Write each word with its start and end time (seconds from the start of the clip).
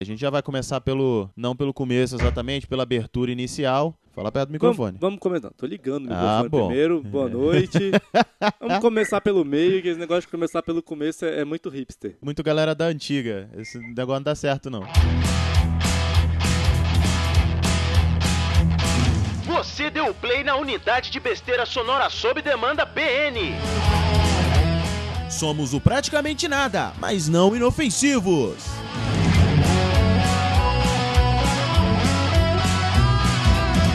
A 0.00 0.04
gente 0.04 0.20
já 0.20 0.30
vai 0.30 0.40
começar 0.42 0.80
pelo. 0.80 1.28
Não 1.36 1.56
pelo 1.56 1.74
começo 1.74 2.14
exatamente, 2.14 2.68
pela 2.68 2.84
abertura 2.84 3.32
inicial. 3.32 3.98
Fala 4.14 4.30
perto 4.30 4.48
do 4.50 4.52
microfone. 4.52 4.92
Vamos, 4.92 5.00
vamos 5.00 5.18
começar. 5.18 5.50
Tô 5.56 5.66
ligando 5.66 6.08
o 6.08 6.12
Ah, 6.12 6.44
microfone 6.44 6.48
bom. 6.48 6.66
primeiro. 6.68 7.02
Boa 7.02 7.26
noite. 7.28 7.90
vamos 8.60 8.78
começar 8.78 9.20
pelo 9.20 9.44
meio, 9.44 9.82
que 9.82 9.88
esse 9.88 9.98
negócio 9.98 10.22
de 10.22 10.28
começar 10.28 10.62
pelo 10.62 10.80
começo 10.84 11.24
é, 11.24 11.40
é 11.40 11.44
muito 11.44 11.68
hipster. 11.68 12.16
Muito 12.22 12.44
galera 12.44 12.76
da 12.76 12.84
antiga. 12.84 13.50
Esse 13.56 13.76
negócio 13.78 14.14
não 14.14 14.22
dá 14.22 14.36
certo, 14.36 14.70
não. 14.70 14.84
Você 19.46 19.90
deu 19.90 20.14
play 20.14 20.44
na 20.44 20.54
unidade 20.54 21.10
de 21.10 21.18
besteira 21.18 21.66
sonora 21.66 22.08
sob 22.08 22.40
demanda 22.40 22.84
BN. 22.84 23.52
Somos 25.28 25.74
o 25.74 25.80
praticamente 25.80 26.46
nada, 26.46 26.92
mas 27.00 27.28
não 27.28 27.56
inofensivos. 27.56 28.54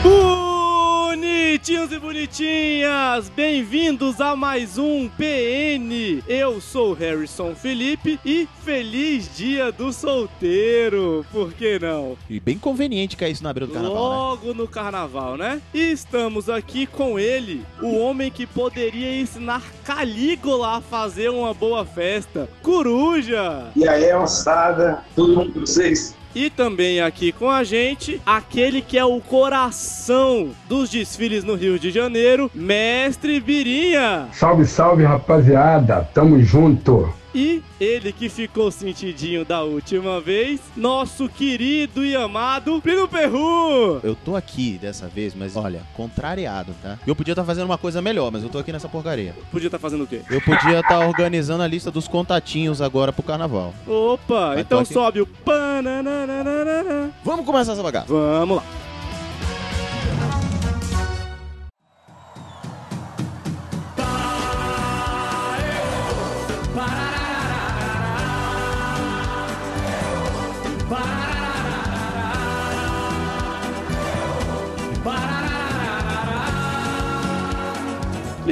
Bonitinhos 0.04 1.90
e 1.90 1.98
bonitinhas, 1.98 3.30
bem-vindos 3.30 4.20
a 4.20 4.36
mais 4.36 4.76
um 4.76 5.08
PN. 5.08 6.22
Eu 6.28 6.60
sou 6.60 6.90
o 6.90 6.92
Harrison 6.92 7.54
Felipe 7.54 8.20
e 8.22 8.46
feliz 8.62 9.34
dia 9.34 9.72
do 9.72 9.90
solteiro. 9.94 11.24
Por 11.32 11.54
que 11.54 11.78
não? 11.78 12.18
E 12.28 12.38
bem 12.38 12.58
conveniente 12.58 13.16
cair 13.16 13.32
isso 13.32 13.42
na 13.42 13.50
beira 13.50 13.66
do 13.66 13.72
carnaval, 13.72 13.96
né? 13.96 14.04
Logo 14.04 14.52
no 14.52 14.68
carnaval, 14.68 15.38
né? 15.38 15.62
E 15.72 15.92
estamos 15.92 16.50
aqui 16.50 16.86
com 16.86 17.18
ele, 17.18 17.64
o 17.80 17.96
homem 17.96 18.30
que 18.30 18.46
poderia 18.46 19.18
ensinar 19.18 19.62
Calígula 19.84 20.76
a 20.76 20.80
fazer 20.82 21.30
uma 21.30 21.54
boa 21.54 21.86
festa, 21.86 22.46
Coruja. 22.62 23.68
E 23.74 23.88
aí, 23.88 24.12
moçada, 24.12 25.02
tudo 25.16 25.34
bom 25.34 25.50
com 25.50 25.60
vocês? 25.60 26.14
E 26.34 26.50
também 26.50 27.00
aqui 27.00 27.30
com 27.30 27.48
a 27.48 27.62
gente, 27.62 28.20
aquele 28.26 28.82
que 28.82 28.98
é 28.98 29.04
o 29.04 29.20
coração 29.20 30.50
dos 30.68 30.90
desfiles 30.90 31.44
no 31.44 31.54
Rio 31.54 31.78
de 31.78 31.90
Janeiro, 31.90 32.50
Mestre 32.54 33.38
Birinha. 33.38 34.28
Salve, 34.32 34.66
salve, 34.66 35.04
rapaziada. 35.04 36.08
Tamo 36.12 36.42
junto. 36.42 37.12
E 37.34 37.62
ele 37.80 38.12
que 38.12 38.28
ficou 38.28 38.70
sentidinho 38.70 39.44
da 39.44 39.62
última 39.64 40.20
vez, 40.20 40.60
nosso 40.76 41.28
querido 41.28 42.04
e 42.04 42.14
amado 42.14 42.80
Plínio 42.80 43.08
Perru. 43.08 43.98
Eu 44.04 44.14
tô 44.14 44.36
aqui 44.36 44.78
dessa 44.80 45.08
vez, 45.08 45.34
mas 45.34 45.56
olha, 45.56 45.82
contrariado, 45.94 46.72
tá? 46.80 46.96
Eu 47.04 47.16
podia 47.16 47.32
estar 47.32 47.44
fazendo 47.44 47.64
uma 47.64 47.76
coisa 47.76 48.00
melhor, 48.00 48.30
mas 48.30 48.44
eu 48.44 48.48
tô 48.48 48.58
aqui 48.58 48.72
nessa 48.72 48.88
porcaria. 48.88 49.34
Podia 49.50 49.66
estar 49.66 49.80
fazendo 49.80 50.04
o 50.04 50.06
quê? 50.06 50.20
Eu 50.30 50.40
podia 50.40 50.78
estar 50.78 51.00
organizando 51.06 51.62
a 51.64 51.66
lista 51.66 51.90
dos 51.90 52.06
contatinhos 52.06 52.80
agora 52.80 53.12
pro 53.12 53.22
carnaval. 53.24 53.74
Opa, 53.86 54.54
Vai, 54.54 54.60
então 54.60 54.84
sobe 54.84 55.20
o 55.20 55.26
pananana. 55.26 57.10
Vamos 57.24 57.44
começar 57.44 57.72
essa 57.72 57.82
bagaça. 57.82 58.06
Vamos 58.12 58.58
lá. 58.58 58.64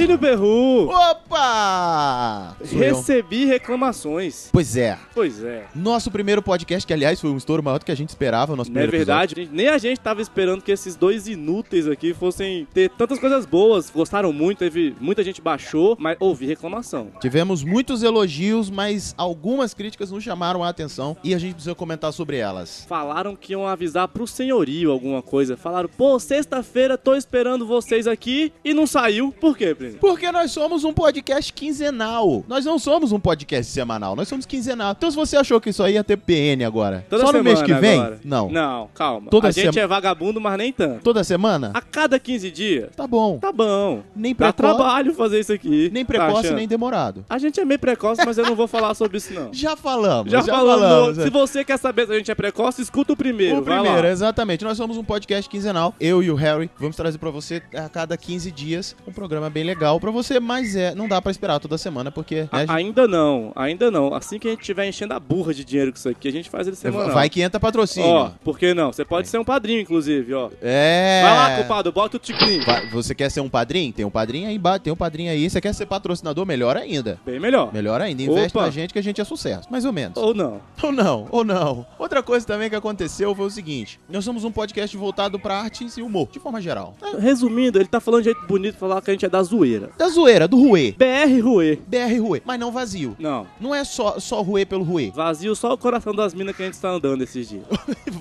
Lírio 0.03 0.19
Perru, 0.19 0.89
Opa! 0.91 2.52
Sou 2.73 2.83
eu. 2.83 2.95
recebi 2.95 3.45
reclamações. 3.45 4.49
Pois 4.51 4.75
é. 4.75 4.97
Pois 5.13 5.43
é. 5.43 5.65
Nosso 5.75 6.11
primeiro 6.11 6.41
podcast, 6.41 6.85
que 6.85 6.93
aliás 6.93 7.19
foi 7.19 7.29
um 7.29 7.37
estouro 7.37 7.63
maior 7.63 7.79
do 7.79 7.85
que 7.85 7.91
a 7.91 7.95
gente 7.95 8.09
esperava, 8.09 8.55
nosso 8.55 8.71
Não 8.71 8.81
é 8.81 8.83
primeiro 8.83 9.05
verdade, 9.05 9.35
gente, 9.35 9.51
nem 9.53 9.67
a 9.67 9.77
gente 9.77 9.99
tava 9.99 10.21
esperando 10.21 10.61
que 10.61 10.71
esses 10.71 10.95
dois 10.95 11.27
inúteis 11.27 11.87
aqui 11.87 12.13
fossem 12.13 12.67
ter 12.73 12.89
tantas 12.91 13.19
coisas 13.19 13.45
boas. 13.45 13.89
Gostaram 13.89 14.31
muito, 14.33 14.59
teve 14.59 14.95
muita 14.99 15.23
gente 15.23 15.41
baixou, 15.41 15.95
mas 15.99 16.17
ouvi 16.19 16.45
reclamação. 16.45 17.01
episódio. 17.01 17.21
Tivemos 17.21 17.63
muitos 17.63 18.03
elogios, 18.03 18.69
mas 18.69 19.13
algumas 19.17 19.73
críticas 19.73 20.11
nos 20.11 20.23
chamaram 20.23 20.63
a 20.63 20.69
atenção 20.69 21.15
e 21.23 21.33
a 21.33 21.37
gente 21.37 21.53
precisa 21.53 21.75
comentar 21.75 22.11
sobre 22.13 22.37
elas. 22.37 22.85
Falaram 22.87 23.35
que 23.35 23.53
iam 23.53 23.67
avisar 23.67 24.07
pro 24.07 24.25
senhorio 24.27 24.91
alguma 24.91 25.21
coisa. 25.21 25.55
Falaram, 25.57 25.89
pô, 25.89 26.19
sexta-feira 26.19 26.97
tô 26.97 27.15
esperando 27.15 27.65
vocês 27.65 28.07
aqui 28.07 28.51
e 28.63 28.73
não 28.73 28.85
saiu. 28.87 29.31
Por 29.39 29.57
quê, 29.57 29.73
Plínio? 29.75 29.99
Porque 29.99 30.31
nós 30.31 30.51
somos 30.51 30.83
um 30.83 30.93
podcast 30.93 31.51
quinzenal. 31.53 32.43
Nós 32.47 32.62
não 32.65 32.77
somos 32.79 33.11
um 33.11 33.19
podcast 33.19 33.71
semanal, 33.71 34.15
nós 34.15 34.27
somos 34.27 34.45
quinzenal. 34.45 34.91
Então 34.97 35.09
se 35.09 35.15
você 35.15 35.37
achou 35.37 35.59
que 35.61 35.69
isso 35.69 35.83
aí 35.83 35.93
ia 35.93 36.03
ter 36.03 36.17
PN 36.17 36.63
agora, 36.65 37.05
Toda 37.09 37.25
só 37.25 37.31
no 37.33 37.43
mês 37.43 37.61
que 37.61 37.73
vem? 37.73 37.99
agora. 37.99 38.19
Não. 38.23 38.49
Não, 38.49 38.89
calma. 38.93 39.29
Toda 39.29 39.47
a 39.47 39.51
gente 39.51 39.79
é 39.79 39.87
vagabundo, 39.87 40.39
mas 40.41 40.57
nem 40.57 40.71
tanto. 40.71 41.01
Toda 41.03 41.23
semana? 41.23 41.71
A 41.73 41.81
cada 41.81 42.17
15 42.19 42.51
dias, 42.51 42.89
Tá 42.95 43.07
bom. 43.07 43.37
tá 43.39 43.51
bom. 43.51 44.03
Nem 44.15 44.33
Dá 44.33 44.51
precoce, 44.53 44.75
trabalho 44.77 45.13
fazer 45.13 45.39
isso 45.39 45.53
aqui. 45.53 45.89
nem 45.93 46.03
Tá 46.05 46.07
precoce, 46.13 46.39
achando? 46.47 46.55
nem 46.57 46.67
demorado. 46.67 47.25
A 47.29 47.37
gente 47.37 47.59
é 47.59 47.65
meio 47.65 47.79
precoce, 47.79 48.21
mas 48.25 48.37
eu 48.37 48.45
não 48.45 48.55
vou 48.55 48.67
falar 48.67 48.93
sobre 48.93 49.17
isso, 49.17 49.33
não. 49.33 49.49
Já 49.53 49.75
falamos. 49.75 50.31
Já, 50.31 50.43
falamos. 50.43 51.17
é. 51.17 51.23
Se 51.23 51.29
você 51.29 51.63
quer 51.63 51.77
saber 51.77 52.05
se 52.07 52.13
a 52.13 52.17
gente 52.17 52.31
é 52.31 52.35
precoce, 52.35 52.81
escuta 52.81 53.13
o 53.13 53.17
primeiro. 53.17 53.57
O 53.59 53.61
primeiro, 53.61 54.07
exatamente. 54.07 54.63
Nós 54.63 54.77
somos 54.77 54.97
um 54.97 55.03
podcast 55.03 55.49
quinzenal. 55.49 55.93
Eu 55.99 56.21
e 56.23 56.29
o 56.31 56.35
Harry 56.35 56.69
vamos 56.79 56.95
trazer 56.95 57.17
pra 57.17 57.29
você 57.29 57.61
a 57.75 57.89
cada 57.89 58.15
15 58.17 58.51
dias 58.51 58.95
um 59.07 59.11
programa 59.11 59.49
bem 59.49 59.63
legal 59.63 59.99
pra 59.99 60.11
você, 60.11 60.39
mas 60.39 60.75
é, 60.75 60.93
não 60.95 61.07
dá 61.07 61.21
pra 61.21 61.31
esperar 61.31 61.59
toda 61.59 61.77
semana 61.77 62.11
porque 62.11 62.47
né, 62.53 62.57
a 62.57 62.61
gente- 62.61 62.71
Ainda 62.71 63.07
não, 63.07 63.51
ainda 63.55 63.91
não. 63.91 64.13
Assim 64.13 64.39
que 64.39 64.47
a 64.47 64.51
gente 64.51 64.61
estiver 64.61 64.87
enchendo 64.87 65.13
a 65.13 65.19
burra 65.19 65.53
de 65.53 65.63
dinheiro 65.63 65.91
com 65.91 65.97
isso 65.97 66.09
aqui, 66.09 66.27
a 66.27 66.31
gente 66.31 66.49
faz 66.49 66.67
ele 66.67 66.75
semanal. 66.75 67.11
vai 67.11 67.29
que 67.29 67.41
entra 67.41 67.59
patrocínio. 67.59 68.07
Ó, 68.09 68.31
por 68.43 68.57
que 68.57 68.73
não? 68.73 68.91
Você 68.91 69.03
pode 69.05 69.27
ser 69.27 69.37
um 69.37 69.43
padrinho, 69.43 69.81
inclusive, 69.81 70.33
ó. 70.33 70.49
É. 70.61 71.21
Vai 71.23 71.31
lá, 71.35 71.55
culpado, 71.57 71.91
bota 71.91 72.17
o 72.17 72.19
ticlinho. 72.19 72.63
Você 72.91 73.13
quer 73.15 73.29
ser 73.29 73.41
um 73.41 73.49
padrinho? 73.49 73.91
Tem 73.93 74.05
um 74.05 74.09
padrinho 74.09 74.47
aí 74.47 74.55
embaixo, 74.55 74.81
tem 74.81 74.93
um 74.93 74.95
padrinho 74.95 75.31
aí. 75.31 75.49
Você 75.49 75.59
quer 75.61 75.73
ser 75.73 75.85
patrocinador? 75.85 76.45
Melhor 76.45 76.77
ainda. 76.77 77.19
Bem 77.25 77.39
melhor. 77.39 77.73
Melhor 77.73 78.01
ainda. 78.01 78.21
Investe 78.23 78.57
Opa. 78.57 78.65
na 78.65 78.71
gente 78.71 78.93
que 78.93 78.99
a 78.99 79.03
gente 79.03 79.19
é 79.19 79.23
sucesso. 79.23 79.67
Mais 79.71 79.85
ou 79.85 79.93
menos. 79.93 80.17
Ou 80.17 80.33
não. 80.33 80.61
Ou 80.81 80.91
não, 80.91 81.27
ou 81.31 81.43
não. 81.43 81.85
Outra 81.97 82.21
coisa 82.21 82.45
também 82.45 82.69
que 82.69 82.75
aconteceu 82.75 83.33
foi 83.35 83.45
o 83.45 83.49
seguinte: 83.49 83.99
nós 84.09 84.23
somos 84.25 84.43
um 84.43 84.51
podcast 84.51 84.95
voltado 84.97 85.39
pra 85.39 85.55
artes 85.59 85.97
e 85.97 86.01
humor, 86.01 86.27
de 86.31 86.39
forma 86.39 86.61
geral. 86.61 86.95
É, 87.01 87.19
Resumindo, 87.19 87.77
ele 87.79 87.87
tá 87.87 87.99
falando 87.99 88.21
de 88.21 88.25
jeito 88.31 88.45
bonito, 88.47 88.77
falar 88.77 89.01
que 89.01 89.09
a 89.09 89.13
gente 89.13 89.25
é 89.25 89.29
da 89.29 89.41
zoeira. 89.41 89.89
Da 89.97 90.07
zoeira, 90.09 90.47
do 90.47 90.57
ruê. 90.57 90.93
BR 90.97 91.41
Ruê. 91.41 91.79
BR 91.87 92.19
ruê, 92.21 92.41
mas 92.45 92.59
não 92.59 92.71
vazio. 92.71 93.15
Não. 93.19 93.47
Não 93.59 93.73
é 93.73 93.83
só, 93.83 94.19
só 94.19 94.41
ruê 94.41 94.65
pelo 94.65 94.83
ruê. 94.83 95.11
Vazio 95.15 95.55
só 95.55 95.73
o 95.73 95.77
coração 95.77 96.13
das 96.13 96.33
minas 96.33 96.55
que 96.55 96.61
a 96.61 96.65
gente 96.65 96.75
está 96.75 96.89
andando 96.89 97.23
esses 97.23 97.47
dias. 97.49 97.63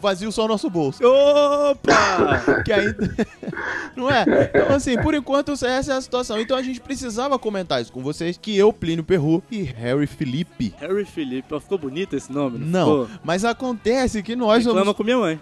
vazio 0.00 0.30
só 0.30 0.44
o 0.44 0.48
nosso 0.48 0.68
bolso. 0.70 1.02
Opa! 1.04 2.62
Que 2.64 2.72
ainda. 2.72 3.14
não 3.96 4.10
é? 4.10 4.24
Então, 4.54 4.76
assim, 4.76 4.96
por 5.00 5.14
enquanto, 5.14 5.52
essa 5.52 5.92
é 5.92 5.96
a 5.96 6.00
situação. 6.00 6.40
Então 6.40 6.56
a 6.56 6.62
gente 6.62 6.80
precisava 6.80 7.38
comentar 7.38 7.80
isso 7.80 7.92
com 7.92 8.02
vocês: 8.02 8.36
que 8.36 8.56
eu, 8.56 8.72
Plínio 8.72 9.02
Perru 9.04 9.42
e 9.50 9.62
Harry 9.62 10.06
Felipe. 10.06 10.74
Harry 10.78 11.04
Felipe. 11.04 11.48
Ficou 11.60 11.78
bonito 11.78 12.14
esse 12.14 12.30
nome? 12.32 12.58
Não, 12.58 13.04
Ficou? 13.04 13.20
mas 13.24 13.44
acontece 13.44 14.22
que 14.22 14.36
nós 14.36 14.62
somos 14.62 14.78
Reclama 14.78 14.94
com 14.94 15.04
minha 15.04 15.18
mãe. 15.18 15.40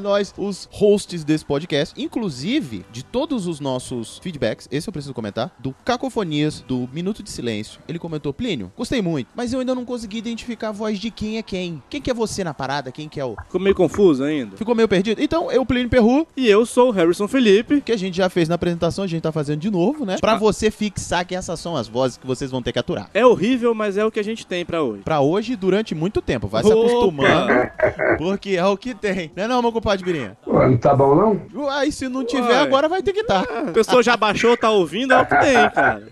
nós, 0.00 0.32
os 0.36 0.68
hosts 0.70 1.24
desse 1.24 1.44
podcast, 1.44 2.00
inclusive 2.00 2.84
de 2.92 3.04
todos 3.04 3.46
os 3.46 3.60
nossos 3.60 4.18
feedbacks, 4.18 4.68
esse 4.70 4.88
eu 4.88 4.92
preciso 4.92 5.14
comentar, 5.14 5.50
do 5.58 5.72
Cacofonias, 5.84 6.60
do 6.60 6.88
Minuto 6.92 7.22
de 7.22 7.30
Silêncio. 7.30 7.55
Ele 7.88 7.98
comentou, 7.98 8.32
Plínio, 8.32 8.72
gostei 8.76 9.00
muito, 9.02 9.28
mas 9.34 9.52
eu 9.52 9.60
ainda 9.60 9.74
não 9.74 9.84
consegui 9.84 10.18
identificar 10.18 10.68
a 10.68 10.72
voz 10.72 10.98
de 10.98 11.10
quem 11.10 11.38
é 11.38 11.42
quem. 11.42 11.82
Quem 11.88 12.00
que 12.00 12.10
é 12.10 12.14
você 12.14 12.42
na 12.44 12.52
parada? 12.54 12.90
Quem 12.92 13.08
que 13.08 13.20
é 13.20 13.24
o... 13.24 13.34
Ficou 13.44 13.60
meio 13.60 13.74
confuso 13.74 14.24
ainda. 14.24 14.56
Ficou 14.56 14.74
meio 14.74 14.88
perdido? 14.88 15.22
Então, 15.22 15.50
eu, 15.50 15.64
Plínio 15.64 15.88
Perru, 15.88 16.26
E 16.36 16.48
eu 16.48 16.64
sou 16.66 16.88
o 16.88 16.90
Harrison 16.92 17.28
Felipe. 17.28 17.80
que 17.80 17.92
a 17.92 17.96
gente 17.96 18.16
já 18.16 18.28
fez 18.28 18.48
na 18.48 18.54
apresentação, 18.56 19.04
a 19.04 19.06
gente 19.06 19.22
tá 19.22 19.32
fazendo 19.32 19.60
de 19.60 19.70
novo, 19.70 20.04
né? 20.04 20.16
Pra 20.20 20.36
você 20.36 20.70
fixar 20.70 21.24
que 21.24 21.34
essas 21.34 21.58
são 21.60 21.76
as 21.76 21.88
vozes 21.88 22.16
que 22.16 22.26
vocês 22.26 22.50
vão 22.50 22.62
ter 22.62 22.72
que 22.72 22.78
aturar. 22.78 23.08
É 23.14 23.24
horrível, 23.24 23.74
mas 23.74 23.96
é 23.96 24.04
o 24.04 24.10
que 24.10 24.20
a 24.20 24.24
gente 24.24 24.46
tem 24.46 24.64
pra 24.64 24.82
hoje. 24.82 25.02
Pra 25.02 25.20
hoje 25.20 25.52
e 25.52 25.56
durante 25.56 25.94
muito 25.94 26.20
tempo. 26.22 26.46
Vai 26.48 26.62
se 26.62 26.72
Opa! 26.72 26.80
acostumando, 26.80 27.70
porque 28.18 28.50
é 28.50 28.64
o 28.64 28.76
que 28.76 28.94
tem. 28.94 29.30
Não 29.36 29.44
é 29.44 29.48
não, 29.48 29.62
meu 29.62 29.72
compadre 29.72 30.04
Birinha? 30.04 30.36
Pô, 30.44 30.52
não 30.66 30.76
tá 30.76 30.94
bom, 30.94 31.14
não? 31.14 31.68
Aí 31.70 31.90
se 31.92 32.08
não 32.08 32.24
tiver, 32.24 32.42
Uai. 32.54 32.58
agora 32.62 32.88
vai 32.88 33.02
ter 33.02 33.12
que 33.12 33.20
estar. 33.20 33.42
A 33.42 33.72
pessoa 33.72 34.02
já 34.02 34.16
baixou, 34.16 34.56
tá 34.56 34.70
ouvindo, 34.70 35.12
é 35.12 35.20
o 35.22 35.26
que 35.26 35.38
tem, 35.38 35.70
cara. 35.70 36.08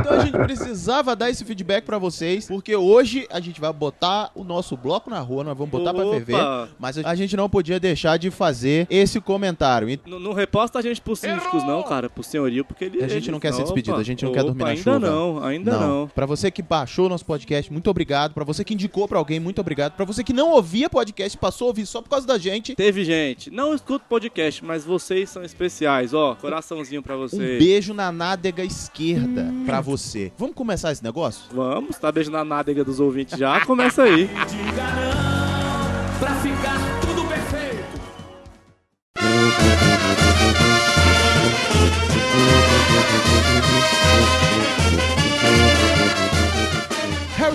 Então 0.00 0.12
a 0.12 0.18
gente 0.24 0.38
precisava 0.84 1.16
dar 1.16 1.30
esse 1.30 1.42
feedback 1.46 1.82
pra 1.86 1.96
vocês, 1.96 2.46
porque 2.46 2.76
hoje 2.76 3.26
a 3.30 3.40
gente 3.40 3.58
vai 3.58 3.72
botar 3.72 4.30
o 4.34 4.44
nosso 4.44 4.76
bloco 4.76 5.08
na 5.08 5.18
rua, 5.18 5.42
nós 5.42 5.56
vamos 5.56 5.70
botar 5.70 5.94
pra 5.94 6.04
Opa! 6.04 6.12
ferver, 6.16 6.68
mas 6.78 6.98
a 6.98 7.14
gente 7.14 7.34
não 7.38 7.48
podia 7.48 7.80
deixar 7.80 8.18
de 8.18 8.30
fazer 8.30 8.86
esse 8.90 9.18
comentário. 9.18 9.88
E 9.88 9.98
Não, 10.06 10.20
não 10.20 10.32
reposta 10.34 10.78
a 10.78 10.82
gente 10.82 11.00
pros 11.00 11.20
síndicos, 11.20 11.64
não, 11.64 11.82
cara. 11.82 12.10
Pro 12.10 12.22
senhorio, 12.22 12.66
porque 12.66 12.84
ele. 12.84 13.02
A 13.02 13.08
gente 13.08 13.24
ele- 13.24 13.32
não 13.32 13.40
quer 13.40 13.54
ser 13.54 13.62
despedido, 13.62 13.96
a 13.96 14.02
gente 14.02 14.26
não 14.26 14.32
quer 14.32 14.40
opa, 14.40 14.48
dormir 14.48 14.62
na 14.64 14.70
ainda 14.70 14.82
chuva. 14.82 14.98
não, 14.98 15.42
ainda 15.42 15.78
não. 15.78 16.06
Pra 16.08 16.26
você 16.26 16.50
que 16.50 16.60
baixou 16.60 17.06
o 17.06 17.08
nosso 17.08 17.24
podcast, 17.24 17.72
muito 17.72 17.88
obrigado. 17.88 18.34
Pra 18.34 18.44
você 18.44 18.62
que 18.62 18.74
indicou 18.74 19.08
pra 19.08 19.18
alguém, 19.18 19.40
muito 19.40 19.62
obrigado. 19.62 19.92
Pra 19.92 20.04
você 20.04 20.22
que 20.22 20.34
não 20.34 20.50
ouvia 20.50 20.90
podcast, 20.90 21.38
passou 21.38 21.66
a 21.66 21.68
ouvir 21.68 21.86
só 21.86 22.02
por 22.02 22.10
causa 22.10 22.26
da 22.26 22.36
gente. 22.36 22.74
Teve 22.74 23.04
gente. 23.04 23.50
Não 23.50 23.74
escuta 23.74 24.04
podcast, 24.06 24.62
mas 24.62 24.84
vocês 24.84 25.30
são 25.30 25.42
especiais. 25.42 26.12
Ó, 26.12 26.34
coraçãozinho 26.34 27.02
pra 27.02 27.16
Um 27.16 27.20
vocês. 27.20 27.58
beijo 27.58 27.94
na 27.94 28.12
nádega 28.12 28.62
esquerda 28.62 29.50
pra 29.64 29.80
você. 29.80 30.30
Vamos 30.36 30.54
começar 30.64 30.90
esse 30.92 31.04
negócio? 31.04 31.44
Vamos, 31.52 31.98
tá 31.98 32.10
beijando 32.10 32.38
a 32.38 32.44
nádega 32.44 32.82
dos 32.82 32.98
ouvintes 32.98 33.38
já? 33.38 33.60
Começa 33.66 34.02
aí. 34.04 34.30
pra 36.18 36.34
ficar 36.36 36.78
tudo 37.02 37.28
perfeito. 37.28 37.83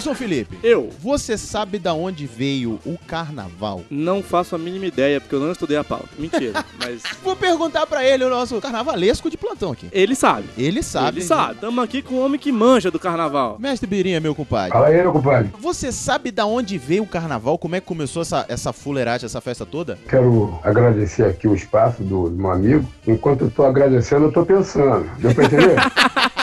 Harrison 0.09 0.15
Felipe, 0.15 0.57
Eu 0.63 0.89
você 0.99 1.37
sabe 1.37 1.77
da 1.79 1.93
onde 1.93 2.25
veio 2.25 2.79
o 2.85 2.97
carnaval? 3.07 3.83
não 3.89 4.21
faço 4.23 4.55
a 4.55 4.57
mínima 4.57 4.85
ideia, 4.85 5.19
porque 5.21 5.35
eu 5.35 5.39
não 5.39 5.51
estudei 5.51 5.77
a 5.77 5.83
pauta. 5.83 6.09
Mentira, 6.17 6.63
mas 6.79 7.01
Vou 7.23 7.35
perguntar 7.35 7.85
pra 7.85 8.03
ele, 8.03 8.23
o 8.23 8.29
nosso 8.29 8.59
carnavalesco 8.59 9.29
de 9.29 9.37
plantão 9.37 9.71
aqui. 9.71 9.87
ele 9.91 10.15
sabe. 10.15 10.47
Ele 10.57 10.81
sabe. 10.81 11.19
Ele 11.19 11.25
sabe. 11.25 11.59
Tamo 11.59 11.81
aqui 11.81 12.01
com 12.01 12.15
o 12.15 12.25
homem 12.25 12.39
que 12.39 12.51
manja 12.51 12.89
do 12.89 12.99
carnaval. 12.99 13.57
Mestre 13.59 13.87
Birinha, 13.87 14.19
meu 14.19 14.33
compadre. 14.33 14.71
Fala 14.71 14.87
aí, 14.87 15.01
meu 15.01 15.11
compadre. 15.11 15.51
Você 15.59 15.91
sabe 15.91 16.31
da 16.31 16.45
onde 16.45 16.77
veio 16.77 17.03
o 17.03 17.07
carnaval? 17.07 17.57
Como 17.57 17.75
é 17.75 17.79
que 17.81 17.87
começou 17.87 18.21
essa, 18.21 18.45
essa 18.47 18.73
fuleiragem, 18.73 19.25
essa 19.25 19.41
festa 19.41 19.65
toda? 19.65 19.97
Quero 20.07 20.59
agradecer 20.63 21.25
aqui 21.25 21.47
o 21.47 21.53
espaço 21.53 22.03
do, 22.03 22.29
do 22.29 22.35
meu 22.35 22.51
amigo. 22.51 22.85
Enquanto 23.07 23.41
eu 23.45 23.51
tô 23.51 23.63
agradecendo, 23.63 24.25
eu 24.25 24.31
tô 24.31 24.45
pensando. 24.45 25.09
Deu 25.19 25.33
pra 25.33 25.45
entender? 25.45 25.75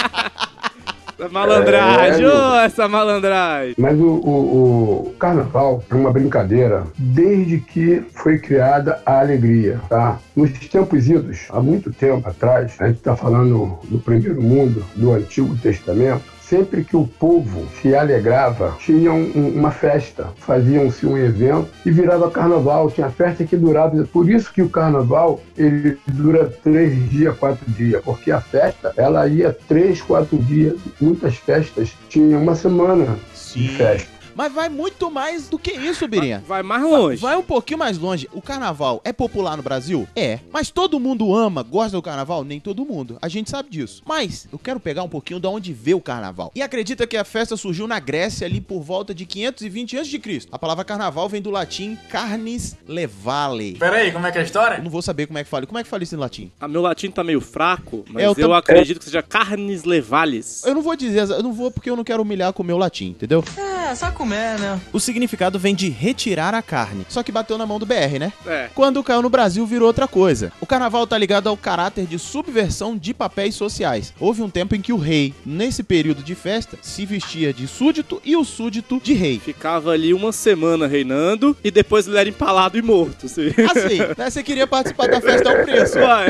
Malandragem, 1.30 2.24
É, 2.24 2.28
ô, 2.28 2.54
essa 2.56 2.86
malandragem. 2.88 3.74
Mas 3.78 3.98
o, 3.98 4.04
o- 4.04 5.06
o 5.08 5.14
carnaval 5.18 5.82
é 5.90 5.94
uma 5.94 6.12
brincadeira 6.12 6.84
desde 6.98 7.58
que 7.58 8.02
foi 8.12 8.38
criada 8.38 9.00
a 9.06 9.20
alegria, 9.20 9.80
tá? 9.88 10.18
Nos 10.34 10.50
tempos 10.68 11.08
idos, 11.08 11.46
há 11.50 11.60
muito 11.60 11.92
tempo 11.92 12.28
atrás, 12.28 12.74
a 12.80 12.86
gente 12.88 12.98
está 12.98 13.16
falando 13.16 13.78
do 13.84 13.98
primeiro 13.98 14.42
mundo, 14.42 14.84
do 14.94 15.12
Antigo 15.12 15.56
Testamento, 15.56 16.35
sempre 16.48 16.84
que 16.84 16.96
o 16.96 17.06
povo 17.06 17.66
se 17.80 17.94
alegrava, 17.94 18.76
tinha 18.78 19.12
um- 19.12 19.52
uma 19.56 19.70
festa, 19.70 20.28
faziam-se 20.38 21.06
um 21.06 21.16
evento 21.16 21.68
e 21.84 21.90
virava 21.90 22.30
carnaval, 22.30 22.90
tinha 22.90 23.10
festa 23.10 23.44
que 23.44 23.56
durava. 23.56 24.04
Por 24.12 24.30
isso 24.30 24.52
que 24.52 24.62
o 24.62 24.68
carnaval 24.68 25.40
ele 25.56 25.98
dura 26.06 26.46
três 26.62 27.10
dias, 27.10 27.36
quatro 27.36 27.64
dias, 27.70 28.02
porque 28.04 28.30
a 28.30 28.40
festa 28.40 28.92
ela 28.96 29.26
ia 29.26 29.56
três, 29.68 30.00
quatro 30.00 30.36
dias. 30.38 30.76
Muitas 31.00 31.36
festas 31.36 31.92
tinham 32.08 32.42
uma 32.42 32.54
semana 32.54 33.16
de 33.54 33.68
festa. 33.68 34.15
Mas 34.36 34.52
vai 34.52 34.68
muito 34.68 35.10
mais 35.10 35.48
do 35.48 35.58
que 35.58 35.72
isso, 35.72 36.06
Birinha. 36.06 36.44
Vai 36.46 36.62
mais 36.62 36.82
longe. 36.82 37.20
Vai 37.20 37.36
um 37.36 37.42
pouquinho 37.42 37.78
mais 37.78 37.96
longe. 37.98 38.28
O 38.32 38.42
carnaval 38.42 39.00
é 39.02 39.12
popular 39.12 39.56
no 39.56 39.62
Brasil? 39.62 40.06
É. 40.14 40.40
Mas 40.52 40.70
todo 40.70 41.00
mundo 41.00 41.34
ama, 41.34 41.62
gosta 41.62 41.96
do 41.96 42.02
carnaval? 42.02 42.44
Nem 42.44 42.60
todo 42.60 42.84
mundo. 42.84 43.16
A 43.22 43.28
gente 43.28 43.48
sabe 43.50 43.70
disso. 43.70 44.02
Mas 44.06 44.46
eu 44.52 44.58
quero 44.58 44.78
pegar 44.78 45.02
um 45.02 45.08
pouquinho 45.08 45.40
de 45.40 45.46
onde 45.46 45.72
veio 45.72 45.96
o 45.96 46.00
carnaval. 46.02 46.52
E 46.54 46.60
acredita 46.62 47.06
que 47.06 47.16
a 47.16 47.24
festa 47.24 47.56
surgiu 47.56 47.86
na 47.88 47.98
Grécia 47.98 48.46
ali 48.46 48.60
por 48.60 48.80
volta 48.82 49.14
de 49.14 49.24
520 49.24 49.96
a.C. 49.98 50.20
A 50.52 50.58
palavra 50.58 50.84
carnaval 50.84 51.28
vem 51.28 51.40
do 51.40 51.50
latim 51.50 51.96
carnis 52.10 52.76
levale. 52.86 53.76
Peraí, 53.78 54.12
como 54.12 54.26
é 54.26 54.32
que 54.32 54.38
é 54.38 54.40
a 54.42 54.44
história? 54.44 54.76
Eu 54.76 54.82
não 54.84 54.90
vou 54.90 55.00
saber 55.02 55.26
como 55.26 55.38
é 55.38 55.44
que 55.44 55.48
fala. 55.50 55.66
Como 55.66 55.78
é 55.78 55.82
que 55.82 55.88
fala 55.88 56.02
isso 56.02 56.14
em 56.14 56.18
latim? 56.18 56.50
Ah, 56.60 56.68
meu 56.68 56.82
latim 56.82 57.10
tá 57.10 57.24
meio 57.24 57.40
fraco, 57.40 58.04
mas 58.10 58.22
É, 58.22 58.26
eu 58.26 58.30
eu, 58.30 58.34
tam- 58.48 58.52
acredito 58.54 58.98
que 58.98 59.04
seja 59.06 59.22
carnes 59.22 59.84
levales. 59.84 60.62
Eu 60.64 60.74
não 60.74 60.82
vou 60.82 60.94
dizer, 60.94 61.28
eu 61.30 61.42
não 61.42 61.52
vou 61.52 61.70
porque 61.70 61.88
eu 61.88 61.96
não 61.96 62.04
quero 62.04 62.22
humilhar 62.22 62.52
com 62.52 62.62
o 62.62 62.66
meu 62.66 62.76
latim, 62.76 63.06
entendeu? 63.06 63.42
É, 63.56 63.75
só 63.94 64.10
comer, 64.10 64.58
né? 64.58 64.80
O 64.92 64.98
significado 64.98 65.58
vem 65.58 65.74
de 65.74 65.88
retirar 65.88 66.54
a 66.54 66.62
carne. 66.62 67.06
Só 67.08 67.22
que 67.22 67.32
bateu 67.32 67.56
na 67.58 67.66
mão 67.66 67.78
do 67.78 67.86
BR, 67.86 68.18
né? 68.18 68.32
É. 68.46 68.68
Quando 68.74 69.02
caiu 69.02 69.22
no 69.22 69.30
Brasil, 69.30 69.66
virou 69.66 69.86
outra 69.86 70.08
coisa. 70.08 70.52
O 70.60 70.66
carnaval 70.66 71.06
tá 71.06 71.16
ligado 71.16 71.48
ao 71.48 71.56
caráter 71.56 72.06
de 72.06 72.18
subversão 72.18 72.96
de 72.96 73.14
papéis 73.14 73.54
sociais. 73.54 74.12
Houve 74.18 74.42
um 74.42 74.50
tempo 74.50 74.74
em 74.74 74.80
que 74.80 74.92
o 74.92 74.96
rei, 74.96 75.34
nesse 75.44 75.82
período 75.82 76.22
de 76.22 76.34
festa, 76.34 76.78
se 76.82 77.06
vestia 77.06 77.52
de 77.52 77.66
súdito 77.66 78.20
e 78.24 78.36
o 78.36 78.44
súdito 78.44 79.00
de 79.02 79.12
rei. 79.14 79.38
Ficava 79.38 79.90
ali 79.90 80.12
uma 80.12 80.32
semana 80.32 80.86
reinando 80.86 81.56
e 81.62 81.70
depois 81.70 82.06
ele 82.06 82.18
era 82.18 82.28
empalado 82.28 82.78
e 82.78 82.82
morto. 82.82 83.26
Assim. 83.26 83.48
Assim, 83.48 83.98
né? 84.16 84.30
Você 84.30 84.42
queria 84.42 84.66
participar 84.66 85.08
da 85.08 85.20
festa 85.20 85.50
ao 85.50 85.64
preço. 85.64 85.98
Uai, 85.98 86.26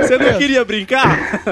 você 0.00 0.18
não 0.18 0.38
queria 0.38 0.64
brincar? 0.64 1.42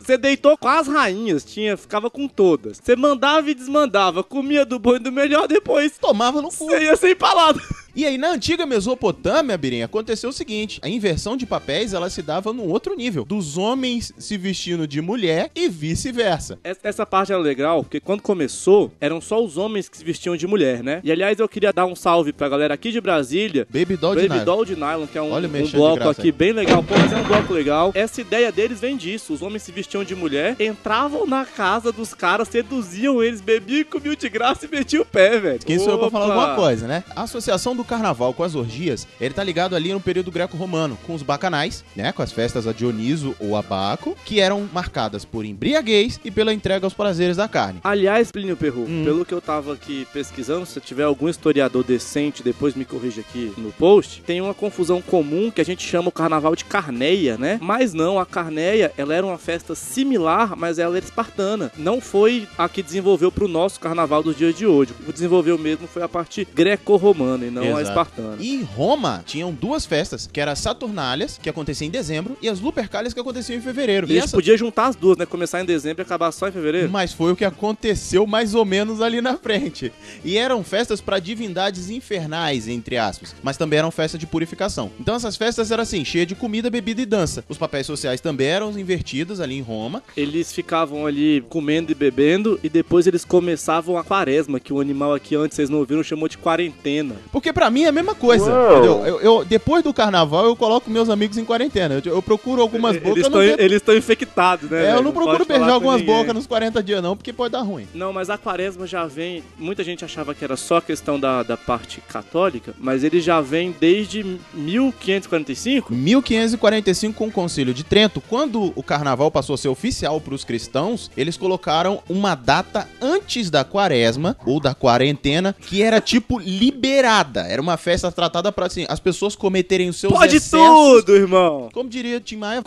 Você 0.00 0.16
deitou 0.16 0.56
com 0.56 0.68
as 0.68 0.86
rainhas, 0.86 1.44
tinha, 1.44 1.76
ficava 1.76 2.10
com 2.10 2.28
todas. 2.28 2.80
Você 2.82 2.96
mandava 2.96 3.50
e 3.50 3.54
desmandava, 3.54 4.22
comia 4.22 4.43
do 4.64 4.78
bom 4.78 4.96
e 4.96 4.98
do 4.98 5.10
melhor, 5.12 5.46
depois 5.48 5.98
Tomava 5.98 6.40
no 6.42 6.48
cu. 6.48 6.66
você 6.66 6.84
ia 6.84 6.96
ser 6.96 7.10
empalado. 7.10 7.60
E 7.96 8.04
aí, 8.04 8.18
na 8.18 8.30
antiga 8.32 8.66
Mesopotâmia, 8.66 9.56
Birinha, 9.56 9.84
aconteceu 9.84 10.30
o 10.30 10.32
seguinte: 10.32 10.80
a 10.82 10.88
inversão 10.88 11.36
de 11.36 11.46
papéis 11.46 11.92
ela 11.94 12.10
se 12.10 12.22
dava 12.22 12.52
num 12.52 12.68
outro 12.68 12.96
nível. 12.96 13.24
Dos 13.24 13.56
homens 13.56 14.12
se 14.18 14.36
vestindo 14.36 14.86
de 14.86 15.00
mulher 15.00 15.50
e 15.54 15.68
vice-versa. 15.68 16.58
Essa- 16.64 17.04
parte 17.04 17.32
era 17.32 17.40
legal, 17.40 17.82
porque 17.84 18.00
quando 18.00 18.22
começou, 18.22 18.90
eram 18.98 19.20
só 19.20 19.44
os 19.44 19.58
homens 19.58 19.88
que 19.90 19.96
se 19.96 20.02
vestiam 20.02 20.36
de 20.36 20.46
mulher, 20.46 20.82
né? 20.82 21.00
E 21.04 21.12
aliás, 21.12 21.38
eu 21.38 21.46
queria 21.48 21.70
dar 21.72 21.84
um 21.84 21.94
salve 21.94 22.32
pra 22.32 22.48
galera 22.48 22.72
aqui 22.74 22.90
de 22.90 22.98
Brasília. 23.00 23.66
Baby 23.70 23.96
Doll 23.96 24.14
de 24.16 24.22
Baby 24.22 24.28
nylon. 24.40 24.44
Doll 24.44 24.64
de 24.64 24.74
Nylon, 24.74 25.06
que 25.06 25.18
é 25.18 25.22
um, 25.22 25.30
Olha 25.30 25.46
um 25.48 25.52
de 25.62 25.72
bloco 25.72 25.96
graça 25.96 26.10
aqui 26.20 26.32
bem 26.32 26.52
legal. 26.52 26.82
Pô, 26.82 26.94
mas 26.98 27.12
é 27.12 27.16
um 27.16 27.22
bloco 27.24 27.52
legal. 27.52 27.92
Essa 27.94 28.22
ideia 28.22 28.50
deles 28.50 28.80
vem 28.80 28.96
disso. 28.96 29.34
Os 29.34 29.42
homens 29.42 29.62
se 29.62 29.70
vestiam 29.70 30.02
de 30.02 30.14
mulher, 30.14 30.56
entravam 30.58 31.26
na 31.26 31.44
casa 31.44 31.92
dos 31.92 32.14
caras, 32.14 32.48
seduziam 32.48 33.22
eles, 33.22 33.40
bebiam, 33.42 33.84
comiam 33.84 34.14
de 34.14 34.28
graça 34.30 34.64
e 34.66 34.68
metiam 34.68 35.02
o 35.02 35.06
pé, 35.06 35.38
velho. 35.38 35.60
Quem 35.60 35.78
sou 35.78 35.90
eu 35.92 35.98
pra 35.98 36.10
falar 36.10 36.24
alguma 36.34 36.56
coisa, 36.56 36.88
né? 36.88 37.04
A 37.14 37.22
associação 37.22 37.76
do 37.76 37.83
carnaval 37.84 38.32
com 38.34 38.42
as 38.42 38.54
orgias, 38.54 39.06
ele 39.20 39.34
tá 39.34 39.42
ligado 39.44 39.74
ali 39.76 39.92
no 39.92 40.00
período 40.00 40.30
greco-romano, 40.30 40.98
com 41.06 41.14
os 41.14 41.22
bacanais, 41.22 41.84
né? 41.94 42.12
Com 42.12 42.22
as 42.22 42.32
festas 42.32 42.66
a 42.66 42.72
Dioniso 42.72 43.34
ou 43.38 43.56
a 43.56 43.62
Baco, 43.62 44.16
que 44.24 44.40
eram 44.40 44.68
marcadas 44.72 45.24
por 45.24 45.44
embriaguez 45.44 46.20
e 46.24 46.30
pela 46.30 46.52
entrega 46.52 46.86
aos 46.86 46.94
prazeres 46.94 47.36
da 47.36 47.48
carne. 47.48 47.80
Aliás, 47.84 48.30
Plínio 48.30 48.56
Perru, 48.56 48.84
Hum. 48.88 49.02
pelo 49.04 49.24
que 49.24 49.32
eu 49.34 49.40
tava 49.40 49.72
aqui 49.74 50.06
pesquisando, 50.12 50.66
se 50.66 50.80
tiver 50.80 51.04
algum 51.04 51.28
historiador 51.28 51.82
decente, 51.84 52.42
depois 52.42 52.74
me 52.74 52.84
corrija 52.84 53.20
aqui 53.20 53.52
no 53.56 53.72
post, 53.72 54.22
tem 54.22 54.40
uma 54.40 54.54
confusão 54.54 55.00
comum 55.02 55.50
que 55.50 55.60
a 55.60 55.64
gente 55.64 55.86
chama 55.86 56.08
o 56.08 56.12
carnaval 56.12 56.54
de 56.56 56.64
carneia, 56.64 57.36
né? 57.38 57.58
Mas 57.62 57.92
não, 57.94 58.18
a 58.18 58.26
carneia, 58.26 58.92
ela 58.96 59.14
era 59.14 59.24
uma 59.26 59.38
festa 59.38 59.74
similar, 59.74 60.54
mas 60.56 60.78
ela 60.78 60.96
era 60.96 61.04
espartana. 61.04 61.70
Não 61.76 62.00
foi 62.00 62.46
a 62.58 62.68
que 62.68 62.82
desenvolveu 62.82 63.30
pro 63.32 63.48
nosso 63.48 63.80
carnaval 63.80 64.22
dos 64.22 64.36
dias 64.36 64.54
de 64.56 64.66
hoje. 64.66 64.92
O 65.00 65.04
que 65.06 65.12
desenvolveu 65.12 65.56
mesmo 65.58 65.86
foi 65.86 66.02
a 66.02 66.08
parte 66.08 66.46
greco-romana 66.54 67.46
e 67.46 67.50
não 67.50 67.73
a 67.73 67.73
Exato. 67.82 68.22
E 68.40 68.54
em 68.54 68.62
Roma 68.62 69.22
tinham 69.26 69.52
duas 69.52 69.84
festas, 69.86 70.28
que 70.32 70.40
era 70.40 70.52
as 70.52 70.58
Saturnálias, 70.58 71.38
que 71.42 71.48
acontecia 71.48 71.86
em 71.86 71.90
dezembro, 71.90 72.36
e 72.42 72.48
as 72.48 72.60
Lupercálias, 72.60 73.14
que 73.14 73.20
aconteciam 73.20 73.56
em 73.58 73.60
fevereiro. 73.60 74.06
E 74.10 74.14
E 74.14 74.18
essa- 74.18 74.36
podia 74.36 74.56
juntar 74.56 74.86
as 74.86 74.96
duas, 74.96 75.16
né? 75.16 75.26
Começar 75.26 75.60
em 75.60 75.64
dezembro 75.64 76.02
e 76.02 76.04
acabar 76.04 76.30
só 76.32 76.48
em 76.48 76.52
fevereiro. 76.52 76.90
Mas 76.90 77.12
foi 77.12 77.32
o 77.32 77.36
que 77.36 77.44
aconteceu 77.44 78.26
mais 78.26 78.54
ou 78.54 78.64
menos 78.64 79.00
ali 79.00 79.20
na 79.20 79.36
frente. 79.36 79.92
E 80.24 80.36
eram 80.38 80.62
festas 80.64 81.00
para 81.00 81.18
divindades 81.18 81.90
infernais, 81.90 82.68
entre 82.68 82.96
aspas, 82.96 83.34
mas 83.42 83.56
também 83.56 83.78
eram 83.78 83.90
festas 83.90 84.18
de 84.20 84.26
purificação. 84.26 84.90
Então 85.00 85.14
essas 85.14 85.36
festas 85.36 85.70
eram 85.70 85.82
assim, 85.82 86.04
cheias 86.04 86.26
de 86.26 86.34
comida, 86.34 86.70
bebida 86.70 87.02
e 87.02 87.06
dança. 87.06 87.44
Os 87.48 87.58
papéis 87.58 87.86
sociais 87.86 88.20
também 88.20 88.46
eram 88.46 88.70
invertidos 88.78 89.40
ali 89.40 89.54
em 89.56 89.60
Roma. 89.62 90.02
Eles 90.16 90.52
ficavam 90.52 91.06
ali 91.06 91.44
comendo 91.48 91.90
e 91.92 91.94
bebendo 91.94 92.58
e 92.62 92.68
depois 92.68 93.06
eles 93.06 93.24
começavam 93.24 93.96
a 93.98 94.04
quaresma, 94.04 94.58
que 94.60 94.72
o 94.72 94.80
animal 94.80 95.12
aqui 95.14 95.34
antes 95.36 95.56
vocês 95.56 95.70
não 95.70 95.78
ouviram 95.78 96.02
chamou 96.02 96.28
de 96.28 96.38
quarentena. 96.38 97.16
Porque 97.32 97.52
pra 97.52 97.63
mim 97.70 97.84
é 97.84 97.88
a 97.88 97.92
mesma 97.92 98.14
coisa, 98.14 98.50
entendeu? 98.50 99.04
Eu, 99.06 99.20
eu- 99.20 99.44
depois 99.44 99.82
do 99.82 99.92
carnaval 99.92 100.44
eu 100.46 100.56
coloco 100.56 100.90
meus 100.90 101.08
amigos 101.08 101.36
em 101.38 101.44
quarentena. 101.44 102.00
Eu, 102.04 102.12
eu 102.12 102.22
procuro 102.22 102.62
algumas 102.62 102.96
bocas, 102.96 103.16
eles 103.16 103.28
não 103.30 103.76
estão 103.76 103.96
infectados, 103.96 104.70
né? 104.70 104.78
É, 104.78 104.82
eu 104.88 104.92
velho? 104.92 105.02
não 105.02 105.12
procuro 105.12 105.44
beijar 105.44 105.70
algumas 105.72 106.02
bocas 106.02 106.34
nos 106.34 106.46
40 106.46 106.82
dias 106.82 107.02
não, 107.02 107.16
porque 107.16 107.32
pode 107.32 107.52
dar 107.52 107.60
ruim. 107.62 107.86
Não, 107.94 108.12
mas 108.12 108.30
a 108.30 108.38
quaresma 108.38 108.86
já 108.86 109.06
vem. 109.06 109.42
Muita 109.58 109.82
gente 109.84 110.04
achava 110.04 110.34
que 110.34 110.44
era 110.44 110.56
só 110.56 110.80
questão 110.80 111.18
da, 111.18 111.42
da 111.42 111.56
parte 111.56 112.00
católica, 112.00 112.74
mas 112.78 113.04
ele 113.04 113.20
já 113.20 113.40
vem 113.40 113.74
desde 113.78 114.22
1545. 114.54 115.92
1545 115.92 117.14
com 117.18 117.26
o 117.28 117.32
Concílio 117.32 117.74
de 117.74 117.84
Trento, 117.84 118.20
quando 118.20 118.72
o 118.74 118.82
carnaval 118.82 119.30
passou 119.30 119.54
a 119.54 119.58
ser 119.58 119.68
oficial 119.68 120.20
para 120.20 120.34
os 120.34 120.44
cristãos, 120.44 121.10
eles 121.16 121.36
colocaram 121.36 122.02
uma 122.08 122.34
data 122.34 122.88
antes 123.00 123.50
da 123.50 123.64
quaresma 123.64 124.36
ou 124.46 124.60
da 124.60 124.74
quarentena, 124.74 125.54
que 125.58 125.82
era 125.82 126.00
tipo 126.00 126.38
liberada. 126.38 127.46
Era 127.54 127.62
uma 127.62 127.76
festa 127.76 128.10
tratada 128.10 128.50
para 128.50 128.66
assim, 128.66 128.84
as 128.88 128.98
pessoas 128.98 129.36
cometerem 129.36 129.88
os 129.88 130.00
seus 130.00 130.12
Pode 130.12 130.38
excessos. 130.38 130.58
tudo, 130.58 131.14
irmão! 131.14 131.68
Como 131.72 131.88
diria 131.88 132.18
Tim 132.18 132.38
Maia, 132.38 132.64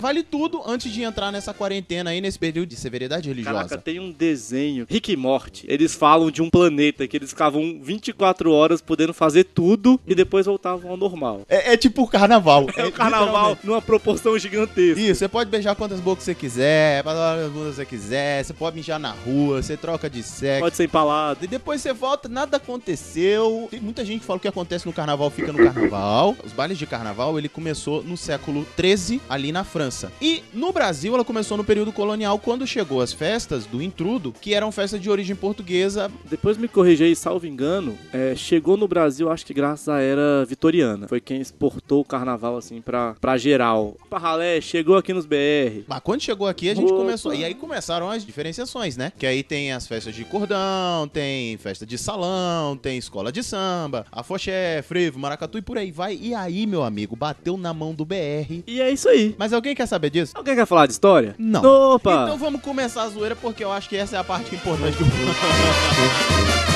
vale 0.00 0.22
tudo 0.22 0.62
antes 0.66 0.90
de 0.90 1.02
entrar 1.02 1.30
nessa 1.30 1.52
quarentena 1.52 2.10
aí 2.10 2.20
nesse 2.20 2.38
período 2.38 2.70
de 2.70 2.76
severidade 2.76 3.28
religiosa. 3.28 3.56
Caraca, 3.58 3.78
tem 3.78 4.00
um 4.00 4.10
desenho, 4.10 4.86
Rick 4.88 5.12
e 5.12 5.16
Morty. 5.16 5.66
Eles 5.68 5.94
falam 5.94 6.30
de 6.30 6.40
um 6.40 6.48
planeta 6.48 7.06
que 7.06 7.16
eles 7.16 7.28
ficavam 7.28 7.78
24 7.80 8.50
horas 8.50 8.80
podendo 8.80 9.12
fazer 9.12 9.44
tudo 9.44 10.00
e 10.06 10.14
depois 10.14 10.46
voltavam 10.46 10.90
ao 10.90 10.96
normal. 10.96 11.42
É, 11.46 11.74
é 11.74 11.76
tipo 11.76 12.02
o 12.02 12.08
carnaval. 12.08 12.66
É 12.74 12.86
o 12.86 12.90
carnaval 12.90 13.50
literalmente. 13.50 13.66
numa 13.66 13.82
proporção 13.82 14.38
gigantesca. 14.38 14.98
Isso, 14.98 15.20
você 15.20 15.28
pode 15.28 15.50
beijar 15.50 15.76
quantas 15.76 16.00
bocas 16.00 16.24
você 16.24 16.34
quiser, 16.34 17.02
quantas 17.02 17.52
bundas 17.52 17.76
você 17.76 17.84
quiser, 17.84 18.44
você 18.44 18.54
pode 18.54 18.76
mijar 18.76 18.98
na 18.98 19.12
rua, 19.12 19.62
você 19.62 19.76
troca 19.76 20.08
de 20.08 20.22
sexo. 20.22 20.62
Pode 20.62 20.74
ser 20.74 20.84
empalado. 20.84 21.44
E 21.44 21.46
depois 21.46 21.82
você 21.82 21.92
volta, 21.92 22.30
nada 22.30 22.56
aconteceu. 22.56 23.41
Tem 23.70 23.80
muita 23.80 24.04
gente 24.04 24.20
que 24.20 24.26
fala 24.26 24.38
que 24.38 24.42
o 24.42 24.42
que 24.42 24.48
acontece 24.48 24.86
no 24.86 24.92
carnaval 24.92 25.30
fica 25.30 25.52
no 25.52 25.58
carnaval. 25.58 26.36
Os 26.44 26.52
bailes 26.52 26.76
de 26.76 26.86
carnaval, 26.86 27.38
ele 27.38 27.48
começou 27.48 28.02
no 28.02 28.16
século 28.16 28.66
13 28.76 29.20
ali 29.28 29.52
na 29.52 29.62
França. 29.62 30.12
E 30.20 30.42
no 30.52 30.72
Brasil 30.72 31.14
ela 31.14 31.24
começou 31.24 31.56
no 31.56 31.62
período 31.62 31.92
colonial, 31.92 32.38
quando 32.38 32.66
chegou 32.66 33.00
as 33.00 33.12
festas 33.12 33.66
do 33.66 33.80
intrudo, 33.80 34.34
que 34.40 34.52
eram 34.52 34.72
festas 34.72 35.00
de 35.00 35.08
origem 35.08 35.36
portuguesa. 35.36 36.10
Depois 36.28 36.56
me 36.56 36.66
corrigi 36.66 37.04
aí, 37.04 37.14
salvo 37.14 37.46
engano, 37.46 37.96
é, 38.12 38.34
chegou 38.34 38.76
no 38.76 38.88
Brasil, 38.88 39.30
acho 39.30 39.46
que 39.46 39.54
graças 39.54 39.88
à 39.88 40.00
era 40.00 40.44
vitoriana. 40.44 41.06
Foi 41.06 41.20
quem 41.20 41.40
exportou 41.40 42.00
o 42.00 42.04
carnaval, 42.04 42.56
assim, 42.56 42.80
pra, 42.80 43.14
pra 43.20 43.36
geral. 43.36 43.96
Parralé 44.10 44.60
chegou 44.60 44.96
aqui 44.96 45.12
nos 45.12 45.24
BR. 45.24 45.84
Mas 45.86 46.00
quando 46.00 46.20
chegou 46.20 46.48
aqui, 46.48 46.68
a 46.68 46.74
gente 46.74 46.92
Opa. 46.92 46.96
começou. 46.96 47.32
E 47.32 47.44
aí 47.44 47.54
começaram 47.54 48.10
as 48.10 48.26
diferenciações, 48.26 48.96
né? 48.96 49.12
Que 49.16 49.26
aí 49.26 49.44
tem 49.44 49.72
as 49.72 49.86
festas 49.86 50.14
de 50.14 50.24
cordão, 50.24 51.06
tem 51.06 51.56
festa 51.58 51.86
de 51.86 51.96
salão, 51.96 52.76
tem 52.76 52.98
escola 52.98 53.21
de 53.30 53.42
samba, 53.42 54.06
afoxé, 54.10 54.82
frevo, 54.82 55.18
maracatu 55.18 55.58
e 55.58 55.62
por 55.62 55.78
aí 55.78 55.92
vai. 55.92 56.18
E 56.20 56.34
aí, 56.34 56.66
meu 56.66 56.82
amigo, 56.82 57.14
bateu 57.14 57.56
na 57.56 57.72
mão 57.74 57.94
do 57.94 58.04
BR. 58.04 58.62
E 58.66 58.80
é 58.80 58.90
isso 58.90 59.08
aí. 59.08 59.34
Mas 59.38 59.52
alguém 59.52 59.74
quer 59.74 59.86
saber 59.86 60.10
disso? 60.10 60.32
Alguém 60.34 60.56
quer 60.56 60.66
falar 60.66 60.86
de 60.86 60.92
história? 60.92 61.34
Não. 61.38 61.62
Opa! 61.94 62.24
Então 62.24 62.38
vamos 62.38 62.62
começar 62.62 63.02
a 63.02 63.08
zoeira, 63.08 63.36
porque 63.36 63.62
eu 63.62 63.70
acho 63.70 63.88
que 63.88 63.96
essa 63.96 64.16
é 64.16 64.18
a 64.18 64.24
parte 64.24 64.54
importante 64.54 64.96
do 64.96 65.04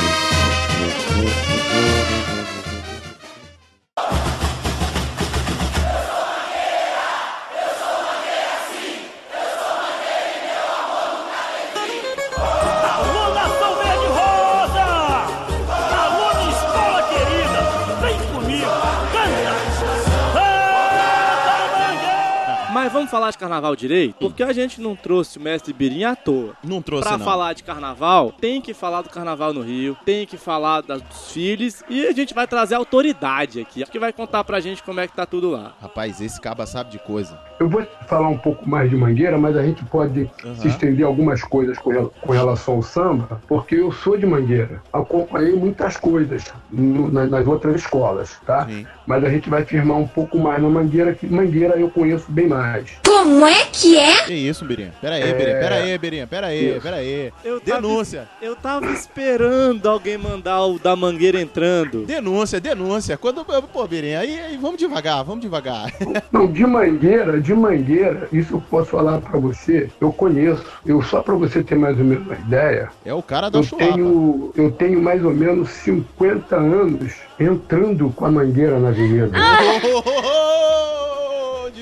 vamos 22.97 23.11
falar 23.11 23.31
de 23.31 23.39
carnaval 23.39 23.77
direito? 23.77 24.15
Porque 24.19 24.43
a 24.43 24.53
gente 24.53 24.81
não 24.81 24.97
trouxe 24.97 25.39
o 25.39 25.41
mestre 25.41 25.73
Birim 25.73 26.05
à 26.05 26.17
toa. 26.17 26.55
Não 26.65 26.81
trouxe, 26.83 27.07
Pra 27.09 27.19
não. 27.19 27.25
falar 27.25 27.53
de 27.53 27.63
carnaval, 27.63 28.33
tem 28.33 28.61
que 28.61 28.73
falar 28.75 29.03
do 29.03 29.11
carnaval 29.11 29.53
no 29.53 29.61
Rio, 29.63 29.97
tem 30.05 30.27
que 30.27 30.37
falar 30.37 30.81
das, 30.83 31.01
dos 31.03 31.31
filhos 31.33 31.83
e 31.89 32.07
a 32.07 32.13
gente 32.13 32.35
vai 32.35 32.47
trazer 32.47 32.75
autoridade 32.75 33.61
aqui, 33.61 33.85
que 33.85 33.99
vai 33.99 34.13
contar 34.13 34.43
pra 34.45 34.61
gente 34.61 34.83
como 34.83 35.01
é 35.01 35.07
que 35.07 35.15
tá 35.15 35.27
tudo 35.27 35.51
lá. 35.51 35.73
Rapaz, 35.81 36.21
esse 36.21 36.41
caba 36.41 36.67
sabe 36.67 36.91
de 36.91 36.99
coisa. 36.99 37.39
Eu 37.59 37.69
vou 37.69 37.87
falar 38.07 38.29
um 38.29 38.37
pouco 38.39 38.69
mais 38.69 38.91
de 38.91 38.97
Mangueira, 38.97 39.39
mas 39.39 39.57
a 39.57 39.63
gente 39.63 39.83
pode 39.87 40.31
Aham. 40.45 40.55
se 40.57 40.69
estender 40.69 41.07
algumas 41.07 41.43
coisas 41.43 41.79
com, 41.79 42.09
com 42.21 42.33
relação 42.33 42.75
ao 42.75 42.83
samba, 42.83 43.41
porque 43.49 43.77
eu 43.77 43.91
sou 43.93 44.17
de 44.19 44.27
Mangueira. 44.27 44.83
Acompanhei 44.93 45.55
muitas 45.55 45.97
coisas 45.97 46.45
no- 46.71 47.11
na- 47.11 47.27
nas 47.27 47.47
outras 47.47 47.77
escolas, 47.77 48.39
tá? 48.45 48.67
Sim. 48.67 48.87
Mas 49.07 49.25
a 49.25 49.31
gente 49.31 49.49
vai 49.49 49.65
firmar 49.65 49.97
um 49.97 50.07
pouco 50.07 50.39
mais 50.39 50.63
na 50.63 50.69
Mangueira, 50.69 51.15
que 51.15 51.27
Mangueira 51.27 51.77
eu 51.79 51.89
conheço 51.91 52.31
bem 52.31 52.47
mais. 52.49 52.86
Como 53.05 53.47
é 53.47 53.65
que 53.73 53.99
é? 53.99 54.25
Que 54.25 54.35
isso, 54.35 54.65
Birinha? 54.65 54.93
Pera 55.01 55.15
aí, 55.17 55.23
É. 55.23 55.33
Birinha. 55.35 55.59
Pera 55.59 55.75
aí, 55.77 55.99
Birinha. 55.99 56.27
Pera 56.27 56.47
aí, 56.49 56.71
Isso. 56.73 56.81
pera 56.81 56.97
aí. 56.97 57.33
Eu 57.45 57.61
tava- 57.61 57.81
Denúncia. 57.83 58.29
Eu 58.43 58.57
tava 58.57 58.87
esperando 58.93 59.87
alguém 59.89 60.17
mandar 60.19 60.65
o 60.65 60.79
da 60.79 60.95
mangueira 60.97 61.41
entrando. 61.41 62.05
Denúncia, 62.05 62.61
denúncia. 62.61 63.17
Quando. 63.17 63.45
Pô, 63.45 63.87
Birinha, 63.87 64.21
aí, 64.21 64.39
aí 64.39 64.57
vamos 64.57 64.79
devagar, 64.79 65.23
vamos 65.25 65.41
devagar. 65.43 65.93
Não, 66.33 66.47
de 66.51 66.67
Mangueira, 66.67 67.41
de 67.41 67.55
Mangueira, 67.55 68.29
isso 68.33 68.55
eu 68.55 68.63
posso 68.71 68.91
falar 68.91 69.21
pra 69.21 69.39
você, 69.39 69.89
eu 70.01 70.13
conheço. 70.13 70.65
Eu 70.85 71.03
só 71.03 71.23
pra 71.23 71.35
você 71.35 71.63
ter 71.63 71.77
mais 71.77 71.99
ou 71.99 72.05
menos 72.05 72.25
uma 72.27 72.35
ideia, 72.35 72.89
É 73.05 73.13
o 73.15 73.23
cara 73.23 73.49
da 73.51 73.59
eu 73.59 73.63
chulapa. 73.63 73.93
tenho, 73.93 74.53
eu 74.57 74.71
tenho 74.73 75.01
mais 75.03 75.25
ou 75.25 75.33
menos 75.33 75.71
50 75.71 76.57
anos 76.57 77.13
entrando 77.39 78.11
com 78.11 78.25
a 78.27 78.31
Mangueira 78.31 78.79
na 78.79 78.89
avenida. 78.89 79.31
Ô, 79.37 79.87
ô, 79.87 79.99
ô, 79.99 80.01
ô, 80.01 80.56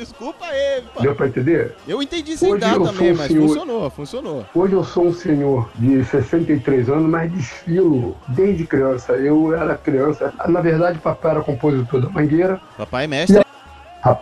Desculpa 0.05 0.45
aí, 0.47 0.83
pá. 0.95 1.01
Deu 1.03 1.15
pra 1.15 1.27
entender? 1.27 1.75
Eu 1.87 2.03
entendi 2.03 2.37
sem 2.37 2.53
Hoje 2.53 2.61
dar 2.61 2.75
eu 2.75 2.83
também, 2.83 2.95
sou 2.95 3.07
um 3.07 3.17
mas 3.17 3.27
senhor- 3.27 3.49
funcionou, 3.49 3.91
funcionou. 3.91 4.47
Hoje 4.55 4.73
eu 4.75 4.85
sou 4.85 5.07
um 5.07 5.13
senhor 5.13 5.69
de 5.77 6.05
63 6.05 6.89
anos, 6.89 7.09
mas 7.11 7.31
desfilo 7.33 8.17
desde 8.29 8.67
criança. 8.67 9.13
Eu 9.13 9.55
era 9.55 9.77
criança. 9.77 10.33
Na 10.49 10.61
verdade, 10.61 10.99
papai 10.99 11.33
era 11.33 11.41
compositor 11.43 12.01
da 12.01 12.09
Mangueira. 12.09 12.61
Papai 12.77 13.05
é 13.05 13.07
mestre. 13.07 13.44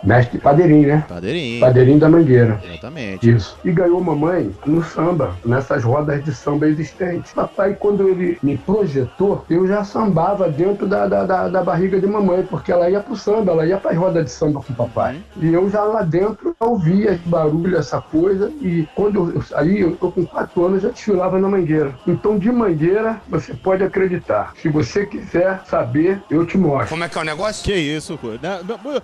Mestre 0.03 0.37
padeirinho, 0.39 0.87
né? 0.87 1.05
Padeirinho. 1.07 1.59
Padeirinho 1.59 1.99
da 1.99 2.09
Mangueira. 2.09 2.59
Exatamente. 2.63 3.29
Isso. 3.29 3.57
E 3.63 3.71
ganhou 3.71 4.01
mamãe 4.01 4.51
no 4.65 4.83
samba, 4.83 5.35
nessas 5.45 5.83
rodas 5.83 6.23
de 6.23 6.33
samba 6.33 6.67
existentes. 6.67 7.33
Papai, 7.33 7.75
quando 7.79 8.07
ele 8.07 8.37
me 8.41 8.57
projetou, 8.57 9.45
eu 9.49 9.67
já 9.67 9.83
sambava 9.83 10.49
dentro 10.49 10.87
da, 10.87 11.07
da, 11.07 11.25
da, 11.25 11.49
da 11.49 11.63
barriga 11.63 11.99
de 11.99 12.07
mamãe, 12.07 12.43
porque 12.43 12.71
ela 12.71 12.89
ia 12.89 12.99
pro 12.99 13.15
samba, 13.15 13.51
ela 13.51 13.65
ia 13.65 13.77
pras 13.77 13.97
rodas 13.97 14.25
de 14.25 14.31
samba 14.31 14.61
com 14.61 14.73
o 14.73 14.75
papai. 14.75 15.17
E 15.37 15.53
eu 15.53 15.69
já 15.69 15.83
lá 15.83 16.01
dentro 16.01 16.55
ouvia 16.59 17.11
esse 17.11 17.27
barulho, 17.27 17.77
essa 17.77 17.99
coisa, 18.01 18.51
e 18.61 18.87
quando 18.95 19.29
eu, 19.29 19.35
eu 19.35 19.41
saí, 19.41 19.81
eu 19.81 19.95
tô 19.95 20.11
com 20.11 20.25
quatro 20.25 20.65
anos, 20.65 20.81
já 20.81 20.89
desfilava 20.89 21.39
na 21.39 21.49
mangueira. 21.49 21.93
Então, 22.07 22.37
de 22.37 22.51
mangueira, 22.51 23.21
você 23.27 23.53
pode 23.53 23.83
acreditar. 23.83 24.53
Se 24.61 24.69
você 24.69 25.05
quiser 25.05 25.61
saber, 25.65 26.21
eu 26.29 26.45
te 26.45 26.57
mostro. 26.57 26.89
Como 26.89 27.03
é 27.03 27.09
que 27.09 27.17
é 27.17 27.21
o 27.21 27.25
negócio? 27.25 27.63
Que 27.63 27.75
isso, 27.75 28.17
pô. 28.17 28.29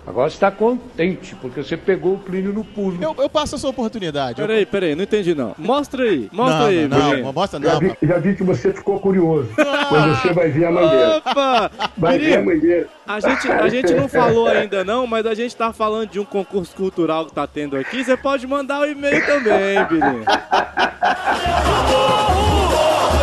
Agora 0.06 0.30
você 0.30 0.36
está 0.36 0.50
contente, 0.76 1.34
porque 1.36 1.62
você 1.62 1.76
pegou 1.76 2.14
o 2.14 2.18
Plínio 2.18 2.52
no 2.52 2.64
pulo. 2.64 2.96
Eu, 3.02 3.14
eu 3.18 3.28
passo 3.28 3.56
essa 3.56 3.68
oportunidade. 3.68 4.40
Eu- 4.40 4.46
Peraí, 4.46 4.66
peraí, 4.66 4.94
não 4.94 5.02
entendi 5.04 5.34
não. 5.34 5.54
Mostra 5.58 6.02
aí, 6.04 6.28
mostra 6.32 6.58
não, 6.60 6.66
aí, 6.66 6.88
não, 6.88 6.98
não, 6.98 7.08
Birinha. 7.10 7.24
não, 7.26 7.32
mostra 7.32 7.60
Já 7.60 7.72
não. 7.72 7.80
vi, 7.80 7.96
já 8.02 8.18
vi 8.18 8.34
que 8.34 8.42
você 8.42 8.72
ficou 8.72 8.98
curioso. 9.00 9.48
Mas 9.56 10.18
você 10.22 10.32
vai 10.32 10.48
ver 10.50 10.64
a 10.66 10.70
mangueira. 10.70 11.16
Opa! 11.18 11.70
Vai 11.96 12.18
ver 12.18 12.38
a 12.38 12.42
mangueira. 12.42 12.88
a 13.06 13.20
gente, 13.20 13.50
a 13.50 13.68
gente 13.68 13.94
não 13.94 14.08
falou 14.08 14.46
ainda 14.48 14.84
não, 14.84 15.06
mas 15.06 15.26
a 15.26 15.34
gente 15.34 15.54
tá 15.56 15.72
falando 15.72 16.10
de 16.10 16.20
um 16.20 16.24
concurso 16.24 16.74
cultural 16.74 17.26
que 17.26 17.32
tá 17.32 17.46
tendo 17.46 17.76
aqui. 17.76 18.04
Você 18.04 18.16
pode 18.16 18.46
mandar 18.46 18.80
o 18.80 18.86
e-mail 18.86 19.24
também, 19.26 19.84
Birinha. 19.88 20.24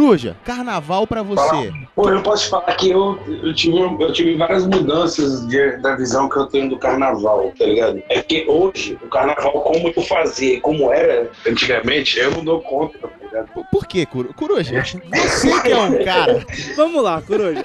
Coruja, 0.00 0.36
carnaval 0.44 1.06
pra 1.06 1.22
você. 1.22 1.72
Pô, 1.94 2.10
eu 2.10 2.20
posso 2.22 2.50
falar 2.50 2.74
que 2.74 2.90
eu, 2.90 3.18
eu, 3.42 3.54
tive, 3.54 3.78
eu 3.78 4.12
tive 4.12 4.36
várias 4.36 4.66
mudanças 4.66 5.46
de- 5.48 5.78
da 5.78 5.96
visão 5.96 6.28
que 6.28 6.36
eu 6.36 6.44
tenho 6.46 6.68
do 6.68 6.76
carnaval, 6.78 7.50
tá 7.58 7.64
ligado? 7.64 8.02
É 8.10 8.20
que 8.20 8.44
hoje, 8.46 8.98
o 9.02 9.08
carnaval, 9.08 9.52
como 9.62 9.90
eu 9.96 10.02
fazia 10.02 10.60
como 10.60 10.92
era 10.92 11.30
antigamente, 11.48 12.18
eu 12.18 12.30
não 12.30 12.44
dou 12.44 12.60
conta, 12.60 12.98
tá 12.98 13.08
ligado? 13.22 13.48
Por 13.72 13.86
que, 13.86 14.04
Coru- 14.04 14.34
Coruja? 14.34 14.84
Você 14.84 15.60
que 15.62 15.72
é 15.72 15.78
um 15.78 15.96
cara. 16.04 16.44
Vamos 16.76 17.02
lá, 17.02 17.22
Coruja. 17.22 17.64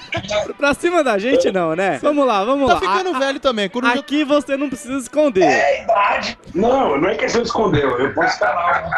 Pra 0.58 0.74
cima 0.74 1.04
da 1.04 1.18
gente 1.18 1.52
não, 1.52 1.76
né? 1.76 2.00
Vamos 2.02 2.26
lá, 2.26 2.46
vamos 2.46 2.66
Tá 2.70 2.76
lá. 2.76 2.80
ficando 2.80 3.14
A- 3.14 3.20
velho 3.20 3.42
também. 3.42 3.68
Coruja. 3.68 4.00
Aqui 4.00 4.24
você 4.24 4.56
não 4.56 4.70
precisa 4.70 4.98
esconder. 4.98 5.44
É 5.44 5.84
idade. 5.84 6.38
Não, 6.56 6.98
não 6.98 7.10
é 7.10 7.16
questão 7.16 7.42
de 7.42 7.48
esconder, 7.50 7.84
eu 7.84 8.14
posso 8.14 8.40
falar 8.40 8.90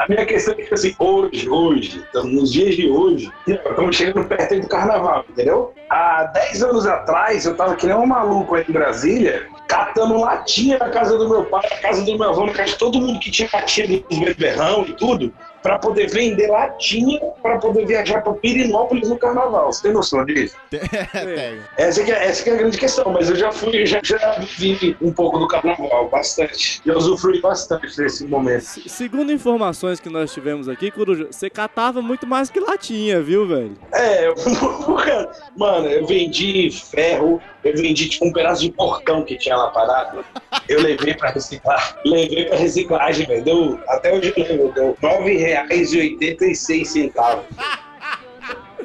A 0.00 0.06
minha 0.08 0.24
questão 0.24 0.54
é 0.54 0.62
que, 0.62 0.72
assim, 0.72 0.96
hoje, 0.98 1.46
hoje, 1.46 2.02
então, 2.08 2.24
nos 2.24 2.50
dias 2.50 2.74
de 2.74 2.88
hoje, 2.88 3.30
estamos 3.46 3.94
chegando 3.94 4.26
perto 4.26 4.58
do 4.58 4.66
carnaval, 4.66 5.26
entendeu? 5.28 5.74
Há 5.90 6.24
10 6.24 6.62
anos 6.62 6.86
atrás, 6.86 7.44
eu 7.44 7.54
tava 7.54 7.76
que 7.76 7.86
nem 7.86 7.94
um 7.94 8.06
maluco 8.06 8.54
aí 8.54 8.64
em 8.66 8.72
Brasília, 8.72 9.46
catando 9.68 10.18
latinha 10.18 10.78
na 10.78 10.88
casa 10.88 11.18
do 11.18 11.28
meu 11.28 11.44
pai, 11.44 11.68
na 11.70 11.76
casa 11.82 12.02
do 12.02 12.16
meu 12.16 12.30
avô, 12.30 12.46
na 12.46 12.52
casa 12.54 12.70
de 12.70 12.78
todo 12.78 12.98
mundo 12.98 13.20
que 13.20 13.30
tinha 13.30 13.50
latinha 13.52 14.02
dos 14.08 14.18
beberrão 14.18 14.86
e 14.88 14.94
tudo, 14.94 15.34
para 15.62 15.78
poder 15.78 16.08
vender 16.10 16.48
latinha, 16.48 17.20
para 17.42 17.58
poder 17.58 17.86
viajar 17.86 18.22
para 18.22 18.32
Pirinópolis 18.34 19.08
no 19.08 19.18
carnaval. 19.18 19.72
Você 19.72 19.82
tem 19.82 19.92
noção 19.92 20.24
disso? 20.24 20.56
Tenho. 20.70 21.62
Essa 21.76 22.02
que, 22.04 22.10
é, 22.12 22.24
essa 22.26 22.42
que 22.42 22.50
é 22.50 22.54
a 22.54 22.56
grande 22.56 22.78
questão, 22.78 23.12
mas 23.12 23.28
eu 23.28 23.36
já 23.36 23.52
fui, 23.52 23.84
já, 23.84 24.00
já 24.02 24.38
vivi 24.58 24.96
um 25.02 25.12
pouco 25.12 25.38
do 25.38 25.46
carnaval, 25.48 26.08
bastante. 26.08 26.80
Eu 26.86 26.96
usufrui 26.96 27.40
bastante 27.40 27.96
desse 27.96 28.24
momento. 28.26 28.62
Se- 28.62 28.88
Segundo 28.88 29.32
informações 29.32 30.00
que 30.00 30.08
nós 30.08 30.32
tivemos 30.32 30.68
aqui, 30.68 30.90
Coruja, 30.90 31.28
você 31.30 31.50
catava 31.50 32.00
muito 32.00 32.26
mais 32.26 32.48
que 32.50 32.60
latinha, 32.60 33.20
viu, 33.20 33.46
velho? 33.46 33.76
É, 33.92 34.28
eu, 34.28 34.34
mano, 35.56 35.86
eu 35.88 36.06
vendi 36.06 36.70
ferro, 36.70 37.40
eu 37.64 37.74
vendi 37.76 38.08
tipo 38.08 38.26
um 38.26 38.32
pedaço 38.32 38.62
de 38.62 38.70
portão 38.72 39.22
que 39.24 39.36
tinha 39.36 39.56
lá 39.56 39.68
parado. 39.70 40.24
Eu 40.68 40.80
levei 40.80 41.14
pra 41.14 41.30
reciclar, 41.30 41.96
levei 42.04 42.46
pra 42.46 42.56
reciclagem, 42.56 43.26
velho. 43.26 43.44
Deu, 43.44 43.80
até 43.88 44.12
hoje 44.14 44.32
eu 44.36 44.44
lembro, 44.44 44.72
deu 44.72 44.96
R$ 45.02 45.49
9,86 45.50 47.12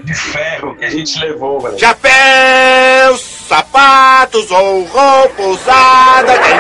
de 0.04 0.14
ferro 0.14 0.76
que 0.76 0.86
a 0.86 0.90
gente 0.90 1.18
levou, 1.20 1.60
velho. 1.60 1.80
Chapéus, 1.80 3.22
sapatos 3.48 4.52
ou 4.52 4.84
roupa 4.84 5.42
usada, 5.44 6.34
quem 6.40 6.58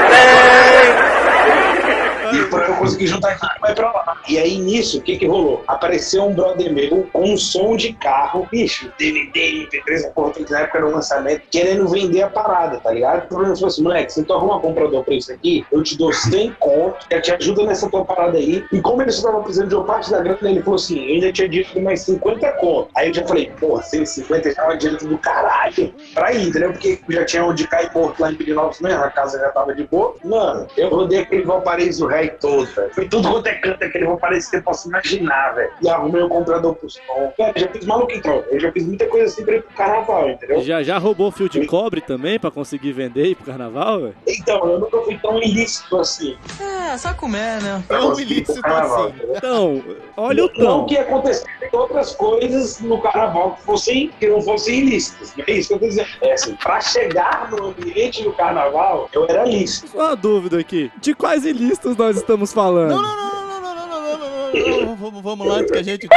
tem? 2.31 2.39
E 2.39 2.44
pra 2.55 2.67
eu 2.67 2.75
consegui 2.75 3.07
juntar 3.07 3.35
dinheiro 3.35 3.59
pra 3.59 3.71
ir 3.71 3.75
pra 3.75 3.91
lá. 3.91 4.17
E 4.27 4.38
aí, 4.38 4.57
nisso, 4.57 5.00
o 5.00 5.01
que 5.01 5.17
que 5.17 5.27
rolou? 5.27 5.63
Apareceu 5.67 6.24
um 6.24 6.33
brother 6.33 6.71
meu 6.74 7.07
com 7.12 7.24
um 7.24 7.38
som 7.38 7.75
de 7.75 7.93
carro, 7.93 8.47
bicho, 8.51 8.91
DVD, 8.97 9.67
MP3, 9.67 10.07
a 10.07 10.09
porra, 10.12 10.31
que 10.31 10.51
na 10.51 10.62
época 10.62 10.77
era 10.77 10.88
um 10.88 10.91
lançamento, 10.91 11.41
querendo 11.51 11.88
vender 11.88 12.24
a 12.24 12.29
parada, 12.29 12.79
tá 12.79 12.91
ligado? 12.91 13.25
O 13.25 13.27
problema 13.27 13.55
falou 13.55 13.67
assim, 13.67 13.83
moleque, 13.83 14.13
se 14.13 14.24
tu 14.24 14.33
arruma 14.33 14.57
um 14.57 14.62
comprador 14.62 15.03
pra 15.03 15.13
isso 15.13 15.31
aqui, 15.31 15.65
eu 15.71 15.83
te 15.83 15.97
dou 15.97 16.12
100 16.12 16.55
conto, 16.59 17.07
que 17.07 17.21
te 17.21 17.31
ajuda 17.31 17.63
nessa 17.63 17.89
tua 17.89 18.05
parada 18.05 18.38
aí. 18.38 18.63
E 18.71 18.81
como 18.81 19.01
ele 19.01 19.12
só 19.12 19.29
tava 19.31 19.43
precisando 19.43 19.69
de 19.69 19.75
uma 19.75 19.85
parte 19.85 20.12
da 20.12 20.21
grana, 20.21 20.38
ele 20.43 20.62
falou 20.62 20.75
assim, 20.75 21.03
eu 21.05 21.15
ainda 21.15 21.31
tinha 21.31 21.50
dito 21.50 21.81
mais 21.81 22.01
50 22.01 22.51
conto. 22.53 22.89
Aí 22.95 23.09
eu 23.09 23.13
já 23.13 23.27
falei, 23.27 23.51
porra, 23.59 23.83
150 23.83 24.53
já 24.53 24.63
é 24.63 24.74
um 24.74 25.09
do 25.09 25.17
caralho 25.17 25.93
pra 26.13 26.33
ir, 26.33 26.47
entendeu? 26.47 26.71
Porque 26.71 27.00
já 27.09 27.25
tinha 27.25 27.45
onde 27.45 27.67
cair 27.67 27.91
morto 27.93 28.19
lá 28.19 28.31
em 28.31 28.35
Pirinópolis 28.35 28.81
mesmo, 28.81 29.03
a 29.03 29.09
casa 29.09 29.39
já 29.39 29.50
tava 29.50 29.74
de 29.74 29.83
boa. 29.83 30.15
Mano, 30.24 30.67
eu 30.77 30.89
rodei 30.89 31.19
aquele 31.19 31.43
Valparaíso 31.43 32.07
Rei 32.07 32.29
todo, 32.45 32.65
velho. 32.65 32.93
Foi 32.93 33.07
tudo 33.07 33.29
quanto 33.31 33.47
é 33.47 33.53
canto, 33.55 33.83
aquele 33.83 34.05
Valparaíso 34.05 34.49
que 34.49 34.57
você 34.57 34.61
possa 34.63 34.87
imaginar, 34.87 35.51
velho. 35.55 35.71
E 35.81 35.89
arrumei 35.89 36.23
um 36.23 36.29
comprador 36.29 36.75
pro 36.75 36.89
som. 36.89 37.01
Velho, 37.37 37.53
já 37.57 37.67
fiz 37.69 37.85
maluco 37.85 38.11
então. 38.11 38.43
Eu 38.49 38.59
já 38.59 38.71
fiz 38.71 38.85
muita 38.85 39.05
coisa 39.07 39.25
assim 39.25 39.43
pra 39.45 39.55
ir 39.55 39.61
pro 39.63 39.75
carnaval, 39.75 40.29
entendeu? 40.29 40.61
Já, 40.61 40.83
já 40.83 40.97
roubou 40.97 41.31
fio 41.31 41.49
de 41.49 41.65
cobre 41.65 42.01
também 42.01 42.39
pra 42.39 42.51
conseguir 42.51 42.91
vender 42.93 43.25
e 43.25 43.31
ir 43.31 43.35
pro 43.35 43.45
carnaval, 43.45 44.01
velho? 44.01 44.15
Então, 44.27 44.57
eu 44.71 44.79
nunca 44.79 45.01
fui 45.01 45.17
tão 45.17 45.41
ilícito 45.41 45.97
assim. 45.97 46.37
É, 46.59 46.97
só 46.97 47.13
comer, 47.13 47.61
né? 47.61 47.83
pra 47.87 47.99
Tão 47.99 48.19
ilícito 48.19 48.61
carnaval, 48.61 49.05
assim. 49.05 49.15
entendeu? 49.15 49.35
Então, 49.37 49.83
olha 50.17 50.45
o 50.45 50.47
Não 50.57 50.79
tom. 50.81 50.85
que 50.85 50.97
acontecesse 50.97 51.45
outras 51.73 52.15
coisas 52.15 52.79
no 52.79 53.01
carnaval 53.01 53.51
que, 53.55 53.63
fossem, 53.63 54.09
que 54.19 54.27
não 54.27 54.41
fossem 54.41 54.79
ilícitas. 54.79 55.33
Não 55.35 55.43
é 55.47 55.51
isso 55.51 55.67
que 55.69 55.73
eu 55.75 55.79
tô 55.79 55.85
dizendo. 55.87 56.07
É 56.21 56.33
assim, 56.33 56.55
pra 56.55 56.79
chegar 56.79 57.49
no 57.51 57.67
ambiente 57.67 58.23
do 58.23 58.31
carnaval, 58.33 59.09
eu 59.13 59.25
era 59.29 59.43
lícito. 59.43 59.89
Só 59.89 59.97
uma 60.07 60.15
dúvida 60.15 60.59
aqui. 60.59 60.91
De 61.01 61.13
quais 61.13 61.45
ilícitos 61.45 61.95
nós 61.97 62.17
estamos 62.17 62.34
falando? 62.53 62.89
Não, 62.89 63.01
não, 63.01 63.15
não, 63.15 63.47
não, 63.47 63.61
não, 63.61 63.75
não, 63.75 63.75
não, 63.75 63.87
não, 63.87 64.17
não, 64.17 64.17
não, 64.17 64.79
não, 64.79 64.85
não, 64.85 64.95
Vamos, 64.95 65.21
vamos 65.21 65.47
lá 65.47 65.55
antes 65.55 65.71
que 65.71 65.77
a 65.77 65.83
gente. 65.83 66.07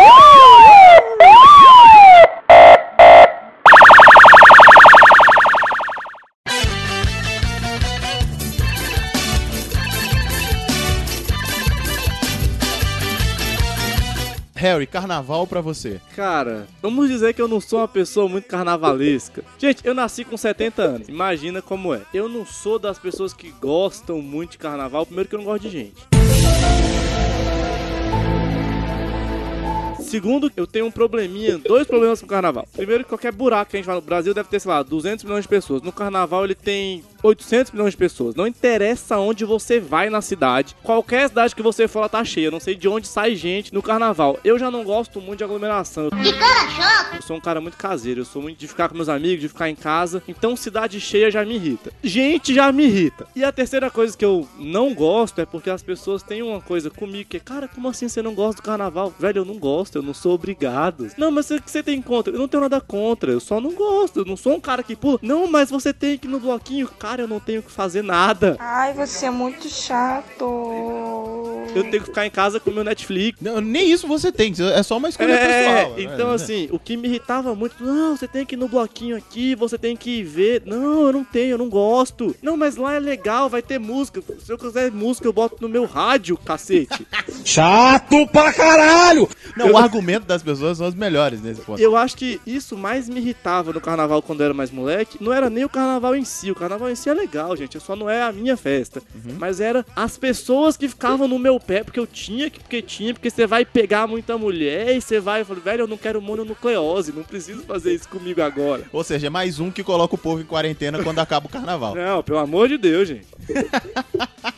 Harry, 14.59 14.88
carnaval 14.88 15.47
pra 15.47 15.61
você. 15.61 16.00
Cara, 16.17 16.67
vamos 16.83 17.09
dizer 17.09 17.33
que 17.33 17.41
eu 17.41 17.47
não 17.47 17.61
sou 17.61 17.79
uma 17.79 17.87
pessoa 17.87 18.29
muito 18.29 18.49
carnavalesca. 18.49 19.45
Gente, 19.57 19.87
eu 19.87 19.95
nasci 19.95 20.25
com 20.25 20.37
70 20.37 20.83
anos. 20.83 21.09
Imagina 21.09 21.62
como 21.62 21.95
é. 21.95 22.03
Eu 22.12 22.29
não 22.29 22.45
sou 22.45 22.77
das 22.77 22.99
pessoas 22.99 23.33
que 23.33 23.53
gostam 23.61 24.21
muito 24.21 24.53
de 24.53 24.59
carnaval. 24.59 25.07
Primeiro 25.07 25.29
que 25.29 25.37
eu 25.37 25.38
não 25.38 25.47
gosto 25.47 25.62
de 25.62 25.71
gente. 25.71 25.95
Segundo, 30.00 30.50
eu 30.57 30.67
tenho 30.67 30.87
um 30.87 30.91
probleminha, 30.91 31.59
dois 31.59 31.87
problemas 31.87 32.19
com 32.19 32.27
o 32.27 32.29
carnaval. 32.29 32.67
Primeiro, 32.73 33.05
que 33.05 33.11
qualquer 33.11 33.31
buraco 33.31 33.71
que 33.71 33.77
a 33.77 33.79
gente 33.79 33.87
vai 33.87 33.95
no 33.95 34.00
Brasil 34.00 34.33
deve 34.33 34.49
ter, 34.49 34.59
sei 34.59 34.71
lá, 34.71 34.83
200 34.83 35.23
milhões 35.23 35.43
de 35.43 35.49
pessoas. 35.49 35.83
No 35.83 35.93
carnaval 35.93 36.45
ele 36.45 36.55
tem 36.55 37.05
800 37.22 37.72
milhões 37.72 37.92
de 37.92 37.96
pessoas. 37.96 38.34
Não 38.34 38.46
interessa 38.46 39.18
onde 39.18 39.44
você 39.44 39.80
vai 39.80 40.10
na 40.10 40.20
cidade. 40.20 40.76
Qualquer 40.82 41.28
cidade 41.28 41.54
que 41.54 41.62
você 41.62 41.88
for, 41.88 42.00
ela 42.00 42.08
tá 42.08 42.25
cheia. 42.25 42.46
Eu 42.46 42.52
não 42.52 42.60
sei 42.60 42.75
de 42.75 42.88
onde 42.88 43.06
sai 43.06 43.34
gente 43.34 43.72
no 43.72 43.82
carnaval. 43.82 44.38
Eu 44.44 44.58
já 44.58 44.70
não 44.70 44.84
gosto 44.84 45.20
muito 45.20 45.38
de 45.38 45.44
aglomeração. 45.44 46.10
Que 46.10 46.32
cara 46.32 46.70
chato! 46.70 47.16
Eu 47.16 47.22
sou 47.22 47.37
um 47.37 47.40
cara 47.40 47.60
muito 47.60 47.76
caseiro, 47.76 48.20
eu 48.20 48.25
sou 48.25 48.42
muito 48.42 48.58
de 48.58 48.68
ficar 48.68 48.88
com 48.88 48.94
meus 48.94 49.08
amigos, 49.08 49.40
de 49.40 49.48
ficar 49.48 49.68
em 49.68 49.75
casa. 49.75 50.22
Então 50.28 50.56
cidade 50.56 51.00
cheia 51.00 51.30
já 51.30 51.44
me 51.44 51.54
irrita. 51.54 51.92
Gente 52.02 52.54
já 52.54 52.70
me 52.70 52.84
irrita. 52.84 53.26
E 53.34 53.44
a 53.44 53.52
terceira 53.52 53.90
coisa 53.90 54.16
que 54.16 54.25
eu 54.25 54.48
não 54.58 54.94
gosto 54.94 55.40
é 55.40 55.46
porque 55.46 55.70
as 55.70 55.82
pessoas 55.82 56.22
têm 56.22 56.42
uma 56.42 56.60
coisa 56.60 56.90
comigo 56.90 57.28
que 57.28 57.37
é, 57.37 57.40
cara, 57.40 57.68
como 57.68 57.88
assim 57.88 58.08
você 58.08 58.22
não 58.22 58.34
gosta 58.34 58.60
do 58.60 58.64
carnaval? 58.64 59.12
Velho, 59.18 59.40
eu 59.40 59.44
não 59.44 59.58
gosto, 59.58 59.96
eu 59.96 60.02
não 60.02 60.14
sou 60.14 60.34
obrigado. 60.34 61.08
Não, 61.16 61.30
mas 61.30 61.50
o 61.50 61.60
que 61.60 61.70
você 61.70 61.82
tem 61.82 62.00
contra? 62.02 62.32
Eu 62.32 62.38
não 62.38 62.48
tenho 62.48 62.62
nada 62.62 62.80
contra, 62.80 63.32
eu 63.32 63.40
só 63.40 63.60
não 63.60 63.72
gosto. 63.72 64.20
Eu 64.20 64.25
não 64.25 64.37
sou 64.37 64.54
um 64.54 64.60
cara 64.60 64.82
que 64.82 64.94
pula. 64.94 65.18
Não, 65.22 65.46
mas 65.46 65.70
você 65.70 65.92
tem 65.92 66.18
que 66.18 66.26
ir 66.26 66.30
no 66.30 66.40
bloquinho. 66.40 66.88
Cara, 66.98 67.08
eu 67.17 67.29
não 67.29 67.41
tenho 67.41 67.62
que 67.62 67.71
fazer 67.71 68.03
nada. 68.03 68.57
Ai, 68.59 68.93
você 68.93 69.27
é 69.27 69.31
muito 69.31 69.69
chato. 69.69 70.45
Eu 71.78 71.90
tenho 71.90 72.02
que 72.02 72.08
ficar 72.08 72.26
em 72.26 72.30
casa 72.30 72.61
com 72.61 72.70
meu 72.70 72.85
Netflix. 72.85 73.38
Não, 73.40 73.61
nem 73.61 73.90
isso 73.90 74.06
você 74.06 74.30
tem, 74.32 74.52
é 74.75 74.82
só 74.82 74.97
uma 74.97 75.08
escolha 75.08 75.32
É, 75.32 75.85
pessoal. 75.85 75.94
então 75.99 76.28
né? 76.28 76.35
assim, 76.35 76.68
o 76.70 76.78
que 76.78 76.97
me 76.97 77.08
irritava 77.08 77.54
muito, 77.54 77.82
não, 77.85 78.16
você 78.16 78.26
tem 78.28 78.44
que 78.44 78.54
ir 78.54 78.58
no 78.58 78.68
bloquinho 78.68 79.16
aqui, 79.16 79.55
você 79.55 79.79
tem 79.79 79.96
que 79.96 80.20
ir 80.20 80.24
ver. 80.24 80.62
Não, 80.66 81.07
eu 81.07 81.12
não 81.12 81.24
tenho, 81.24 81.53
eu 81.53 81.59
não 81.59 81.68
gosto. 81.68 82.35
Não, 82.42 82.57
mas 82.57 82.76
lá 82.76 82.94
é 82.94 83.00
legal, 83.00 83.48
vai 83.48 83.62
ter 83.62 83.79
música. 83.79 84.22
Se 84.44 84.53
eu 84.53 84.59
quiser 84.59 84.90
música, 84.90 85.26
eu 85.26 85.33
boto 85.33 85.57
no 85.61 85.68
meu 85.68 85.85
rádio, 85.85 86.37
cacete. 86.37 87.07
Chato 87.44 88.26
pra 88.29 88.53
caralho! 88.53 89.29
Não, 89.57 89.72
o 89.72 89.76
argumento 89.76 90.26
das 90.26 90.42
pessoas 90.42 90.79
são 90.79 90.87
os 90.87 90.94
melhores 90.94 91.40
nesse 91.42 91.61
ponto. 91.61 91.81
Eu 91.81 91.96
acho 91.96 92.16
que 92.16 92.40
isso 92.46 92.76
mais 92.76 93.09
me 93.09 93.18
irritava 93.20 93.72
no 93.72 93.81
carnaval 93.81 94.22
quando 94.22 94.40
eu 94.40 94.44
era 94.46 94.55
mais 94.55 94.70
moleque. 94.70 95.18
Não 95.20 95.33
era 95.33 95.48
nem 95.50 95.64
o 95.64 95.68
carnaval 95.68 96.14
em 96.14 96.24
si. 96.24 96.50
O 96.50 96.55
carnaval 96.55 96.90
em 96.90 96.94
si 96.94 97.09
é 97.09 97.14
legal, 97.14 97.57
gente. 97.57 97.79
Só 97.81 97.96
não 97.96 98.09
é 98.09 98.22
a 98.22 98.33
minha 98.33 98.57
festa. 98.57 99.03
Mas 99.38 99.61
era 99.61 99.85
as 99.96 100.16
pessoas 100.16 100.76
que 100.76 100.88
ficavam 100.88 101.26
no 101.26 101.38
meu 101.38 101.59
pé 101.68 101.85
porque 101.85 102.00
eu 102.00 102.07
tinha, 102.07 102.48
que- 102.48 102.59
porque 102.61 102.81
tinha, 102.81 103.12
porque 103.12 103.28
você 103.28 103.46
vai 103.46 103.62
pegar 103.64 104.07
muita 104.07 104.38
mulher 104.38 104.96
e 104.96 105.00
você 105.02 105.20
vai. 105.20 105.42
Eu 105.42 105.46
falei, 105.46 105.62
velho, 105.62 105.83
eu 105.83 105.87
não 105.87 105.98
quero 105.98 106.20
mononucleose. 106.22 107.12
Não 107.12 107.22
preciso 107.22 107.62
fazer 107.64 107.94
isso 107.94 108.09
comigo 108.09 108.40
agora. 108.42 108.85
Ou 108.90 109.04
seja, 109.04 109.26
é 109.26 109.31
mais 109.31 109.61
um 109.61 109.70
que 109.70 109.85
coloca 109.85 110.14
o 110.14 110.18
povo 110.18 110.40
em 110.40 110.46
quarentena 110.46 111.02
quando 111.04 111.18
acaba 111.18 111.46
o 111.46 111.50
carnaval. 111.50 111.94
Não, 111.94 112.22
pelo 112.22 112.38
amor 112.38 112.68
de 112.68 112.78
Deus, 112.78 113.07
gente. 113.09 113.26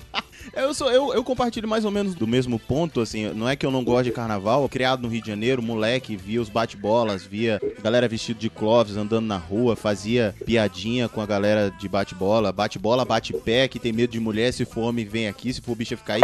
Eu, 0.55 0.75
sou, 0.75 0.91
eu, 0.91 1.15
eu 1.15 1.23
compartilho 1.23 1.69
mais 1.69 1.85
ou 1.85 1.91
menos 1.91 2.15
do 2.15 2.27
mesmo 2.27 2.59
ponto, 2.59 3.01
assim, 3.01 3.29
não 3.33 3.49
é 3.49 3.55
que 3.55 3.65
eu 3.65 3.71
não 3.71 3.85
gosto 3.85 4.05
de 4.05 4.11
carnaval, 4.11 4.69
criado 4.69 5.03
no 5.03 5.09
Rio 5.09 5.23
de 5.23 5.29
Janeiro, 5.29 5.63
moleque, 5.63 6.17
via 6.17 6.41
os 6.41 6.49
bate-bolas, 6.49 7.25
via 7.25 7.61
galera 7.83 8.09
vestido 8.09 8.39
de 8.41 8.51
Clóvis 8.51 8.97
andando 8.97 9.27
na 9.27 9.37
rua, 9.37 9.77
fazia 9.77 10.35
piadinha 10.45 11.09
com 11.09 11.21
a 11.21 11.27
galera 11.27 11.71
de 11.71 11.89
bate-bola, 11.89 12.53
bate-bola, 12.53 13.05
bate-pé, 13.05 13.69
que 13.69 13.79
tem 13.79 13.93
medo 13.93 14.11
de 14.11 14.21
mulher, 14.21 14.53
se 14.53 14.65
for 14.65 14.83
homem 14.83 15.05
vem 15.05 15.29
aqui, 15.29 15.53
se 15.53 15.61
for 15.61 15.77
bicha 15.77 15.97
fica 15.97 16.15
aí. 16.15 16.21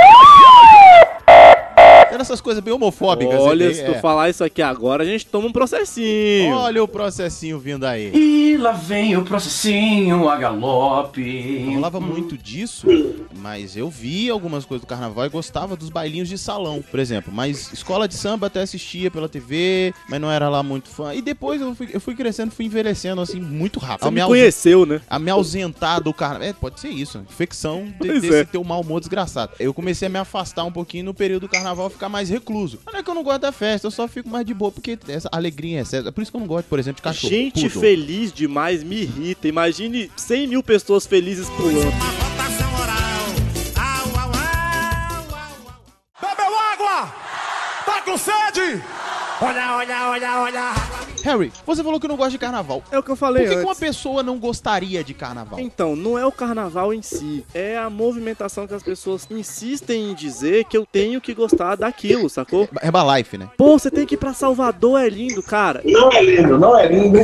Era 2.11 2.23
essas 2.23 2.40
coisas 2.40 2.62
bem 2.62 2.73
homofóbicas. 2.73 3.38
Olha, 3.40 3.73
se 3.73 3.81
é. 3.81 3.85
tu 3.92 4.01
falar 4.01 4.31
isso 4.31 4.42
aqui 4.45 4.62
agora, 4.62 5.03
a 5.03 5.07
gente 5.07 5.27
toma 5.27 5.49
um 5.49 5.53
processinho. 5.53 6.55
Olha 6.55 6.83
o 6.83 6.88
processinho 6.88 7.59
vindo 7.59 7.85
aí. 7.85 8.11
E 8.14 8.57
lá 8.57 8.73
vem 8.73 9.16
o 9.16 9.25
processinho 9.25 10.29
a 10.29 10.37
galope. 10.37 11.64
Rolava 11.75 12.01
muito 12.01 12.37
disso, 12.37 12.87
mas 13.37 13.77
eu 13.77 13.88
vi 13.90 14.31
algumas 14.31 14.64
coisas 14.64 14.85
do 14.85 14.88
carnaval 14.88 15.27
e 15.27 15.29
gostava 15.29 15.77
dos 15.77 15.90
bailinhos 15.90 16.29
de 16.29 16.38
salão, 16.38 16.83
por 16.83 16.99
exemplo. 17.01 17.33
Mas 17.33 17.73
escola 17.73 18.09
de 18.09 18.14
samba 18.14 18.47
até 18.47 18.62
assistia 18.62 19.11
pela 19.11 19.29
TV, 19.29 19.92
mas 20.09 20.21
não 20.21 20.31
era 20.31 20.49
lá 20.49 20.62
muito 20.62 20.88
fã. 20.88 21.14
E 21.14 21.23
depois 21.23 21.61
eu 21.61 21.75
fui, 21.75 21.88
eu 21.92 22.01
fui 22.01 22.14
crescendo, 22.14 22.51
fui 22.51 22.66
envelhecendo 22.66 23.21
assim 23.21 23.40
muito 23.40 23.79
rápido. 23.79 24.03
Você 24.03 24.09
A 24.09 24.11
me 24.11 24.23
conheceu, 24.25 24.87
né? 24.87 25.01
a 25.09 25.19
me 25.19 25.31
ausentar 25.31 26.03
do 26.03 26.12
carnaval. 26.12 26.49
É, 26.49 26.53
pode 26.53 26.81
ser 26.81 26.88
isso. 26.88 27.19
Infecção 27.19 27.85
de, 27.87 27.95
Pois 27.99 28.23
desse 28.23 28.35
é. 28.35 28.45
teu 28.45 28.62
mau 28.62 28.81
humor 28.81 29.01
desgraçado. 29.01 29.53
Eu 29.59 29.73
comecei 29.73 30.07
a 30.07 30.11
me 30.11 30.19
afastar 30.19 30.64
um 30.64 30.73
pouquinho 30.73 31.05
no 31.05 31.14
período 31.14 31.42
do 31.42 31.49
carnaval, 31.49 31.90
ficar 31.97 32.09
mais 32.09 32.29
recluso. 32.29 32.79
Não 32.87 33.01
é 33.01 33.03
que 33.03 33.11
eu 33.11 33.15
não 33.15 33.23
gosto 33.23 33.41
da 33.41 33.53
festa, 33.53 33.87
eu 33.87 33.91
só 33.91 34.07
fico 34.07 34.29
mais 34.29 34.47
de 34.47 34.55
boa, 34.55 34.71
porque 34.71 34.99
essa 35.09 35.29
alegria 35.33 35.79
é 35.79 35.83
excesso. 35.83 36.09
É 36.09 36.11
por 36.11 36.23
isso 36.23 36.31
que 36.31 36.37
eu 36.37 36.41
não 36.41 36.47
gosto, 36.47 36.69
por 36.69 36.79
exemplo, 36.79 36.97
de 36.97 37.03
cachorro. 37.03 37.31
Gente 37.31 37.69
feliz 37.69 38.33
demais 38.33 38.83
me 38.83 39.03
irrita. 39.03 39.49
Imagine 39.49 40.11
100 40.17 40.47
mil 40.47 40.63
pessoas 40.63 41.07
felizes 41.07 41.49
pulando. 41.51 41.93
Bebeu 46.21 46.59
água! 46.59 47.15
Tá 47.85 48.03
com 48.03 48.17
sede? 48.17 48.83
Olha, 49.41 49.77
olha, 49.77 50.09
olha, 50.09 50.41
olha. 50.41 50.96
Harry, 51.27 51.53
você 51.67 51.83
falou 51.83 51.99
que 51.99 52.07
não 52.07 52.17
gosta 52.17 52.31
de 52.31 52.39
carnaval. 52.39 52.85
É 52.89 52.97
o 52.97 53.03
que 53.03 53.11
eu 53.11 53.17
Por 53.17 53.21
falei 53.21 53.43
que, 53.43 53.49
que 53.49 53.55
antes. 53.57 53.65
uma 53.65 53.75
pessoa 53.75 54.23
não 54.23 54.39
gostaria 54.39 55.03
de 55.03 55.12
carnaval? 55.12 55.59
Então, 55.59 55.97
não 55.97 56.17
é 56.17 56.25
o 56.25 56.31
carnaval 56.31 56.95
em 56.95 57.03
si, 57.03 57.45
é 57.53 57.77
a 57.77 57.91
movimentação 57.91 58.65
que 58.65 58.75
as 58.75 58.83
pessoas 58.83 59.27
insistem 59.29 60.11
em 60.11 60.15
dizer 60.15 60.67
que 60.67 60.77
eu 60.77 60.87
tenho 60.87 61.21
que 61.21 61.35
gostar 61.35 61.75
daquilo, 61.75 62.31
sacou? 62.31 62.69
Herbalife, 62.81 63.37
né? 63.37 63.49
Pô, 63.57 63.77
você 63.77 63.91
tem 63.91 64.07
que 64.07 64.15
ir 64.15 64.19
pra 64.19 64.33
Salvador, 64.33 65.01
é 65.01 65.09
lindo, 65.09 65.43
cara. 65.43 65.83
Não 65.85 66.12
é 66.12 66.23
lindo, 66.23 66.59
não 66.59 66.79
é 66.79 66.87
lindo. 66.87 67.19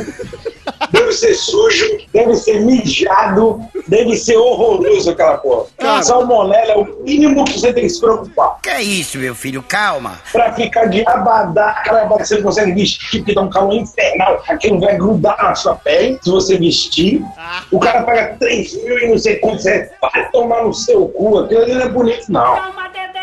Deve 0.91 1.11
ser 1.11 1.33
sujo, 1.33 1.85
deve 2.13 2.35
ser 2.35 2.61
mijado, 2.61 3.59
deve 3.87 4.15
ser 4.15 4.37
horroroso 4.37 5.09
aquela 5.11 5.37
porra. 5.37 5.65
Cara. 5.77 6.03
Salmonela 6.03 6.71
é 6.71 6.77
o 6.77 7.03
mínimo 7.03 7.45
que 7.45 7.59
você 7.59 7.73
tem 7.73 7.83
que 7.83 7.89
se 7.89 7.99
preocupar. 7.99 8.57
Que 8.61 8.77
isso, 8.79 9.17
meu 9.17 9.33
filho? 9.33 9.63
Calma. 9.63 10.19
Pra 10.31 10.53
ficar 10.53 10.85
de 10.85 11.03
abadá, 11.07 11.83
você 12.17 12.35
não 12.35 12.43
consegue 12.43 12.73
vestir, 12.73 13.19
porque 13.19 13.33
dá 13.33 13.41
um 13.41 13.49
calor 13.49 13.73
infernal. 13.73 14.43
Aquilo 14.47 14.79
vai 14.79 14.95
grudar 14.95 15.37
na 15.41 15.55
sua 15.55 15.75
pele 15.75 16.19
se 16.21 16.29
você 16.29 16.57
vestir. 16.57 17.23
O 17.71 17.79
cara 17.79 18.03
paga 18.03 18.35
3 18.39 18.83
mil 18.83 18.99
e 18.99 19.07
não 19.07 19.17
sei 19.17 19.37
quanto 19.37 19.61
você 19.61 19.89
vai 20.01 20.29
tomar 20.31 20.63
no 20.63 20.73
seu 20.73 21.07
cu. 21.09 21.39
Aquilo 21.39 21.61
ali 21.61 21.73
não 21.73 21.81
é 21.81 21.89
bonito, 21.89 22.31
não. 22.31 22.55
Calma, 22.55 22.89
Dedé, 22.89 23.22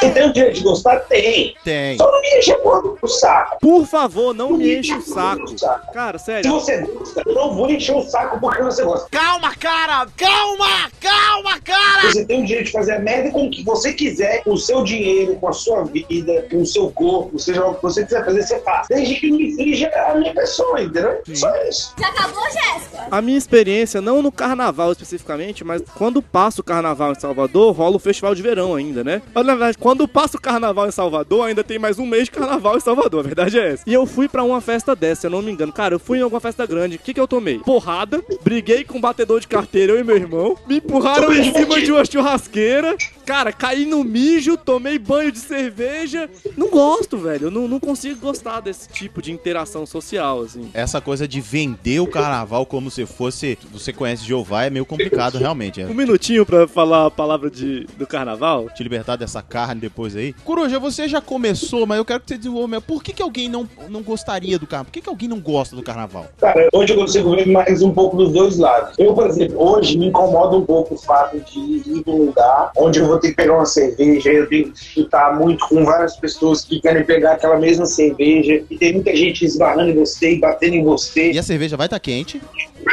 Você 0.00 0.10
tem 0.12 0.28
o 0.28 0.32
direito 0.32 0.54
de 0.56 0.62
gostar? 0.62 1.00
Tem. 1.00 1.54
Tem. 1.62 1.96
Só 1.98 2.10
não 2.10 2.20
me 2.22 2.38
enche 2.38 2.52
a 2.52 2.58
porra 2.58 2.80
do 2.82 3.06
saco. 3.08 3.58
Por 3.60 3.86
favor, 3.86 4.34
não 4.34 4.50
me 4.52 4.78
enche 4.78 4.94
o 4.94 5.02
saco. 5.02 5.44
Cara, 5.92 6.18
Se 6.18 6.24
sério. 6.26 6.50
você 6.52 6.80
gosta, 6.82 7.22
eu 7.26 7.34
não 7.34 7.54
vou 7.54 7.70
encher 7.70 7.94
o 7.94 8.02
saco 8.02 8.40
porque 8.40 8.62
você 8.62 8.82
gosta. 8.82 9.06
Calma, 9.10 9.54
cara! 9.56 10.06
Calma! 10.16 10.90
Calma, 11.00 11.60
cara! 11.60 12.10
Você 12.10 12.24
tem 12.24 12.42
o 12.42 12.46
direito 12.46 12.66
de 12.66 12.72
fazer 12.72 12.92
a 12.92 12.98
merda 12.98 13.30
com 13.30 13.46
o 13.46 13.50
que 13.50 13.62
você 13.62 13.92
quiser, 13.92 14.42
com 14.42 14.52
o 14.54 14.58
seu 14.58 14.82
dinheiro, 14.82 15.36
com 15.36 15.48
a 15.48 15.52
sua 15.52 15.84
vida, 15.84 16.46
com 16.50 16.62
o 16.62 16.66
seu 16.66 16.90
corpo, 16.90 17.38
seja 17.38 17.62
o 17.66 17.74
que 17.74 17.82
você 17.82 18.04
quiser 18.04 18.24
fazer, 18.24 18.42
você 18.42 18.58
faz. 18.60 18.86
Desde 18.88 19.14
que 19.16 19.30
não 19.30 19.40
infrinja 19.40 19.90
a 20.08 20.14
minha 20.14 20.32
pessoa, 20.32 20.80
entendeu? 20.80 21.20
Só 21.34 21.54
isso. 21.68 21.94
Já 21.98 22.08
acabou, 22.08 22.42
Jéssica? 22.44 23.06
A 23.10 23.20
minha 23.20 23.36
experiência, 23.38 24.00
não 24.00 24.22
no 24.22 24.32
carnaval 24.32 24.92
especificamente, 24.92 25.62
mas 25.64 25.82
quando 25.96 26.22
passa 26.22 26.60
o 26.60 26.64
carnaval 26.64 27.12
em 27.12 27.20
Salvador, 27.20 27.74
rola 27.74 27.96
o 27.96 27.98
festival 27.98 28.34
de 28.34 28.40
verão 28.42 28.74
ainda, 28.74 29.02
né? 29.04 29.20
Mas 29.34 29.44
na 29.44 29.52
verdade, 29.54 29.78
quando 29.78 29.89
passa 30.08 30.36
o 30.36 30.40
carnaval 30.40 30.88
em 30.88 30.90
Salvador, 30.90 31.46
ainda 31.46 31.62
tem 31.64 31.78
mais 31.78 31.98
um 31.98 32.06
mês 32.06 32.24
de 32.24 32.30
carnaval 32.30 32.76
em 32.76 32.80
Salvador, 32.80 33.20
a 33.20 33.22
verdade 33.22 33.58
é 33.58 33.72
essa. 33.72 33.84
E 33.86 33.92
eu 33.92 34.06
fui 34.06 34.28
pra 34.28 34.42
uma 34.42 34.60
festa 34.60 34.94
dessa, 34.94 35.22
se 35.22 35.26
eu 35.26 35.30
não 35.30 35.42
me 35.42 35.50
engano. 35.50 35.72
Cara, 35.72 35.94
eu 35.94 35.98
fui 35.98 36.18
em 36.18 36.22
alguma 36.22 36.40
festa 36.40 36.66
grande. 36.66 36.96
O 36.96 36.98
que 36.98 37.14
que 37.14 37.20
eu 37.20 37.28
tomei? 37.28 37.58
Porrada, 37.58 38.22
briguei 38.42 38.84
com 38.84 38.98
um 38.98 39.00
batedor 39.00 39.40
de 39.40 39.48
carteira, 39.48 39.92
eu 39.92 40.00
e 40.00 40.04
meu 40.04 40.16
irmão. 40.16 40.56
Me 40.66 40.76
empurraram 40.76 41.32
em 41.32 41.52
cima 41.52 41.80
de 41.80 41.92
uma 41.92 42.04
churrasqueira. 42.04 42.96
Cara, 43.30 43.52
caí 43.52 43.86
no 43.86 44.02
mijo, 44.02 44.56
tomei 44.56 44.98
banho 44.98 45.30
de 45.30 45.38
cerveja. 45.38 46.28
Não 46.56 46.68
gosto, 46.68 47.16
velho. 47.16 47.46
Eu 47.46 47.50
não, 47.52 47.68
não 47.68 47.78
consigo 47.78 48.18
gostar 48.18 48.58
desse 48.58 48.88
tipo 48.88 49.22
de 49.22 49.30
interação 49.30 49.86
social, 49.86 50.42
assim. 50.42 50.68
Essa 50.74 51.00
coisa 51.00 51.28
de 51.28 51.40
vender 51.40 52.00
o 52.00 52.08
carnaval 52.08 52.66
como 52.66 52.90
se 52.90 53.06
fosse. 53.06 53.56
Você 53.72 53.92
conhece 53.92 54.24
Jeová 54.24 54.64
é 54.64 54.70
meio 54.70 54.84
complicado, 54.84 55.38
realmente. 55.38 55.80
É. 55.80 55.86
Um 55.86 55.94
minutinho 55.94 56.44
pra 56.44 56.66
falar 56.66 57.06
a 57.06 57.10
palavra 57.10 57.48
de, 57.48 57.86
do 57.96 58.04
carnaval. 58.04 58.68
Te 58.70 58.82
libertar 58.82 59.14
dessa 59.14 59.40
carne 59.40 59.80
depois 59.80 60.16
aí. 60.16 60.32
Coruja, 60.44 60.80
você 60.80 61.06
já 61.06 61.20
começou, 61.20 61.86
mas 61.86 61.98
eu 61.98 62.04
quero 62.04 62.18
que 62.22 62.30
você 62.30 62.36
desenvolva. 62.36 62.80
Por 62.80 63.00
que, 63.00 63.12
que 63.12 63.22
alguém 63.22 63.48
não, 63.48 63.68
não 63.88 64.02
gostaria 64.02 64.58
do 64.58 64.66
carnaval? 64.66 64.86
Por 64.86 64.92
que, 64.92 65.02
que 65.02 65.08
alguém 65.08 65.28
não 65.28 65.38
gosta 65.38 65.76
do 65.76 65.84
carnaval? 65.84 66.26
Cara, 66.40 66.68
hoje 66.72 66.94
eu 66.94 66.96
consigo 66.96 67.36
ver 67.36 67.46
mais 67.46 67.80
um 67.80 67.92
pouco 67.92 68.16
dos 68.16 68.32
dois 68.32 68.58
lados. 68.58 68.98
Eu, 68.98 69.14
por 69.14 69.28
exemplo, 69.28 69.56
hoje 69.56 69.96
me 69.96 70.08
incomoda 70.08 70.56
um 70.56 70.66
pouco 70.66 70.96
o 70.96 70.98
fato 70.98 71.38
de 71.38 71.60
ir 71.60 72.02
num 72.04 72.26
lugar 72.26 72.72
onde 72.76 72.98
eu 72.98 73.06
vou 73.06 73.19
ter 73.20 73.28
que 73.28 73.34
pegar 73.34 73.54
uma 73.54 73.66
cerveja, 73.66 74.30
eu 74.30 74.48
tenho 74.48 74.64
que 74.64 74.72
disputar 74.72 75.38
muito 75.38 75.66
com 75.68 75.84
várias 75.84 76.16
pessoas 76.16 76.64
que 76.64 76.80
querem 76.80 77.04
pegar 77.04 77.32
aquela 77.32 77.58
mesma 77.58 77.86
cerveja, 77.86 78.62
e 78.70 78.78
tem 78.78 78.94
muita 78.94 79.14
gente 79.14 79.44
esbarrando 79.44 79.90
em 79.90 79.94
você 79.94 80.34
e 80.34 80.38
batendo 80.38 80.74
em 80.74 80.84
você. 80.84 81.32
E 81.32 81.38
a 81.38 81.42
cerveja 81.42 81.76
vai 81.76 81.86
estar 81.86 82.00
quente. 82.00 82.40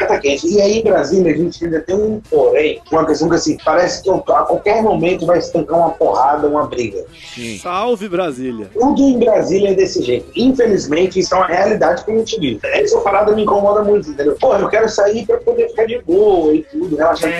Tá 0.07 0.19
quente. 0.19 0.47
E 0.47 0.61
aí 0.61 0.79
em 0.79 0.83
Brasília 0.83 1.33
a 1.33 1.35
gente 1.35 1.65
ainda 1.65 1.81
tem 1.81 1.95
um 1.95 2.21
porém, 2.29 2.81
uma 2.91 3.05
questão 3.05 3.27
que 3.27 3.35
assim, 3.35 3.57
parece 3.63 4.03
que 4.03 4.09
a 4.09 4.19
qualquer 4.19 4.81
momento 4.81 5.25
vai 5.25 5.39
estancar 5.39 5.77
uma 5.77 5.91
porrada, 5.91 6.47
uma 6.47 6.65
briga. 6.67 7.05
Salve 7.61 8.07
Brasília. 8.07 8.69
Tudo 8.73 9.01
em 9.01 9.19
Brasília 9.19 9.71
é 9.71 9.73
desse 9.73 10.01
jeito. 10.01 10.31
Infelizmente, 10.35 11.19
isso 11.19 11.33
é 11.33 11.37
uma 11.37 11.47
realidade 11.47 12.03
que 12.03 12.11
a 12.11 12.17
gente 12.17 12.39
vive. 12.39 12.59
Essa 12.63 12.99
parada 13.01 13.33
me 13.33 13.43
incomoda 13.43 13.83
muito, 13.83 14.09
entendeu? 14.09 14.35
Pô, 14.39 14.55
eu 14.55 14.69
quero 14.69 14.89
sair 14.89 15.25
pra 15.25 15.37
poder 15.37 15.69
ficar 15.69 15.85
de 15.85 15.99
boa 16.01 16.53
e 16.53 16.63
tudo, 16.63 16.95
relaxar. 16.95 17.31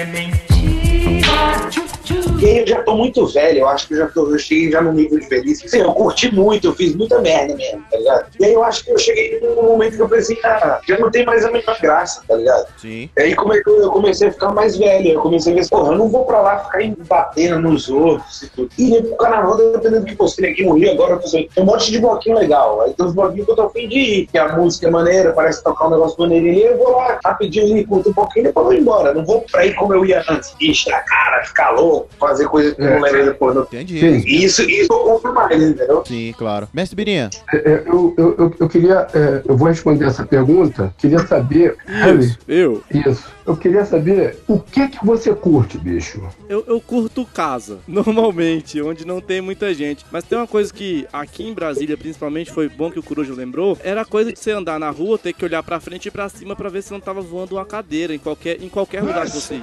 E 2.40 2.46
aí 2.46 2.60
eu 2.60 2.68
já 2.68 2.84
tô 2.84 2.96
muito 2.96 3.26
velho, 3.26 3.60
eu 3.60 3.68
acho 3.68 3.88
que 3.88 3.96
eu 3.96 3.98
já 3.98 4.08
tô, 4.08 4.32
eu 4.32 4.38
cheguei 4.38 4.72
já 4.72 4.82
no 4.82 4.94
nível 4.94 5.20
de 5.20 5.28
velhice. 5.28 5.68
Sim, 5.68 5.80
eu 5.80 5.92
curti 5.92 6.34
muito, 6.34 6.68
eu 6.68 6.74
fiz 6.74 6.96
muita 6.96 7.20
merda 7.20 7.56
mesmo, 7.56 7.84
tá 7.90 7.98
ligado? 7.98 8.28
E 8.40 8.46
aí 8.46 8.54
eu 8.54 8.64
acho 8.64 8.86
que 8.86 8.92
eu 8.92 8.98
cheguei 9.00 9.40
num 9.42 9.64
momento 9.64 9.96
que 9.96 10.02
eu 10.02 10.08
pensei, 10.08 10.40
ah, 10.44 10.80
já 10.88 11.00
não 11.00 11.10
tem 11.10 11.26
mais 11.26 11.44
a 11.44 11.52
menor 11.52 11.78
graça, 11.82 12.22
tá 12.28 12.37
ligado? 12.38 12.68
Sim. 12.78 13.10
E 13.18 13.22
aí 13.22 13.36
come- 13.36 13.62
eu 13.66 13.92
comecei 13.92 14.28
a 14.28 14.32
ficar 14.32 14.52
mais 14.54 14.78
velho, 14.78 15.10
eu 15.14 15.22
comecei 15.22 15.54
a 15.54 15.56
ver, 15.56 15.70
porra, 15.70 15.94
eu 15.94 15.98
não 15.98 16.10
vou 16.10 16.26
pra 16.26 16.42
lá 16.42 16.60
ficar 16.60 16.80
batendo 17.08 17.60
nos 17.62 17.90
outros 17.90 18.44
e 18.44 18.50
tudo. 18.50 18.70
E 18.78 18.90
nem 18.90 19.02
pro 19.04 19.16
carnaval, 19.18 19.58
dependendo 19.58 20.02
do 20.02 20.06
que 20.06 20.16
fosse, 20.16 20.38
tem 20.42 20.52
aqui 20.52 20.64
no 20.66 20.74
Rio 20.78 20.92
agora, 20.92 21.18
tem 21.20 21.50
um 21.58 21.66
monte 21.66 21.92
de 21.92 22.00
bloquinho 22.00 22.38
legal. 22.38 22.82
Aí 22.82 22.94
tem 22.94 23.06
uns 23.06 23.14
bloquinhos 23.14 23.46
que 23.46 23.52
eu 23.52 23.56
tô 23.56 23.62
afim 23.64 23.88
de 23.88 24.00
ir, 24.00 24.28
que 24.28 24.38
a 24.38 24.56
música 24.56 24.88
é 24.88 24.92
maneira, 24.92 25.34
parece 25.34 25.64
tocar 25.64 25.88
um 25.88 25.92
negócio 25.92 26.20
maneirinho 26.20 26.58
eu 26.68 26.78
vou 26.78 26.92
lá 26.92 27.20
rapidinho 27.26 27.66
ali, 27.66 27.86
curto 27.86 28.10
um 28.10 28.14
pouquinho 28.14 28.44
e 28.46 28.48
depois 28.48 28.66
eu 28.66 28.72
vou 28.72 28.80
embora. 28.82 29.14
Não 29.14 29.26
vou 29.26 29.42
pra 29.52 29.66
ir 29.66 29.74
como 29.76 29.94
eu 29.94 30.06
ia 30.06 30.24
antes, 30.30 30.54
encher 30.62 30.94
a 30.94 31.00
cara, 31.02 31.44
ficar 31.44 31.72
louco, 31.72 32.08
fazer 32.20 32.48
coisa 32.48 32.74
que 32.76 32.82
não 32.82 33.00
leva 33.02 33.24
depois. 33.24 33.56
Não. 33.56 33.64
Entendi. 33.64 34.00
Sim. 34.00 34.24
Isso, 34.28 34.62
isso 34.70 34.88
eu 34.92 35.00
compro 35.00 35.34
mais, 35.34 35.62
entendeu? 35.62 36.04
Sim, 36.06 36.34
claro. 36.38 36.68
Mestre 36.74 36.96
Birinha, 36.96 37.30
É, 37.54 37.84
Eu, 37.88 38.14
eu, 38.18 38.36
eu, 38.38 38.54
eu 38.60 38.70
queria. 38.70 39.08
é, 39.14 39.42
eu 39.48 39.56
vou 39.58 39.68
responder 39.68 40.06
essa 40.06 40.26
pergunta. 40.26 40.94
Queria 40.98 41.20
saber. 41.20 41.76
Harry, 41.86 42.27
Isso, 42.28 42.40
eu. 42.48 42.84
Isso. 42.94 43.37
Eu 43.48 43.56
queria 43.56 43.86
saber 43.86 44.40
o 44.46 44.60
que 44.60 44.90
que 44.90 45.06
você 45.06 45.34
curte, 45.34 45.78
bicho. 45.78 46.22
Eu, 46.50 46.66
eu 46.68 46.82
curto 46.82 47.26
casa, 47.26 47.80
normalmente, 47.88 48.82
onde 48.82 49.08
não 49.08 49.22
tem 49.22 49.40
muita 49.40 49.74
gente. 49.74 50.06
Mas 50.12 50.26
tem 50.26 50.38
uma 50.38 50.46
coisa 50.46 50.74
que 50.74 51.08
aqui 51.14 51.48
em 51.48 51.54
Brasília, 51.54 51.96
principalmente, 51.96 52.52
foi 52.52 52.68
bom 52.68 52.92
que 52.92 53.00
o 53.00 53.04
Coruja 53.04 53.34
lembrou, 53.34 53.78
era 53.82 54.02
a 54.02 54.06
coisa 54.06 54.34
de 54.34 54.40
você 54.40 54.52
andar 54.52 54.78
na 54.78 54.90
rua, 54.90 55.18
ter 55.18 55.32
que 55.32 55.46
olhar 55.46 55.64
pra 55.64 55.80
frente 55.80 56.10
e 56.10 56.12
pra 56.12 56.28
cima 56.28 56.58
pra 56.58 56.68
ver 56.68 56.82
se 56.82 56.92
não 56.92 57.00
tava 57.00 57.22
voando 57.22 57.56
uma 57.56 57.66
cadeira 57.66 58.14
em 58.14 58.20
qualquer, 58.20 58.62
em 58.62 58.68
qualquer 58.68 59.02
lugar 59.02 59.26
que 59.26 59.32
você 59.32 59.56
ia. 59.56 59.62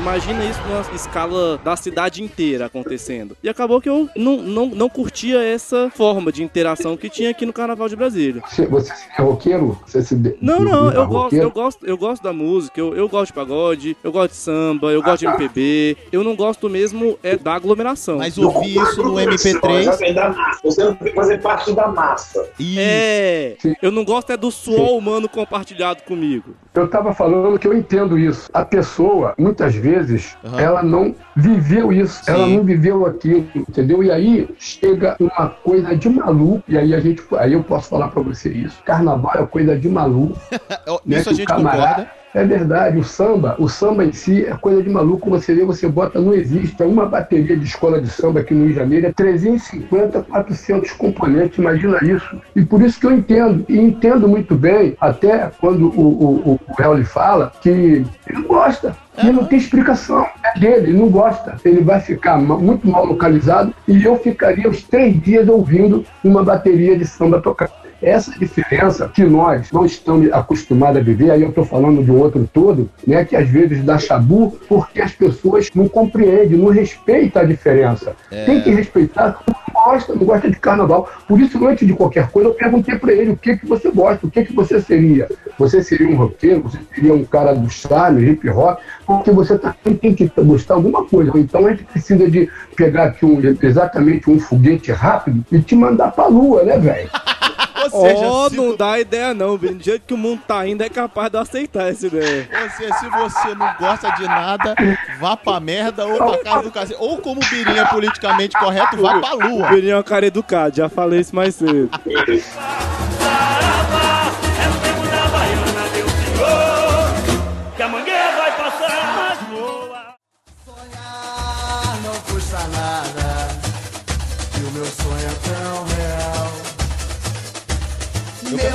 Imagina 0.00 0.44
isso 0.44 0.60
numa 0.62 0.94
escala 0.94 1.56
da 1.58 1.76
cidade 1.76 2.20
inteira 2.20 2.66
acontecendo. 2.66 3.36
E 3.40 3.48
acabou 3.48 3.80
que 3.80 3.88
eu 3.88 4.08
não, 4.16 4.38
não, 4.38 4.66
não 4.66 4.88
curtia 4.88 5.40
essa 5.40 5.88
forma 5.94 6.32
de 6.32 6.42
interação 6.42 6.96
que 6.96 7.08
tinha 7.08 7.30
aqui 7.30 7.46
no 7.46 7.52
Carnaval 7.52 7.88
de 7.88 7.94
Brasília. 7.94 8.42
Você, 8.44 8.66
você 8.66 8.92
é 9.16 9.22
roqueiro? 9.22 9.78
Você 9.86 10.02
se 10.02 10.16
Não, 10.40 10.60
não, 10.60 10.90
eu 10.90 11.06
gosto? 11.06 11.43
Eu 11.44 11.50
gosto, 11.50 11.86
eu 11.86 11.96
gosto 11.96 12.22
da 12.22 12.32
música, 12.32 12.80
eu, 12.80 12.94
eu 12.94 13.08
gosto 13.08 13.26
de 13.28 13.32
pagode, 13.32 13.96
eu 14.02 14.12
gosto 14.12 14.30
de 14.30 14.36
samba, 14.36 14.92
eu 14.92 15.02
gosto 15.02 15.20
de 15.20 15.26
MPB. 15.26 15.96
Eu 16.12 16.24
não 16.24 16.34
gosto 16.34 16.68
mesmo 16.68 17.18
é 17.22 17.36
da 17.36 17.54
aglomeração. 17.54 18.18
mas 18.18 18.36
ouvi 18.38 18.76
isso 18.76 19.02
no 19.02 19.14
MP3. 19.14 19.80
Exatamente, 19.80 20.14
da 20.14 20.28
massa. 20.30 20.60
Você 20.62 20.84
não 20.84 20.94
tem 20.94 21.08
que 21.08 21.14
fazer 21.14 21.40
parte 21.40 21.72
da 21.72 21.88
massa. 21.88 22.48
Isso. 22.58 22.78
É, 22.80 23.56
eu 23.82 23.90
não 23.90 24.04
gosto 24.04 24.30
é 24.30 24.36
do 24.36 24.50
suor 24.50 24.96
humano 24.96 25.28
compartilhado 25.28 26.02
comigo. 26.02 26.54
Eu 26.74 26.88
tava 26.88 27.14
falando 27.14 27.58
que 27.58 27.68
eu 27.68 27.72
entendo 27.76 28.18
isso. 28.18 28.50
A 28.52 28.64
pessoa, 28.64 29.34
muitas 29.38 29.74
vezes, 29.74 30.36
Aham. 30.44 30.60
ela 30.60 30.82
não 30.82 31.14
viveu 31.36 31.92
isso, 31.92 32.24
Sim. 32.24 32.32
ela 32.32 32.46
não 32.46 32.64
viveu 32.64 33.06
aquilo, 33.06 33.46
entendeu? 33.54 34.02
E 34.02 34.10
aí 34.10 34.48
chega 34.58 35.16
uma 35.20 35.50
coisa 35.50 35.96
de 35.96 36.08
maluco, 36.08 36.64
e 36.66 36.76
aí 36.76 36.94
a 36.94 37.00
gente, 37.00 37.22
aí 37.36 37.52
eu 37.52 37.62
posso 37.62 37.90
falar 37.90 38.08
pra 38.08 38.22
você 38.22 38.48
isso. 38.50 38.82
Carnaval 38.84 39.32
é 39.36 39.46
coisa 39.46 39.78
de 39.78 39.88
maluco. 39.88 40.38
Ó, 40.88 41.00
né, 41.04 41.20
Isso 41.20 41.33
gente 41.34 41.46
camarada- 41.46 41.86
concorda. 41.86 42.24
É 42.34 42.44
verdade, 42.44 42.98
o 42.98 43.04
samba, 43.04 43.54
o 43.60 43.68
samba 43.68 44.04
em 44.04 44.10
si 44.10 44.44
é 44.44 44.56
coisa 44.56 44.82
de 44.82 44.90
maluco. 44.90 45.30
Você 45.30 45.54
vê, 45.54 45.64
você 45.64 45.86
bota, 45.86 46.20
não 46.20 46.34
existe. 46.34 46.82
É 46.82 46.84
uma 46.84 47.06
bateria 47.06 47.56
de 47.56 47.64
escola 47.64 48.00
de 48.00 48.08
samba 48.08 48.40
aqui 48.40 48.52
no 48.52 48.62
Rio 48.64 48.70
de 48.70 48.74
Janeiro, 48.74 49.06
é 49.06 49.12
350, 49.12 50.20
400 50.22 50.90
componentes, 50.94 51.58
imagina 51.58 51.98
isso. 52.02 52.36
E 52.56 52.64
por 52.64 52.82
isso 52.82 52.98
que 52.98 53.06
eu 53.06 53.12
entendo, 53.12 53.64
e 53.68 53.78
entendo 53.78 54.26
muito 54.26 54.56
bem, 54.56 54.96
até 55.00 55.48
quando 55.60 55.86
o, 55.90 56.00
o, 56.00 56.60
o 56.66 56.82
Hell 56.82 57.04
fala 57.04 57.52
que 57.62 57.68
ele 57.68 58.06
não 58.32 58.42
gosta. 58.42 58.96
E 59.22 59.30
não 59.30 59.44
tem 59.44 59.56
explicação. 59.58 60.26
É 60.42 60.58
dele, 60.58 60.88
ele 60.88 60.98
não 60.98 61.08
gosta. 61.08 61.56
Ele 61.64 61.82
vai 61.82 62.00
ficar 62.00 62.36
muito 62.36 62.88
mal 62.88 63.04
localizado 63.06 63.72
e 63.86 64.02
eu 64.02 64.18
ficaria 64.18 64.68
os 64.68 64.82
três 64.82 65.22
dias 65.22 65.48
ouvindo 65.48 66.04
uma 66.24 66.42
bateria 66.42 66.98
de 66.98 67.06
samba 67.06 67.40
tocar. 67.40 67.70
Essa 68.04 68.38
diferença 68.38 69.08
que 69.08 69.24
nós 69.24 69.72
não 69.72 69.86
estamos 69.86 70.30
acostumados 70.30 71.00
a 71.00 71.02
viver, 71.02 71.30
aí 71.30 71.40
eu 71.40 71.48
estou 71.48 71.64
falando 71.64 72.04
de 72.04 72.10
um 72.10 72.18
outro 72.18 72.46
todo, 72.52 72.90
né, 73.06 73.24
que 73.24 73.34
às 73.34 73.48
vezes 73.48 73.82
dá 73.82 73.96
chabu, 73.98 74.58
porque 74.68 75.00
as 75.00 75.12
pessoas 75.12 75.70
não 75.74 75.88
compreendem, 75.88 76.58
não 76.58 76.68
respeitam 76.68 77.40
a 77.40 77.46
diferença. 77.46 78.14
Tem 78.28 78.60
que 78.60 78.70
respeitar, 78.70 79.40
gosta, 79.72 80.14
não 80.14 80.26
gosta 80.26 80.50
de 80.50 80.56
carnaval. 80.56 81.08
Por 81.26 81.40
isso, 81.40 81.66
antes 81.66 81.86
de 81.86 81.94
qualquer 81.94 82.28
coisa, 82.28 82.50
eu 82.50 82.54
perguntei 82.54 82.98
para 82.98 83.12
ele 83.12 83.30
o 83.30 83.36
que, 83.38 83.56
que 83.56 83.66
você 83.66 83.90
gosta, 83.90 84.26
o 84.26 84.30
que, 84.30 84.44
que 84.44 84.52
você 84.52 84.82
seria. 84.82 85.26
Você 85.58 85.82
seria 85.82 86.08
um 86.08 86.16
roqueiro, 86.16 86.62
você 86.62 86.78
seria 86.94 87.14
um 87.14 87.24
cara 87.24 87.54
do 87.54 87.70
charme, 87.70 88.28
hip 88.28 88.46
hop, 88.50 88.78
porque 89.06 89.30
você 89.30 89.58
também 89.58 89.96
tem 89.96 90.14
que 90.14 90.30
gostar 90.42 90.74
alguma 90.74 91.06
coisa. 91.06 91.32
Então 91.38 91.66
a 91.66 91.70
gente 91.70 91.84
precisa 91.84 92.30
de 92.30 92.50
pegar 92.76 93.04
aqui 93.04 93.24
um, 93.24 93.40
exatamente 93.62 94.30
um 94.30 94.38
foguete 94.38 94.92
rápido 94.92 95.42
e 95.50 95.58
te 95.60 95.74
mandar 95.74 96.12
pra 96.12 96.26
lua, 96.26 96.64
né, 96.64 96.78
velho? 96.78 97.08
Ou 97.92 98.06
seja, 98.06 98.28
oh, 98.28 98.50
se, 98.50 98.56
não 98.56 98.76
dá 98.76 98.98
ideia 98.98 99.34
não, 99.34 99.56
Vini. 99.56 99.74
Do 99.74 99.84
jeito 99.84 100.02
que 100.06 100.14
o 100.14 100.18
mundo 100.18 100.42
tá 100.46 100.66
indo, 100.66 100.82
é 100.82 100.88
capaz 100.88 101.30
de 101.30 101.36
eu 101.36 101.42
aceitar 101.42 101.88
essa 101.88 102.06
ideia. 102.06 102.48
ou 102.62 102.70
seja, 102.70 102.94
se 102.94 103.08
você 103.08 103.54
não 103.54 103.74
gosta 103.78 104.10
de 104.10 104.24
nada, 104.24 104.74
vá 105.20 105.36
pra 105.36 105.60
merda 105.60 106.06
ou 106.06 106.16
pra 106.16 106.38
casa 106.38 106.62
do 106.62 106.70
cacete. 106.70 106.96
Ou 107.00 107.18
como 107.18 107.40
o 107.40 107.46
Birinha 107.46 107.82
é 107.82 107.86
politicamente 107.86 108.58
correto, 108.58 108.96
vai 108.96 109.20
pra 109.20 109.34
O 109.34 109.48
lua. 109.48 109.68
Vini 109.70 109.90
é 109.90 109.96
uma 109.96 110.02
cara 110.02 110.26
educada, 110.26 110.74
já 110.74 110.88
falei 110.88 111.20
isso 111.20 111.34
mais 111.34 111.54
cedo. 111.54 111.90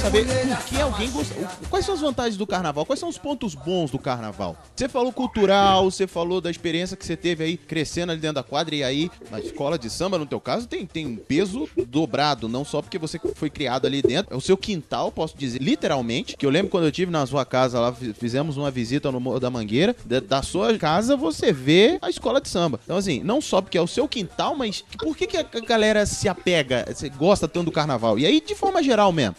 saber 0.09 0.25
por 0.25 0.65
que 0.65 0.81
alguém 0.81 1.11
gosta. 1.11 1.35
Quais 1.69 1.85
são 1.85 1.93
as 1.93 2.01
vantagens 2.01 2.35
do 2.37 2.47
carnaval? 2.47 2.85
Quais 2.85 2.99
são 2.99 3.07
os 3.09 3.17
pontos 3.17 3.53
bons 3.53 3.91
do 3.91 3.99
carnaval? 3.99 4.57
Você 4.75 4.89
falou 4.89 5.13
cultural, 5.13 5.89
você 5.89 6.07
falou 6.07 6.41
da 6.41 6.49
experiência 6.49 6.97
que 6.97 7.05
você 7.05 7.15
teve 7.15 7.43
aí 7.43 7.57
crescendo 7.57 8.11
ali 8.11 8.19
dentro 8.19 8.35
da 8.35 8.43
quadra 8.43 8.75
e 8.75 8.83
aí 8.83 9.11
na 9.29 9.39
escola 9.39 9.77
de 9.77 9.89
samba, 9.89 10.17
no 10.17 10.25
teu 10.25 10.39
caso, 10.39 10.67
tem, 10.67 10.85
tem 10.85 11.05
um 11.05 11.15
peso 11.15 11.69
dobrado, 11.87 12.49
não 12.49 12.65
só 12.65 12.81
porque 12.81 12.97
você 12.97 13.19
foi 13.35 13.49
criado 13.49 13.85
ali 13.85 14.01
dentro, 14.01 14.33
é 14.33 14.37
o 14.37 14.41
seu 14.41 14.57
quintal, 14.57 15.11
posso 15.11 15.37
dizer, 15.37 15.61
literalmente, 15.61 16.35
que 16.35 16.45
eu 16.45 16.49
lembro 16.49 16.71
quando 16.71 16.85
eu 16.85 16.91
tive 16.91 17.11
na 17.11 17.25
sua 17.25 17.45
casa 17.45 17.79
lá, 17.79 17.93
fi- 17.93 18.13
fizemos 18.13 18.57
uma 18.57 18.71
visita 18.71 19.11
no 19.11 19.19
Morro 19.19 19.39
da 19.39 19.49
Mangueira, 19.49 19.95
da, 20.05 20.41
sua 20.41 20.75
casa 20.77 21.15
você 21.15 21.51
vê 21.51 21.99
a 22.01 22.09
escola 22.09 22.41
de 22.41 22.49
samba. 22.49 22.79
Então 22.83 22.97
assim, 22.97 23.21
não 23.21 23.39
só 23.41 23.61
porque 23.61 23.77
é 23.77 23.81
o 23.81 23.87
seu 23.87 24.07
quintal, 24.07 24.55
mas 24.55 24.83
por 24.97 25.15
que, 25.15 25.27
que 25.27 25.37
a 25.37 25.43
galera 25.43 26.05
se 26.05 26.27
apega, 26.27 26.85
gosta 27.17 27.47
tanto 27.47 27.65
do 27.65 27.71
carnaval? 27.71 28.17
E 28.17 28.25
aí, 28.25 28.41
de 28.41 28.55
forma 28.55 28.81
geral 28.81 29.11
mesmo. 29.11 29.35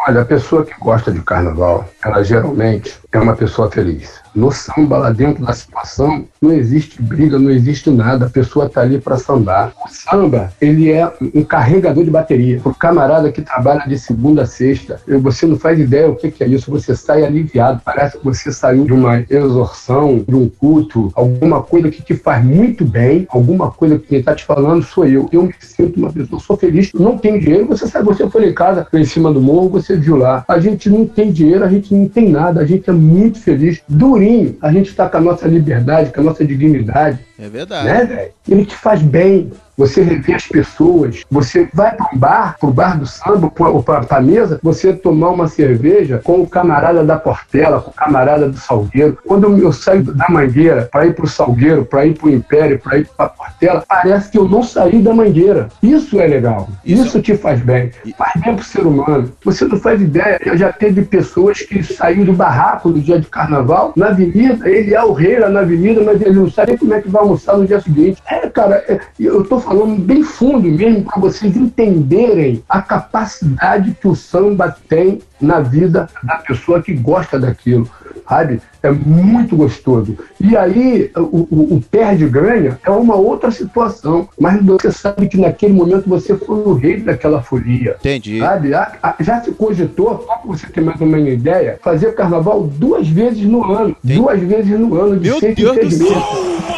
Olha, 0.00 0.20
a 0.20 0.24
pessoa 0.24 0.64
que 0.64 0.74
gosta 0.78 1.10
de 1.10 1.20
carnaval, 1.22 1.88
ela 2.04 2.22
geralmente 2.22 2.98
é 3.16 3.20
uma 3.20 3.36
pessoa 3.36 3.70
feliz. 3.70 4.22
No 4.34 4.50
samba, 4.50 4.98
lá 4.98 5.10
dentro 5.10 5.44
da 5.44 5.52
situação, 5.52 6.24
não 6.42 6.52
existe 6.52 7.00
briga, 7.00 7.38
não 7.38 7.50
existe 7.50 7.88
nada. 7.88 8.26
A 8.26 8.28
pessoa 8.28 8.68
tá 8.68 8.80
ali 8.80 8.98
para 8.98 9.16
sambar. 9.16 9.72
O 9.84 9.88
samba, 9.88 10.52
ele 10.60 10.90
é 10.90 11.10
um 11.32 11.44
carregador 11.44 12.04
de 12.04 12.10
bateria. 12.10 12.60
O 12.64 12.74
camarada 12.74 13.30
que 13.30 13.40
trabalha 13.40 13.86
de 13.86 13.96
segunda 13.96 14.42
a 14.42 14.46
sexta, 14.46 15.00
você 15.22 15.46
não 15.46 15.56
faz 15.56 15.78
ideia 15.78 16.10
o 16.10 16.16
que, 16.16 16.32
que 16.32 16.42
é 16.42 16.48
isso. 16.48 16.68
Você 16.72 16.96
sai 16.96 17.24
aliviado. 17.24 17.80
Parece 17.84 18.18
que 18.18 18.24
você 18.24 18.50
saiu 18.50 18.84
de 18.84 18.92
uma 18.92 19.24
exorção, 19.30 20.24
de 20.26 20.34
um 20.34 20.48
culto, 20.48 21.12
alguma 21.14 21.62
coisa 21.62 21.88
que 21.90 22.02
te 22.02 22.14
faz 22.14 22.44
muito 22.44 22.84
bem, 22.84 23.28
alguma 23.30 23.70
coisa 23.70 23.96
que 23.96 24.08
quem 24.08 24.22
tá 24.22 24.34
te 24.34 24.44
falando 24.44 24.82
sou 24.82 25.06
eu. 25.06 25.28
Eu 25.30 25.44
me 25.44 25.54
sinto 25.60 25.96
uma 26.00 26.12
pessoa, 26.12 26.40
sou 26.40 26.56
feliz, 26.56 26.92
não 26.92 27.16
tenho 27.16 27.38
dinheiro. 27.38 27.66
Você 27.66 27.86
sabe, 27.86 28.06
você 28.06 28.28
foi 28.28 28.48
em 28.48 28.52
casa, 28.52 28.84
foi 28.90 29.02
em 29.02 29.04
cima 29.04 29.32
do 29.32 29.40
morro, 29.40 29.68
você 29.68 29.94
viu 29.96 30.16
lá. 30.16 30.44
A 30.48 30.58
gente 30.58 30.90
não 30.90 31.06
tem 31.06 31.30
dinheiro, 31.30 31.64
a 31.64 31.68
gente 31.68 31.94
não 31.94 32.08
tem 32.08 32.28
nada, 32.28 32.60
a 32.60 32.66
gente 32.66 32.90
é 32.90 33.03
muito 33.04 33.38
feliz. 33.38 33.80
Durinho, 33.88 34.56
a 34.62 34.72
gente 34.72 34.94
tá 34.94 35.08
com 35.08 35.16
a 35.18 35.20
nossa 35.20 35.46
liberdade, 35.46 36.12
com 36.12 36.20
a 36.20 36.24
nossa 36.24 36.44
dignidade, 36.44 37.18
É 37.38 37.48
verdade. 37.48 37.86
né, 37.86 38.04
velho? 38.04 38.30
Ele 38.48 38.64
te 38.64 38.74
faz 38.76 39.00
bem. 39.02 39.50
Você 39.76 40.02
revê 40.02 40.34
as 40.34 40.46
pessoas, 40.46 41.22
você 41.30 41.68
vai 41.72 41.94
para 41.94 42.08
um 42.12 42.18
bar, 42.18 42.56
pro 42.58 42.70
bar 42.70 42.98
do 42.98 43.06
samba, 43.06 43.52
ou 43.58 43.82
para 43.82 44.06
a 44.08 44.20
mesa, 44.20 44.60
você 44.62 44.92
tomar 44.92 45.30
uma 45.30 45.48
cerveja 45.48 46.20
com 46.22 46.40
o 46.40 46.46
camarada 46.46 47.04
da 47.04 47.16
Portela, 47.18 47.80
com 47.80 47.90
o 47.90 47.94
camarada 47.94 48.48
do 48.48 48.56
Salgueiro. 48.56 49.18
Quando 49.26 49.58
eu 49.58 49.72
saio 49.72 50.02
da 50.02 50.26
Mangueira 50.28 50.88
para 50.90 51.06
ir 51.06 51.14
pro 51.14 51.26
Salgueiro, 51.26 51.84
para 51.84 52.06
ir 52.06 52.14
pro 52.14 52.30
Império, 52.30 52.78
para 52.78 52.98
ir 52.98 53.08
pra 53.16 53.28
Portela, 53.28 53.84
parece 53.88 54.30
que 54.30 54.38
eu 54.38 54.48
não 54.48 54.62
saí 54.62 55.02
da 55.02 55.12
Mangueira. 55.12 55.68
Isso 55.82 56.20
é 56.20 56.26
legal. 56.26 56.68
Isso, 56.84 57.20
te 57.20 57.36
faz 57.36 57.60
bem. 57.60 57.90
Faz 58.16 58.40
bem 58.42 58.54
pro 58.54 58.64
ser 58.64 58.86
humano. 58.86 59.32
Você 59.44 59.64
não 59.64 59.78
faz 59.78 60.00
ideia. 60.00 60.38
Eu 60.44 60.56
já 60.56 60.72
teve 60.72 61.02
pessoas 61.02 61.62
que 61.62 61.82
saíram 61.82 62.24
do 62.24 62.32
barraco 62.32 62.88
no 62.88 63.00
dia 63.00 63.18
de 63.18 63.26
carnaval, 63.26 63.92
na 63.96 64.08
avenida, 64.08 64.68
ele 64.68 64.94
é 64.94 65.02
o 65.02 65.12
rei 65.12 65.38
lá 65.38 65.48
na 65.48 65.60
avenida, 65.60 66.00
mas 66.02 66.20
ele 66.20 66.34
não 66.34 66.50
sabe 66.50 66.76
como 66.76 66.94
é 66.94 67.00
que 67.00 67.08
vai 67.08 67.22
almoçar 67.22 67.56
no 67.56 67.66
dia 67.66 67.80
seguinte. 67.80 68.22
É, 68.28 68.48
cara, 68.48 68.84
é, 68.88 69.00
eu 69.18 69.44
tô 69.44 69.58
falando 69.64 69.96
bem 70.00 70.22
fundo 70.22 70.68
mesmo 70.68 71.02
para 71.04 71.20
vocês 71.20 71.56
entenderem 71.56 72.62
a 72.68 72.80
capacidade 72.82 73.96
que 74.00 74.06
o 74.08 74.14
samba 74.14 74.74
tem 74.88 75.20
na 75.40 75.60
vida 75.60 76.08
da 76.22 76.36
pessoa 76.36 76.80
que 76.82 76.92
gosta 76.94 77.38
daquilo, 77.38 77.88
sabe? 78.28 78.60
É 78.82 78.90
muito 78.90 79.56
gostoso. 79.56 80.16
E 80.40 80.56
aí, 80.56 81.10
o, 81.16 81.20
o, 81.20 81.74
o 81.76 81.84
perde-ganha 81.90 82.78
é 82.84 82.90
uma 82.90 83.14
outra 83.16 83.50
situação, 83.50 84.28
mas 84.38 84.62
você 84.62 84.92
sabe 84.92 85.26
que 85.28 85.38
naquele 85.38 85.72
momento 85.72 86.08
você 86.08 86.36
foi 86.36 86.56
o 86.64 86.74
rei 86.74 87.00
daquela 87.00 87.42
folia. 87.42 87.96
Entendi. 88.00 88.38
Sabe? 88.38 88.74
A- 88.74 89.14
Já 89.20 89.40
se 89.42 89.50
cogitou, 89.52 90.24
só 90.26 90.36
para 90.36 90.46
você 90.52 90.66
ter 90.66 90.80
mais 90.82 91.00
ou 91.00 91.06
menos 91.06 91.28
ideia, 91.32 91.78
fazer 91.82 92.14
carnaval 92.14 92.62
duas 92.62 93.08
vezes 93.08 93.42
no 93.44 93.64
ano. 93.72 93.96
Duas 94.02 94.40
vezes 94.40 94.78
no 94.78 94.94
ano, 95.00 95.18
de 95.18 95.28
Meu 95.30 95.40
seis 95.40 95.58
em 95.58 95.62
Deus 95.62 95.74
seis 95.76 95.98
do 95.98 96.06
céu! 96.06 96.16
meses. 96.16 96.73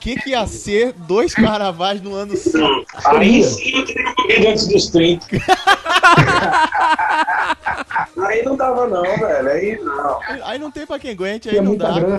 O 0.00 0.02
que 0.02 0.16
que 0.16 0.30
ia 0.30 0.46
ser 0.46 0.94
dois 0.94 1.34
carnavais 1.34 2.00
no 2.00 2.14
ano 2.14 2.34
só? 2.34 2.82
Aí 3.10 3.44
sim 3.44 3.76
eu 3.76 3.84
teria 3.84 4.14
morrido 4.16 4.48
antes 4.48 4.66
dos 4.66 4.86
30. 4.88 5.26
Aí 8.26 8.42
não 8.42 8.56
dava 8.56 8.86
não, 8.86 9.02
velho. 9.02 9.48
Aí 9.50 9.78
não. 9.78 10.18
Aí 10.44 10.58
não 10.58 10.70
tem 10.70 10.86
pra 10.86 10.98
quem 10.98 11.10
aguente, 11.10 11.50
aí 11.50 11.58
É 11.58 11.60
não 11.60 11.76
dá. 11.76 11.92
grana. 11.92 12.18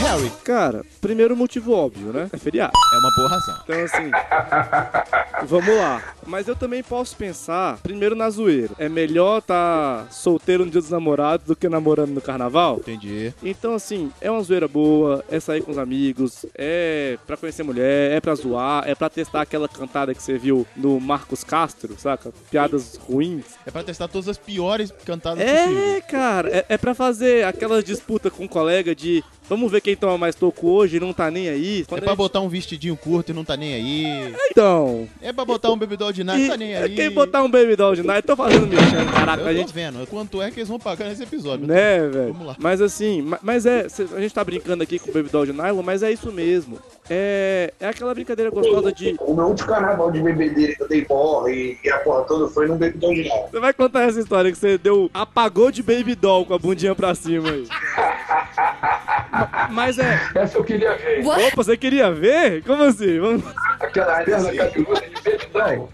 Harry, 0.00 0.32
Cara, 0.42 0.82
primeiro 1.02 1.36
motivo 1.36 1.72
óbvio, 1.74 2.12
né? 2.14 2.30
É 2.32 2.38
feriado. 2.38 2.72
é 2.74 2.96
uma 2.96 3.10
boa 3.14 3.28
razão. 3.28 3.56
Então, 3.64 3.84
assim. 3.84 4.10
vamos 5.46 5.76
lá. 5.76 6.00
Mas 6.30 6.46
eu 6.46 6.54
também 6.54 6.80
posso 6.82 7.16
pensar, 7.16 7.78
primeiro 7.82 8.14
na 8.14 8.30
zoeira. 8.30 8.70
É 8.78 8.88
melhor 8.88 9.42
tá 9.42 10.06
solteiro 10.12 10.64
no 10.64 10.70
dia 10.70 10.80
dos 10.80 10.90
namorados 10.90 11.44
do 11.46 11.56
que 11.56 11.68
namorando 11.68 12.10
no 12.10 12.20
carnaval? 12.20 12.76
Entendi. 12.78 13.34
Então, 13.42 13.74
assim, 13.74 14.12
é 14.20 14.30
uma 14.30 14.40
zoeira 14.42 14.68
boa, 14.68 15.24
é 15.28 15.40
sair 15.40 15.60
com 15.60 15.72
os 15.72 15.78
amigos, 15.78 16.46
é 16.56 17.18
pra 17.26 17.36
conhecer 17.36 17.64
mulher, 17.64 18.12
é 18.12 18.20
pra 18.20 18.34
zoar, 18.36 18.88
é 18.88 18.94
pra 18.94 19.10
testar 19.10 19.42
aquela 19.42 19.68
cantada 19.68 20.14
que 20.14 20.22
você 20.22 20.38
viu 20.38 20.64
no 20.76 21.00
Marcos 21.00 21.42
Castro, 21.42 21.96
saca? 21.98 22.32
Piadas 22.48 22.94
ruins. 22.96 23.44
É 23.66 23.70
pra 23.72 23.82
testar 23.82 24.06
todas 24.06 24.28
as 24.28 24.38
piores 24.38 24.92
cantadas 25.04 25.42
possíveis. 25.42 25.94
É, 25.96 26.00
cara, 26.00 26.48
é, 26.48 26.64
é 26.68 26.78
pra 26.78 26.94
fazer 26.94 27.44
aquela 27.44 27.82
disputa 27.82 28.30
com 28.30 28.44
um 28.44 28.48
colega 28.48 28.94
de 28.94 29.24
vamos 29.48 29.72
ver 29.72 29.80
quem 29.80 29.96
toma 29.96 30.16
mais 30.16 30.36
toco 30.36 30.68
hoje 30.68 30.96
e 30.98 31.00
não 31.00 31.12
tá 31.12 31.28
nem 31.28 31.48
aí. 31.48 31.80
É 31.80 31.84
Quando 31.84 32.00
pra 32.02 32.10
a 32.10 32.12
gente- 32.12 32.18
botar 32.18 32.40
um 32.40 32.48
vestidinho 32.48 32.96
curto 32.96 33.30
e 33.30 33.34
não 33.34 33.44
tá 33.44 33.56
nem 33.56 33.74
aí. 33.74 34.32
Então, 34.50 35.08
É 35.20 35.32
pra 35.32 35.44
botar 35.44 35.70
um 35.72 35.76
bebidol 35.76 36.12
de 36.12 36.19
nada, 36.24 36.38
e- 36.38 36.42
não 36.42 36.50
tá 36.50 36.56
nem 36.56 36.76
aí. 36.76 36.94
quem 36.94 37.10
botar 37.10 37.42
um 37.42 37.50
Baby 37.50 37.76
Doll 37.76 37.94
de 37.94 38.02
Night, 38.02 38.26
tô 38.26 38.36
fazendo 38.36 38.66
mexendo, 38.66 39.10
caraca, 39.14 39.42
Eu 39.42 39.46
a 39.46 39.50
tô 39.50 39.56
gente 39.56 39.72
vendo 39.72 40.06
quanto 40.08 40.40
é 40.42 40.50
que 40.50 40.60
eles 40.60 40.68
vão 40.68 40.78
pagar 40.78 41.06
nesse 41.06 41.22
episódio. 41.22 41.66
Né, 41.66 42.00
velho? 42.08 42.32
Vamos 42.32 42.46
lá. 42.48 42.56
Mas 42.58 42.80
assim, 42.80 43.22
ma- 43.22 43.38
mas 43.42 43.66
é, 43.66 43.86
a 44.16 44.20
gente 44.20 44.34
tá 44.34 44.42
brincando 44.44 44.82
aqui 44.82 44.98
com 44.98 45.10
o 45.10 45.12
Baby 45.14 45.28
Doll 45.30 45.46
de 45.46 45.52
Nylon, 45.52 45.82
mas 45.82 46.02
é 46.02 46.10
isso 46.10 46.30
mesmo. 46.32 46.78
É, 47.08 47.72
é 47.80 47.88
aquela 47.88 48.14
brincadeira 48.14 48.50
gostosa 48.50 48.92
de. 48.92 49.16
O 49.20 49.34
meu 49.34 49.46
último 49.46 49.68
carnaval 49.68 50.12
de 50.12 50.20
bebedeira 50.22 50.74
que 50.76 50.82
eu 50.82 50.88
dei 50.88 51.04
morre 51.08 51.76
e 51.84 51.90
a 51.90 51.98
porra 51.98 52.22
toda 52.24 52.48
foi 52.48 52.68
num 52.68 52.76
bebidão 52.76 53.12
de 53.12 53.28
nada. 53.28 53.48
Você 53.50 53.58
vai 53.58 53.72
contar 53.72 54.02
essa 54.02 54.20
história 54.20 54.50
que 54.52 54.56
você 54.58 54.78
deu. 54.78 55.10
apagou 55.12 55.72
de 55.72 55.82
Baby 55.82 56.14
Doll 56.14 56.46
com 56.46 56.54
a 56.54 56.58
bundinha 56.58 56.94
pra 56.94 57.12
cima 57.14 57.50
aí. 57.50 57.66
Ma- 59.32 59.68
mas 59.70 59.98
é. 59.98 60.20
Essa 60.34 60.58
eu 60.58 60.64
queria 60.64 60.96
ver. 60.96 61.26
Opa, 61.26 61.50
você 61.56 61.76
queria 61.76 62.12
ver? 62.12 62.62
Como 62.64 62.82
assim? 62.82 63.18
Vamos. 63.18 63.42
Aquela 63.80 64.22
perna 64.22 64.52
cabeluda 64.54 65.00
de 65.00 65.22
bebidão. 65.22 65.88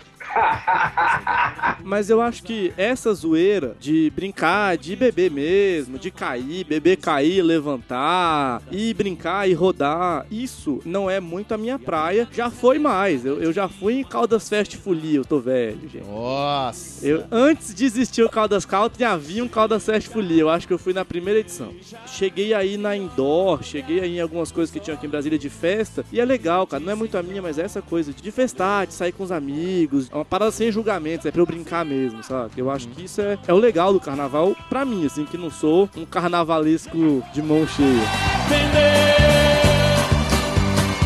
Mas 1.82 2.10
eu 2.10 2.20
acho 2.20 2.42
que 2.42 2.72
essa 2.76 3.12
zoeira 3.14 3.76
de 3.78 4.10
brincar, 4.10 4.76
de 4.76 4.96
beber 4.96 5.30
mesmo, 5.30 5.98
de 5.98 6.10
cair, 6.10 6.64
beber, 6.64 6.96
cair, 6.96 7.42
levantar, 7.42 8.62
e 8.70 8.92
brincar 8.92 9.48
e 9.48 9.52
rodar, 9.52 10.26
isso 10.30 10.80
não 10.84 11.08
é 11.08 11.20
muito 11.20 11.54
a 11.54 11.58
minha 11.58 11.78
praia. 11.78 12.28
Já 12.32 12.50
foi 12.50 12.78
mais. 12.78 13.24
Eu, 13.24 13.40
eu 13.40 13.52
já 13.52 13.68
fui 13.68 14.00
em 14.00 14.04
Caldas 14.04 14.48
Fest 14.48 14.76
Folia, 14.76 15.18
eu 15.18 15.24
tô 15.24 15.38
velho, 15.38 15.88
gente. 15.88 16.06
Nossa. 16.06 17.06
Eu, 17.06 17.24
antes 17.30 17.74
de 17.74 17.84
existir 17.84 18.22
o 18.22 18.28
Caldas 18.28 18.64
Country, 18.64 19.04
havia 19.04 19.42
um 19.42 19.48
Caldas 19.48 19.84
Fest 19.84 20.08
Folia. 20.08 20.42
Eu 20.42 20.50
acho 20.50 20.66
que 20.66 20.72
eu 20.72 20.78
fui 20.78 20.92
na 20.92 21.04
primeira 21.04 21.40
edição. 21.40 21.72
Cheguei 22.06 22.52
aí 22.52 22.76
na 22.76 22.96
indoor, 22.96 23.62
cheguei 23.62 24.00
aí 24.00 24.16
em 24.16 24.20
algumas 24.20 24.50
coisas 24.50 24.72
que 24.72 24.80
tinham 24.80 24.96
aqui 24.96 25.06
em 25.06 25.10
Brasília 25.10 25.38
de 25.38 25.48
festa. 25.48 26.04
E 26.12 26.20
é 26.20 26.24
legal, 26.24 26.66
cara. 26.66 26.82
Não 26.82 26.92
é 26.92 26.94
muito 26.94 27.16
a 27.16 27.22
minha, 27.22 27.40
mas 27.40 27.58
é 27.58 27.62
essa 27.62 27.80
coisa 27.80 28.12
de 28.12 28.30
festar, 28.30 28.86
de 28.86 28.92
sair 28.92 29.12
com 29.12 29.22
os 29.22 29.32
amigos. 29.32 30.10
É 30.10 30.14
uma 30.14 30.24
parada 30.28 30.50
sem 30.50 30.70
julgamentos, 30.70 31.26
é 31.26 31.30
pra 31.30 31.40
eu 31.40 31.46
brincar 31.46 31.84
mesmo, 31.84 32.22
sabe? 32.22 32.52
Eu 32.56 32.70
acho 32.70 32.88
que 32.88 33.04
isso 33.04 33.20
é, 33.20 33.38
é 33.46 33.52
o 33.52 33.56
legal 33.56 33.92
do 33.92 34.00
carnaval 34.00 34.54
pra 34.68 34.84
mim, 34.84 35.06
assim, 35.06 35.24
que 35.24 35.38
não 35.38 35.50
sou 35.50 35.88
um 35.96 36.04
carnavalesco 36.04 37.22
de 37.32 37.42
mão 37.42 37.66
cheia. 37.66 38.02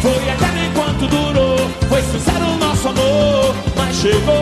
Foi 0.01 0.11
eterno 0.13 0.65
enquanto 0.71 1.07
durou, 1.09 1.59
foi 1.89 2.03
sincero 2.03 2.47
o 2.47 2.57
nosso 2.57 2.89
amor, 2.89 3.55
mas 3.77 3.97
chegou 3.97 4.40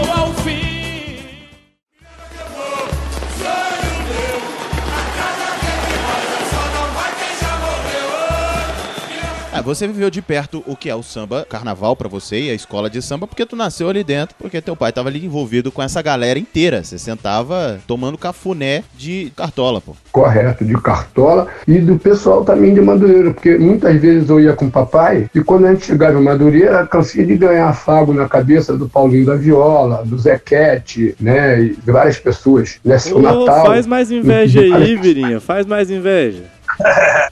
você 9.69 9.87
viveu 9.87 10.09
de 10.09 10.23
perto 10.23 10.65
o 10.67 10.75
que 10.75 10.89
é 10.89 10.95
o 10.95 11.03
samba, 11.03 11.47
carnaval 11.47 11.95
pra 11.95 12.09
você 12.09 12.41
e 12.41 12.51
a 12.51 12.55
escola 12.55 12.89
de 12.89 13.03
samba, 13.03 13.27
porque 13.27 13.45
tu 13.45 13.55
nasceu 13.55 13.91
ali 13.91 14.03
dentro, 14.03 14.35
porque 14.39 14.63
teu 14.63 14.75
pai 14.75 14.91
tava 14.91 15.11
ali 15.11 15.23
envolvido 15.23 15.71
com 15.71 15.83
essa 15.83 16.01
galera 16.01 16.39
inteira. 16.39 16.83
Você 16.83 16.99
sentava 16.99 17.79
tomando 17.87 18.17
cafuné 18.17 18.83
de 18.97 19.31
cartola, 19.37 19.79
pô. 19.83 19.95
correto 20.11 20.65
de 20.65 20.73
Cartola 20.81 21.49
e 21.67 21.79
do 21.81 21.99
pessoal 21.99 22.45
também 22.47 22.73
de 22.73 22.81
Madureira, 22.81 23.35
porque 23.35 23.59
muitas 23.59 24.01
vezes 24.01 24.31
eu 24.31 24.41
ia 24.41 24.55
com 24.55 24.65
o 24.67 24.71
papai 24.71 25.29
e 25.35 25.41
quando 25.43 25.67
a 25.67 25.75
gente 25.75 25.85
chegava 25.85 26.19
em 26.19 26.23
Madureira, 26.23 26.87
cansei 26.87 27.27
de 27.27 27.37
ganhar 27.37 27.69
afago 27.69 28.15
na 28.15 28.27
cabeça 28.27 28.75
do 28.75 28.89
Paulinho 28.89 29.27
da 29.27 29.37
Viola, 29.37 30.03
do 30.03 30.17
Zequete, 30.19 31.15
né, 31.21 31.61
e 31.61 31.77
de 31.77 31.93
várias 31.93 32.19
pessoas, 32.19 32.79
né, 32.83 32.97
Ô, 33.13 33.19
Natal. 33.19 33.67
faz 33.67 33.87
mais 33.87 34.11
inveja 34.11 34.61
aí, 34.61 34.97
Virinha. 34.97 35.41
Faz 35.41 35.67
mais 35.67 35.91
inveja. 35.91 36.58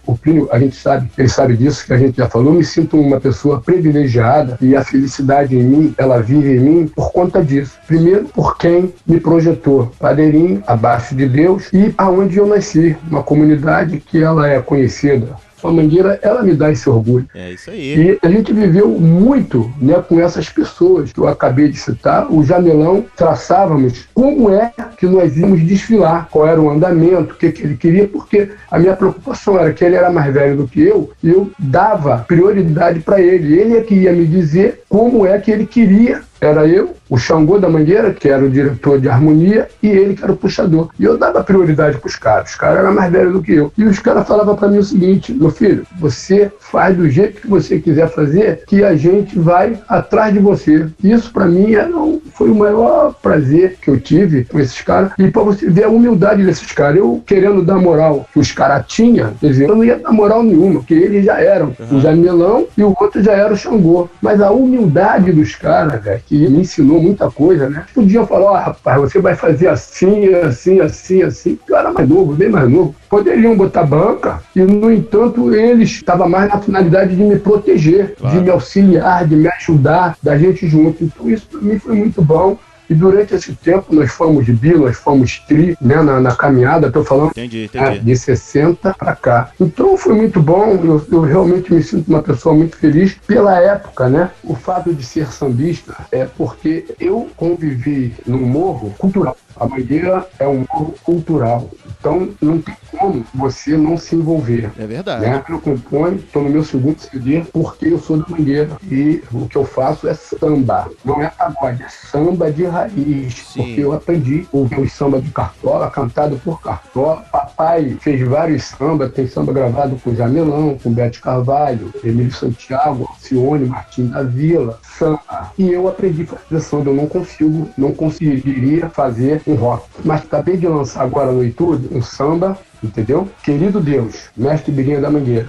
O 0.06 0.16
Plínio, 0.16 0.48
a 0.52 0.58
gente 0.58 0.76
sabe, 0.76 1.10
ele 1.18 1.28
sabe 1.28 1.56
disso, 1.56 1.84
que 1.84 1.92
a 1.92 1.98
gente 1.98 2.16
já 2.16 2.28
falou, 2.28 2.52
me 2.52 2.64
sinto 2.64 3.00
uma 3.00 3.20
pessoa 3.20 3.60
privilegiada 3.60 4.56
e 4.60 4.76
a 4.76 4.84
felicidade 4.84 5.56
em 5.56 5.62
mim, 5.62 5.94
ela 5.98 6.22
vive 6.22 6.56
em 6.56 6.60
mim 6.60 6.88
por 6.88 7.12
conta 7.12 7.44
disso. 7.44 7.78
Primeiro, 7.86 8.26
por 8.26 8.56
quem 8.56 8.92
me 9.06 9.18
projetou, 9.20 9.92
padeirinho, 9.98 10.62
abaixo 10.66 11.14
de 11.14 11.26
Deus, 11.26 11.72
e 11.72 11.94
aonde 11.98 12.38
eu 12.38 12.46
nasci, 12.46 12.96
uma 13.10 13.22
comunidade 13.22 13.98
que 13.98 14.22
ela 14.22 14.48
é 14.48 14.60
conhecida 14.60 15.45
a 15.66 15.72
Mangueira, 15.72 16.18
ela 16.22 16.42
me 16.42 16.54
dá 16.54 16.70
esse 16.70 16.88
orgulho. 16.88 17.28
É 17.34 17.52
isso 17.52 17.70
aí. 17.70 18.10
E 18.10 18.18
a 18.22 18.30
gente 18.30 18.52
viveu 18.52 18.88
muito 18.88 19.70
né, 19.80 20.02
com 20.08 20.20
essas 20.20 20.48
pessoas 20.48 21.12
que 21.12 21.18
eu 21.18 21.28
acabei 21.28 21.68
de 21.68 21.78
citar. 21.78 22.30
O 22.32 22.44
Jamelão 22.44 23.04
traçávamos 23.16 24.06
como 24.14 24.50
é 24.50 24.72
que 24.96 25.06
nós 25.06 25.36
íamos 25.36 25.62
desfilar, 25.64 26.28
qual 26.30 26.46
era 26.46 26.60
o 26.60 26.70
andamento, 26.70 27.34
o 27.34 27.36
que, 27.36 27.52
que 27.52 27.62
ele 27.62 27.76
queria, 27.76 28.08
porque 28.08 28.50
a 28.70 28.78
minha 28.78 28.96
preocupação 28.96 29.58
era 29.58 29.72
que 29.72 29.84
ele 29.84 29.96
era 29.96 30.10
mais 30.10 30.32
velho 30.32 30.56
do 30.56 30.68
que 30.68 30.82
eu 30.82 31.10
e 31.22 31.30
eu 31.30 31.50
dava 31.58 32.18
prioridade 32.18 33.00
para 33.00 33.20
ele. 33.20 33.58
Ele 33.58 33.76
é 33.76 33.80
que 33.82 33.94
ia 33.94 34.12
me 34.12 34.26
dizer 34.26 34.82
como 34.88 35.26
é 35.26 35.38
que 35.38 35.50
ele 35.50 35.66
queria 35.66 36.22
era 36.40 36.66
eu, 36.66 36.94
o 37.08 37.18
Xangô 37.18 37.58
da 37.58 37.68
Mangueira, 37.68 38.12
que 38.12 38.28
era 38.28 38.44
o 38.44 38.50
diretor 38.50 39.00
de 39.00 39.08
harmonia, 39.08 39.68
e 39.82 39.88
ele 39.88 40.14
que 40.14 40.22
era 40.22 40.32
o 40.32 40.36
puxador. 40.36 40.88
E 40.98 41.04
eu 41.04 41.16
dava 41.16 41.42
prioridade 41.42 41.98
para 41.98 42.08
os 42.08 42.16
caras. 42.16 42.50
Os 42.50 42.56
caras 42.56 42.78
eram 42.78 42.94
mais 42.94 43.10
velhos 43.10 43.32
do 43.32 43.42
que 43.42 43.52
eu. 43.52 43.72
E 43.76 43.84
os 43.84 43.98
caras 43.98 44.26
falavam 44.26 44.56
para 44.56 44.68
mim 44.68 44.78
o 44.78 44.84
seguinte: 44.84 45.32
meu 45.32 45.50
filho, 45.50 45.86
você 45.98 46.50
faz 46.58 46.96
do 46.96 47.08
jeito 47.08 47.40
que 47.40 47.48
você 47.48 47.78
quiser 47.78 48.08
fazer, 48.08 48.64
que 48.66 48.84
a 48.84 48.96
gente 48.96 49.38
vai 49.38 49.78
atrás 49.88 50.32
de 50.32 50.40
você. 50.40 50.86
Isso 51.02 51.32
para 51.32 51.46
mim 51.46 51.74
era 51.74 51.86
foi 52.34 52.50
o 52.50 52.54
maior 52.54 53.14
prazer 53.22 53.78
que 53.80 53.88
eu 53.88 53.98
tive 53.98 54.44
com 54.44 54.60
esses 54.60 54.80
caras. 54.82 55.12
E 55.18 55.30
para 55.30 55.42
você 55.42 55.70
ver 55.70 55.84
a 55.84 55.88
humildade 55.88 56.44
desses 56.44 56.70
caras. 56.72 56.98
Eu 56.98 57.22
querendo 57.26 57.62
dar 57.62 57.78
moral 57.78 58.26
que 58.32 58.38
os 58.38 58.52
caras 58.52 58.84
tinham, 58.86 59.32
quer 59.40 59.48
dizer, 59.48 59.68
eu 59.68 59.76
não 59.76 59.84
ia 59.84 59.98
dar 59.98 60.12
moral 60.12 60.42
nenhuma, 60.42 60.80
porque 60.80 60.94
eles 60.94 61.24
já 61.24 61.40
eram 61.40 61.74
uhum. 61.78 61.98
o 61.98 62.00
Jamilão 62.00 62.66
e 62.76 62.82
o 62.82 62.94
outro 62.98 63.22
já 63.22 63.32
era 63.32 63.52
o 63.52 63.56
Xangô. 63.56 64.08
Mas 64.20 64.40
a 64.40 64.50
humildade 64.50 65.32
dos 65.32 65.54
caras, 65.54 66.02
velho, 66.02 66.20
que 66.26 66.48
me 66.48 66.60
ensinou 66.60 66.95
muita 67.00 67.30
coisa, 67.30 67.68
né? 67.68 67.84
Podiam 67.94 68.26
falar, 68.26 68.46
ó, 68.46 68.52
oh, 68.52 68.56
rapaz, 68.56 69.00
você 69.00 69.18
vai 69.18 69.34
fazer 69.34 69.68
assim, 69.68 70.34
assim, 70.34 70.80
assim, 70.80 71.22
assim. 71.22 71.58
Eu 71.68 71.76
era 71.76 71.92
mais 71.92 72.08
novo, 72.08 72.34
bem 72.34 72.48
mais 72.48 72.68
novo. 72.68 72.94
Poderiam 73.08 73.56
botar 73.56 73.84
banca 73.84 74.40
e, 74.54 74.60
no 74.60 74.92
entanto, 74.92 75.54
eles 75.54 75.90
estavam 75.90 76.28
mais 76.28 76.48
na 76.48 76.60
finalidade 76.60 77.14
de 77.14 77.22
me 77.22 77.38
proteger, 77.38 78.14
claro. 78.18 78.36
de 78.36 78.42
me 78.42 78.50
auxiliar, 78.50 79.26
de 79.26 79.36
me 79.36 79.48
ajudar, 79.48 80.16
da 80.22 80.36
gente 80.36 80.66
junto. 80.66 81.04
Então, 81.04 81.28
isso 81.28 81.46
para 81.50 81.60
mim 81.60 81.78
foi 81.78 81.94
muito 81.94 82.22
bom. 82.22 82.58
E 82.88 82.94
durante 82.94 83.34
esse 83.34 83.52
tempo 83.54 83.94
nós 83.94 84.10
fomos 84.12 84.46
bi, 84.48 84.74
nós 84.74 84.96
fomos 84.96 85.40
tri, 85.46 85.76
né, 85.80 86.00
na, 86.02 86.20
na 86.20 86.34
caminhada, 86.34 86.88
estou 86.88 87.04
falando 87.04 87.30
entendi, 87.30 87.64
entendi. 87.64 87.84
É, 87.84 87.98
de 87.98 88.16
60 88.16 88.94
para 88.94 89.16
cá. 89.16 89.50
Então 89.60 89.96
foi 89.96 90.14
muito 90.14 90.40
bom, 90.40 90.78
eu, 90.82 91.06
eu, 91.10 91.20
realmente 91.22 91.72
me 91.72 91.82
sinto 91.82 92.08
uma 92.08 92.22
pessoa 92.22 92.54
muito 92.54 92.76
feliz 92.76 93.16
pela 93.26 93.58
época, 93.60 94.08
né? 94.08 94.30
O 94.42 94.54
fato 94.54 94.94
de 94.94 95.04
ser 95.04 95.32
sambista 95.32 95.94
é 96.10 96.24
porque 96.24 96.84
eu 97.00 97.28
convivi 97.36 98.14
no 98.26 98.38
morro 98.38 98.94
cultural. 98.98 99.36
A 99.58 99.66
Mangueira 99.66 100.26
é 100.38 100.46
um 100.46 100.64
morro 100.70 100.94
cultural. 101.02 101.70
Então 101.98 102.28
não 102.40 102.60
tem 102.60 102.74
como 102.96 103.24
você 103.34 103.76
não 103.76 103.96
se 103.96 104.14
envolver. 104.14 104.70
É 104.78 104.86
verdade. 104.86 105.22
Né? 105.22 105.44
Eu 105.48 105.60
componho, 105.60 106.16
estou 106.16 106.42
no 106.42 106.50
meu 106.50 106.64
segundo 106.64 106.98
CD, 106.98 107.42
porque 107.52 107.86
eu 107.86 107.98
sou 107.98 108.18
da 108.18 108.28
Mangueira. 108.28 108.70
E 108.90 109.22
o 109.32 109.46
que 109.48 109.56
eu 109.56 109.64
faço 109.64 110.08
é 110.08 110.14
samba. 110.14 110.90
Não 111.04 111.22
é 111.22 111.28
pagode, 111.28 111.82
é 111.82 111.88
samba 111.88 112.50
de 112.50 112.64
raiz. 112.64 113.34
Sim. 113.52 113.62
Porque 113.62 113.80
eu 113.80 113.92
aprendi 113.92 114.46
o 114.52 114.68
samba 114.88 115.20
de 115.20 115.30
Cartola, 115.30 115.90
cantado 115.90 116.36
por 116.38 116.60
Cartola. 116.60 117.24
Papai 117.30 117.96
fez 118.00 118.20
vários 118.26 118.64
sambas, 118.64 119.12
tem 119.12 119.26
samba 119.26 119.52
gravado 119.52 119.96
com 120.02 120.14
Jamelão, 120.14 120.78
com 120.82 120.92
Bete 120.92 121.20
Carvalho, 121.20 121.92
Emílio 122.04 122.32
Santiago, 122.32 123.06
Alcione, 123.10 123.66
Martim 123.66 124.06
da 124.06 124.22
Vila, 124.22 124.78
samba. 124.98 125.52
E 125.58 125.70
eu 125.70 125.88
aprendi 125.88 126.22
a 126.22 126.26
fazer 126.26 126.60
samba. 126.60 126.90
Eu 126.90 126.94
não 126.94 127.06
consigo, 127.06 127.68
não 127.76 127.92
conseguiria 127.92 128.88
fazer 128.88 129.42
um 129.46 129.54
rock. 129.54 129.86
Mas 130.04 130.22
acabei 130.22 130.56
de 130.56 130.66
lançar 130.66 131.02
agora 131.02 131.30
no 131.30 131.44
YouTube 131.44 131.88
um 131.92 132.02
samba, 132.02 132.58
entendeu? 132.82 133.28
Querido 133.44 133.80
Deus, 133.80 134.28
mestre 134.36 134.72
Birinha 134.72 135.00
da 135.00 135.10
Mangueira. 135.10 135.46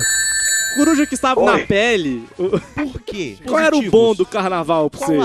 Coruja 0.77 1.07
que 1.07 1.15
estava 1.15 1.39
Oi. 1.39 1.45
na 1.45 1.65
pele. 1.65 2.27
Por 2.35 3.01
quê? 3.01 3.37
Qual 3.47 3.59
era 3.59 3.75
o 3.75 3.89
bom 3.89 4.13
do 4.13 4.25
carnaval 4.25 4.89
pra 4.89 4.99
você? 4.99 5.15
Eu, 5.15 5.21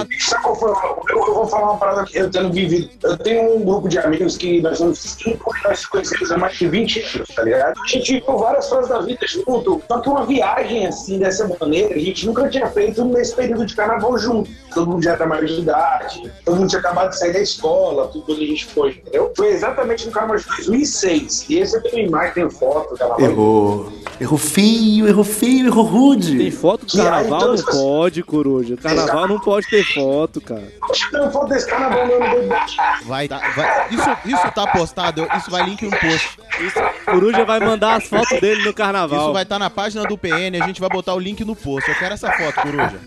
eu 1.11 1.35
vou 1.35 1.47
falar 1.47 1.73
uma 1.73 1.77
parada 1.77 2.05
que 2.05 2.17
eu 2.17 2.31
tenho 2.31 2.51
vivido. 2.51 2.91
Eu 3.03 3.19
tenho 3.19 3.57
um 3.57 3.65
grupo 3.65 3.89
de 3.89 3.99
amigos 3.99 4.37
que 4.39 4.63
nós 4.63 4.79
somos 4.79 4.99
cinco 4.99 5.55
e 5.55 5.69
nós 5.69 5.85
conhecemos 5.85 6.33
há 6.33 6.39
mais 6.39 6.57
de 6.57 6.69
20 6.69 7.01
anos, 7.01 7.29
tá 7.29 7.43
ligado? 7.43 7.79
A 7.79 7.87
gente 7.87 8.13
viu 8.15 8.39
várias 8.39 8.69
fases 8.69 8.89
da 8.89 9.01
vida 9.01 9.27
junto. 9.27 9.83
Só 9.87 10.01
que 10.01 10.09
uma 10.09 10.25
viagem 10.25 10.87
assim, 10.87 11.19
dessa 11.19 11.47
maneira, 11.61 11.95
a 11.95 11.99
gente 11.99 12.27
nunca 12.27 12.49
tinha 12.49 12.67
feito 12.71 13.05
nesse 13.05 13.35
período 13.35 13.67
de 13.67 13.77
carnaval 13.77 14.17
junto. 14.17 14.51
Todo 14.75 14.91
mundo 14.91 15.03
já 15.03 15.13
era 15.13 15.27
maior 15.27 15.45
de 15.45 15.61
idade, 15.61 16.33
todo 16.45 16.57
mundo 16.57 16.69
tinha 16.69 16.81
acabado 16.81 17.11
de 17.11 17.19
sair 17.19 17.33
da 17.35 17.41
escola, 17.41 18.09
tudo 18.09 18.25
que 18.25 18.33
a 18.33 18.47
gente 18.47 18.67
foi, 18.67 18.91
entendeu? 18.91 19.33
Foi 19.37 19.49
exatamente 19.49 20.07
no 20.07 20.13
carnaval 20.13 20.39
de 20.39 20.47
2006. 20.47 21.47
E 21.51 21.59
esse 21.59 21.77
eu 21.77 21.83
tenho 21.83 22.07
imagem, 22.07 22.35
tenho 22.35 22.51
foto, 22.51 22.97
carnaval. 22.97 23.21
Errou. 23.21 23.93
Errou 24.21 24.39
feio, 24.39 25.09
errou 25.09 25.25
feio 25.25 25.42
feio, 25.43 25.73
rude. 25.73 26.39
Tem 26.39 26.51
foto 26.51 26.87
do 26.87 26.97
carnaval? 26.97 27.21
Aí, 27.21 27.27
então, 27.27 27.57
não 27.57 27.65
pode, 27.65 28.23
coruja. 28.23 28.77
Carnaval 28.77 29.29
não 29.29 29.41
pode 29.41 29.67
ter 29.69 29.85
foto, 29.85 30.41
cara. 30.41 30.63
Tem 31.11 31.31
foto 31.31 31.49
desse 31.49 31.67
carnaval 31.67 32.07
não 32.07 33.07
Vai, 33.07 33.27
tá, 33.27 33.41
vai. 33.57 33.89
Isso, 33.91 34.11
isso 34.27 34.53
tá 34.53 34.67
postado, 34.69 35.27
isso 35.37 35.51
vai 35.51 35.65
link 35.65 35.83
no 35.83 35.91
post. 35.91 36.39
Isso, 36.61 36.79
coruja 37.05 37.45
vai 37.45 37.59
mandar 37.59 37.97
as 37.97 38.05
fotos 38.05 38.41
dele 38.41 38.63
no 38.65 38.73
carnaval. 38.73 39.21
Isso 39.21 39.33
vai 39.33 39.43
estar 39.43 39.57
tá 39.57 39.59
na 39.59 39.71
página 39.71 40.05
do 40.05 40.17
PN, 40.17 40.63
a 40.63 40.67
gente 40.67 40.81
vai 40.81 40.89
botar 40.89 41.15
o 41.15 41.19
link 41.19 41.45
no 41.45 41.57
post. 41.57 41.91
Eu 41.91 41.97
quero 41.97 42.15
essa 42.15 42.31
foto, 42.31 42.61
coruja. 42.61 43.01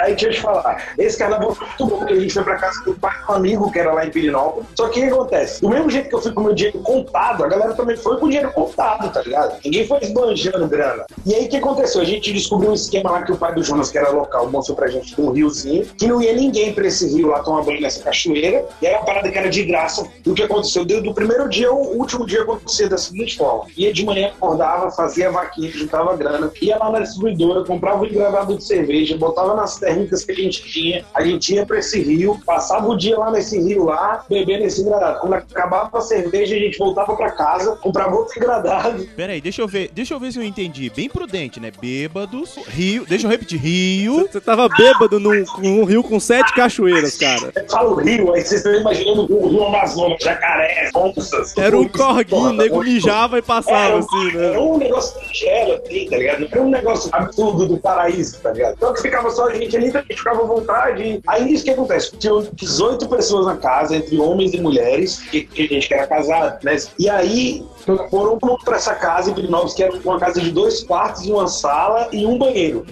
Aí 0.00 0.14
deixa 0.14 0.26
eu 0.26 0.32
te 0.32 0.40
falar. 0.40 0.94
Esse 0.98 1.18
carnaval 1.18 1.54
foi 1.54 1.66
muito 1.66 1.86
bom, 1.86 1.98
porque 1.98 2.14
a 2.14 2.20
gente 2.20 2.32
foi 2.32 2.44
pra 2.44 2.56
casa 2.56 2.84
do 2.84 2.94
pai 2.94 3.14
um 3.28 3.32
amigo 3.32 3.70
que 3.70 3.78
era 3.78 3.92
lá 3.92 4.06
em 4.06 4.10
Pirinópolis. 4.10 4.68
Só 4.74 4.88
que 4.88 5.00
o 5.00 5.02
que 5.02 5.12
acontece? 5.12 5.60
Do 5.60 5.68
mesmo 5.68 5.90
jeito 5.90 6.08
que 6.08 6.14
eu 6.14 6.22
fui 6.22 6.32
com 6.32 6.40
o 6.40 6.44
meu 6.44 6.54
dinheiro 6.54 6.78
contado, 6.80 7.44
a 7.44 7.48
galera 7.48 7.74
também 7.74 7.96
foi 7.96 8.18
com 8.18 8.26
o 8.26 8.28
dinheiro 8.28 8.50
contado, 8.52 9.12
tá 9.12 9.20
ligado? 9.22 9.56
Ninguém 9.64 9.86
foi 9.86 9.98
esbanjando 10.00 10.68
grana. 10.68 11.04
E 11.26 11.34
aí 11.34 11.46
o 11.46 11.48
que 11.48 11.65
aconteceu? 11.66 12.00
A 12.00 12.04
gente 12.04 12.32
descobriu 12.32 12.70
um 12.70 12.74
esquema 12.74 13.10
lá 13.10 13.22
que 13.22 13.32
o 13.32 13.36
pai 13.36 13.54
do 13.54 13.62
Jonas, 13.62 13.90
que 13.90 13.98
era 13.98 14.10
local, 14.10 14.50
mostrou 14.50 14.76
pra 14.76 14.88
gente 14.88 15.18
um 15.20 15.30
riozinho, 15.30 15.86
que 15.98 16.06
não 16.06 16.22
ia 16.22 16.32
ninguém 16.32 16.72
pra 16.72 16.86
esse 16.86 17.06
rio 17.14 17.28
lá 17.28 17.42
tomar 17.42 17.62
banho 17.62 17.80
nessa 17.80 18.02
cachoeira, 18.02 18.66
e 18.80 18.86
era 18.86 18.98
uma 18.98 19.04
parada 19.04 19.30
que 19.30 19.38
era 19.38 19.48
de 19.48 19.64
graça. 19.64 20.08
E 20.24 20.30
o 20.30 20.34
que 20.34 20.42
aconteceu? 20.42 20.84
Deu 20.84 21.02
do 21.02 21.14
primeiro 21.14 21.48
dia 21.48 21.68
ao 21.68 21.78
último 21.78 22.26
dia 22.26 22.42
acontecia 22.42 22.88
da 22.88 22.98
seguinte 22.98 23.36
forma: 23.36 23.66
ia 23.76 23.92
de 23.92 24.04
manhã, 24.04 24.28
acordava, 24.28 24.90
fazia 24.90 25.30
vaquinha, 25.30 25.70
juntava 25.70 26.16
grana, 26.16 26.50
ia 26.60 26.76
lá 26.78 26.90
na 26.90 27.00
distribuidora, 27.00 27.64
comprava 27.64 28.02
um 28.02 28.06
engravado 28.06 28.56
de 28.56 28.64
cerveja, 28.64 29.16
botava 29.16 29.54
nas 29.54 29.78
térmicas 29.78 30.24
que 30.24 30.32
a 30.32 30.34
gente 30.34 30.62
tinha, 30.64 31.04
a 31.14 31.22
gente 31.22 31.54
ia 31.54 31.66
pra 31.66 31.78
esse 31.78 32.00
rio, 32.02 32.40
passava 32.44 32.86
o 32.88 32.96
dia 32.96 33.18
lá 33.18 33.30
nesse 33.30 33.60
rio 33.60 33.84
lá, 33.84 34.24
bebendo 34.28 34.64
esse 34.64 34.80
engradado. 34.80 35.20
Quando 35.20 35.34
acabava 35.34 35.98
a 35.98 36.00
cerveja, 36.00 36.54
a 36.54 36.58
gente 36.58 36.78
voltava 36.78 37.16
pra 37.16 37.30
casa, 37.30 37.76
comprava 37.76 38.14
outro 38.14 38.38
engradado. 38.38 39.06
Peraí, 39.16 39.40
deixa 39.40 39.62
eu 39.62 39.68
ver, 39.68 39.90
deixa 39.92 40.14
eu 40.14 40.20
ver 40.20 40.32
se 40.32 40.38
eu 40.38 40.44
entendi. 40.44 40.90
Bem 40.94 41.08
prudente, 41.08 41.55
né? 41.60 41.72
bêbados. 41.80 42.56
Rio, 42.68 43.04
deixa 43.06 43.26
eu 43.26 43.30
repetir, 43.30 43.58
Rio. 43.58 44.28
Você 44.30 44.40
tava 44.40 44.68
bêbado 44.68 45.18
num, 45.18 45.44
num, 45.58 45.84
rio 45.84 46.02
com 46.02 46.18
sete 46.18 46.54
cachoeiras, 46.54 47.16
cara. 47.16 47.52
Eu 47.54 47.68
falo 47.68 47.94
rio, 47.96 48.32
aí 48.34 48.42
vocês 48.42 48.64
estão 48.64 48.74
imaginando 48.74 49.26
o 49.32 49.48
rio 49.48 49.64
Amazonas, 49.64 50.18
jacaré, 50.20 50.90
onças. 50.94 51.56
Era 51.56 51.78
um 51.78 51.88
corguinho, 51.88 52.50
o 52.50 52.52
nego 52.52 52.82
mijava 52.82 53.38
e 53.38 53.42
passava 53.42 53.76
era, 53.76 53.98
assim, 53.98 54.32
né? 54.32 54.46
Era 54.46 54.60
um 54.60 54.78
negócio 54.78 55.20
singelo, 55.20 55.74
assim, 55.74 56.08
tá 56.08 56.16
ligado? 56.16 56.40
Não 56.40 56.48
era 56.50 56.62
um 56.62 56.70
negócio 56.70 57.10
absurdo 57.12 57.66
do 57.66 57.78
paraíso, 57.78 58.38
tá 58.40 58.52
ligado? 58.52 58.74
Então 58.76 58.92
que 58.94 59.02
ficava 59.02 59.30
só 59.30 59.48
a 59.48 59.54
gente 59.54 59.76
ali, 59.76 59.88
a 59.88 60.00
gente 60.00 60.16
ficava 60.16 60.42
à 60.42 60.46
vontade. 60.46 61.20
Aí 61.26 61.52
isso 61.52 61.64
que 61.64 61.70
acontece? 61.70 62.16
Tinham 62.16 62.46
18 62.52 63.08
pessoas 63.08 63.46
na 63.46 63.56
casa, 63.56 63.96
entre 63.96 64.18
homens 64.18 64.54
e 64.54 64.60
mulheres, 64.60 65.20
que, 65.30 65.42
que 65.42 65.62
a 65.62 65.66
gente 65.66 65.88
que 65.88 65.94
era 65.94 66.06
casado, 66.06 66.58
né? 66.64 66.76
E 66.98 67.08
aí 67.08 67.64
foram 68.10 68.38
para 68.64 68.76
essa 68.76 68.94
casa 68.94 69.30
em 69.30 69.34
Pirinópolis, 69.34 69.74
que 69.74 69.82
era 69.82 69.96
uma 70.04 70.18
casa 70.18 70.40
de 70.40 70.50
dois 70.50 70.82
quartos 70.82 71.22
uma 71.30 71.46
sala 71.46 72.08
e 72.12 72.26
um 72.26 72.36
banheiro. 72.36 72.84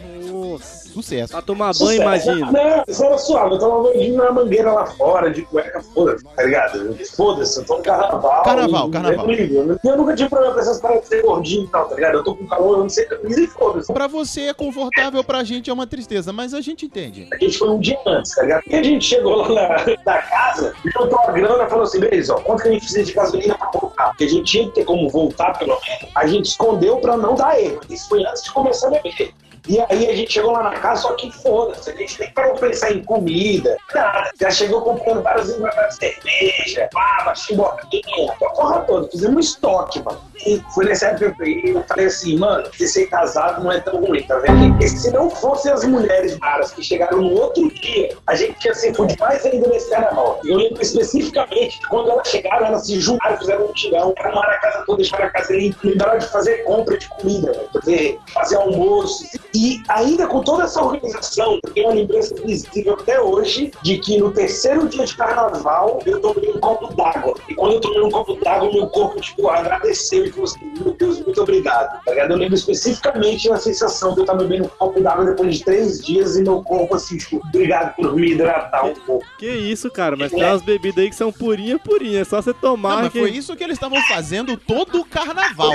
Sucesso. 0.94 1.32
Pra 1.32 1.42
tomar 1.42 1.72
banho, 1.76 2.00
imagina. 2.00 2.52
Não, 2.52 2.84
isso 2.86 3.04
era 3.04 3.18
suave. 3.18 3.54
Eu 3.54 3.58
tava 3.58 3.82
banho 3.82 4.16
na 4.16 4.30
mangueira 4.32 4.72
lá 4.72 4.86
fora, 4.86 5.28
de 5.30 5.42
cueca, 5.42 5.82
foda-se, 5.92 6.24
tá 6.24 6.42
ligado? 6.44 6.96
Foda-se, 7.16 7.58
eu 7.58 7.66
tô 7.66 7.78
no 7.78 7.82
carnaval. 7.82 8.42
Carnaval, 8.44 8.90
carnaval. 8.90 9.30
Eu, 9.30 9.78
eu 9.82 9.96
nunca 9.96 10.14
tive 10.14 10.28
problema 10.28 10.54
com 10.54 10.60
essas 10.60 10.80
paradas 10.80 11.02
de 11.02 11.08
ser 11.08 11.22
gordinho 11.22 11.64
e 11.64 11.68
tal, 11.68 11.88
tá 11.88 11.94
ligado? 11.96 12.14
Eu 12.14 12.24
tô 12.24 12.36
com 12.36 12.46
calor, 12.46 12.74
eu 12.74 12.82
não 12.82 12.88
sei 12.88 13.06
camisa 13.06 13.40
e 13.40 13.46
foda-se. 13.48 13.92
Pra 13.92 14.06
você 14.06 14.42
é 14.42 14.54
confortável, 14.54 15.24
pra 15.24 15.42
gente 15.42 15.68
é 15.68 15.72
uma 15.72 15.86
tristeza, 15.86 16.32
mas 16.32 16.54
a 16.54 16.60
gente 16.60 16.86
entende. 16.86 17.28
A 17.32 17.36
gente 17.36 17.58
foi 17.58 17.68
um 17.70 17.80
dia 17.80 17.98
antes, 18.06 18.32
tá 18.34 18.42
ligado? 18.42 18.62
E 18.68 18.76
a 18.76 18.82
gente 18.82 19.04
chegou 19.04 19.36
lá 19.36 19.48
na, 19.48 19.84
na 20.06 20.22
casa, 20.22 20.74
juntou 20.84 21.18
a 21.18 21.32
grana 21.32 21.64
e 21.64 21.68
falou 21.68 21.84
assim: 21.84 21.98
beleza, 21.98 22.34
ó, 22.34 22.40
quanto 22.40 22.62
que 22.62 22.68
a 22.68 22.72
gente 22.72 22.82
precisa 22.82 23.04
de 23.04 23.12
gasolina 23.12 23.54
pra 23.58 23.70
voltar? 23.72 24.08
Porque 24.10 24.24
a 24.24 24.28
gente 24.28 24.44
tinha 24.44 24.64
que 24.68 24.74
ter 24.76 24.84
como 24.84 25.08
voltar, 25.08 25.58
pelo 25.58 25.76
menos. 25.86 26.14
A 26.14 26.26
gente 26.26 26.46
escondeu 26.46 26.98
pra 26.98 27.16
não 27.16 27.34
dar 27.34 27.60
erro. 27.60 27.80
Isso 27.90 28.08
foi 28.08 28.24
antes 28.24 28.44
de 28.44 28.52
começar 28.52 28.88
a 28.88 28.90
beber. 28.90 29.32
E 29.66 29.80
aí 29.80 30.10
a 30.10 30.14
gente 30.16 30.32
chegou 30.32 30.52
lá 30.52 30.62
na 30.62 30.78
casa, 30.78 31.02
só 31.02 31.14
que 31.14 31.30
foda-se, 31.30 31.90
a 31.90 31.94
gente 31.94 32.20
nem 32.20 32.30
parou 32.32 32.54
pra 32.54 32.68
pensar 32.68 32.92
em 32.92 33.02
comida, 33.02 33.76
nada. 33.94 34.30
Já 34.38 34.50
chegou 34.50 34.82
comprando 34.82 35.22
várias 35.22 35.48
embalagens 35.48 35.98
de 35.98 36.06
cerveja, 36.06 36.88
baba, 36.92 37.34
chimboquinha, 37.34 38.32
a 38.32 38.50
porra 38.50 38.80
toda. 38.80 39.08
Fizemos 39.08 39.36
um 39.36 39.40
estoque, 39.40 40.02
mano. 40.02 40.20
E 40.46 40.62
foi 40.74 40.84
nessa 40.84 41.06
época 41.06 41.32
que 41.42 41.68
eu 41.68 41.80
e 41.80 41.82
falei 41.84 42.06
assim, 42.06 42.36
mano, 42.36 42.68
de 42.70 42.86
ser 42.86 43.06
casado 43.06 43.64
não 43.64 43.72
é 43.72 43.80
tão 43.80 44.04
ruim, 44.04 44.22
tá 44.22 44.38
vendo? 44.38 44.82
E 44.82 44.88
se 44.88 45.10
não 45.10 45.30
fossem 45.30 45.72
as 45.72 45.84
mulheres 45.84 46.36
raras 46.42 46.72
que 46.72 46.82
chegaram 46.82 47.22
no 47.22 47.32
outro 47.32 47.72
dia, 47.72 48.14
a 48.26 48.34
gente 48.34 48.58
tinha 48.58 48.74
se 48.74 48.92
fudido 48.92 49.20
mais 49.20 49.44
ainda 49.46 49.68
nesse 49.68 49.88
carnaval. 49.88 50.40
Eu 50.44 50.56
lembro 50.56 50.82
especificamente 50.82 51.78
que 51.78 51.86
quando 51.86 52.10
elas 52.10 52.28
chegaram, 52.28 52.66
elas 52.66 52.86
se 52.86 53.00
juntaram, 53.00 53.38
fizeram 53.38 53.64
um 53.66 53.72
tirão, 53.72 54.12
arrumaram 54.18 54.50
a 54.50 54.58
casa 54.58 54.84
toda, 54.84 54.98
deixaram 54.98 55.24
a 55.24 55.30
casa 55.30 55.54
limpa, 55.54 55.78
lembraram 55.82 56.18
de 56.18 56.26
fazer 56.26 56.64
compra 56.64 56.98
de 56.98 57.08
comida, 57.08 57.52
né? 57.52 57.64
fazer, 57.72 58.18
fazer 58.32 58.56
almoço. 58.56 59.24
E 59.54 59.80
ainda 59.88 60.26
com 60.26 60.40
toda 60.40 60.64
essa 60.64 60.82
organização, 60.82 61.60
eu 61.62 61.72
tenho 61.72 61.86
uma 61.86 61.94
lembrança 61.94 62.34
visível 62.44 62.94
até 62.94 63.20
hoje 63.20 63.70
de 63.82 63.98
que 63.98 64.18
no 64.18 64.32
terceiro 64.32 64.88
dia 64.88 65.04
de 65.04 65.16
carnaval 65.16 66.00
eu 66.04 66.20
tomei 66.20 66.50
um 66.50 66.58
copo 66.58 66.92
d'água. 66.94 67.34
E 67.48 67.54
quando 67.54 67.74
eu 67.74 67.80
tomei 67.80 68.02
um 68.02 68.10
copo 68.10 68.34
d'água, 68.42 68.72
meu 68.72 68.88
corpo, 68.88 69.20
tipo, 69.20 69.48
agradeceu 69.48 70.24
e 70.24 70.30
falou 70.30 70.44
assim, 70.44 70.72
meu 70.80 70.92
Deus, 70.94 71.20
muito 71.20 71.40
obrigado. 71.40 72.02
Tá? 72.04 72.12
Eu 72.12 72.36
lembro 72.36 72.54
especificamente 72.54 73.48
da 73.48 73.56
sensação 73.56 74.12
de 74.12 74.20
eu 74.20 74.24
estar 74.24 74.34
bebendo 74.34 74.64
um 74.64 74.68
copo 74.68 75.00
d'água 75.00 75.24
depois 75.24 75.58
de 75.58 75.64
três 75.64 76.04
dias 76.04 76.36
e 76.36 76.42
meu 76.42 76.60
corpo, 76.62 76.96
assim, 76.96 77.16
tipo, 77.16 77.36
obrigado 77.36 77.94
por 77.94 78.16
me 78.16 78.32
hidratar 78.32 78.84
um 78.84 78.94
pouco. 78.94 79.24
Que 79.38 79.46
isso, 79.46 79.88
cara, 79.88 80.16
mas 80.16 80.32
tem 80.32 80.42
umas 80.42 80.62
bebidas 80.62 80.98
aí 80.98 81.10
que 81.10 81.16
são 81.16 81.30
purinha, 81.30 81.78
purinha. 81.78 82.22
É 82.22 82.24
só 82.24 82.42
você 82.42 82.52
tomar. 82.52 82.96
Não, 82.96 83.02
mas 83.02 83.12
que... 83.12 83.20
foi 83.20 83.30
isso 83.30 83.54
que 83.54 83.62
eles 83.62 83.76
estavam 83.76 84.00
fazendo 84.08 84.56
todo 84.56 85.00
o 85.00 85.04
carnaval. 85.04 85.70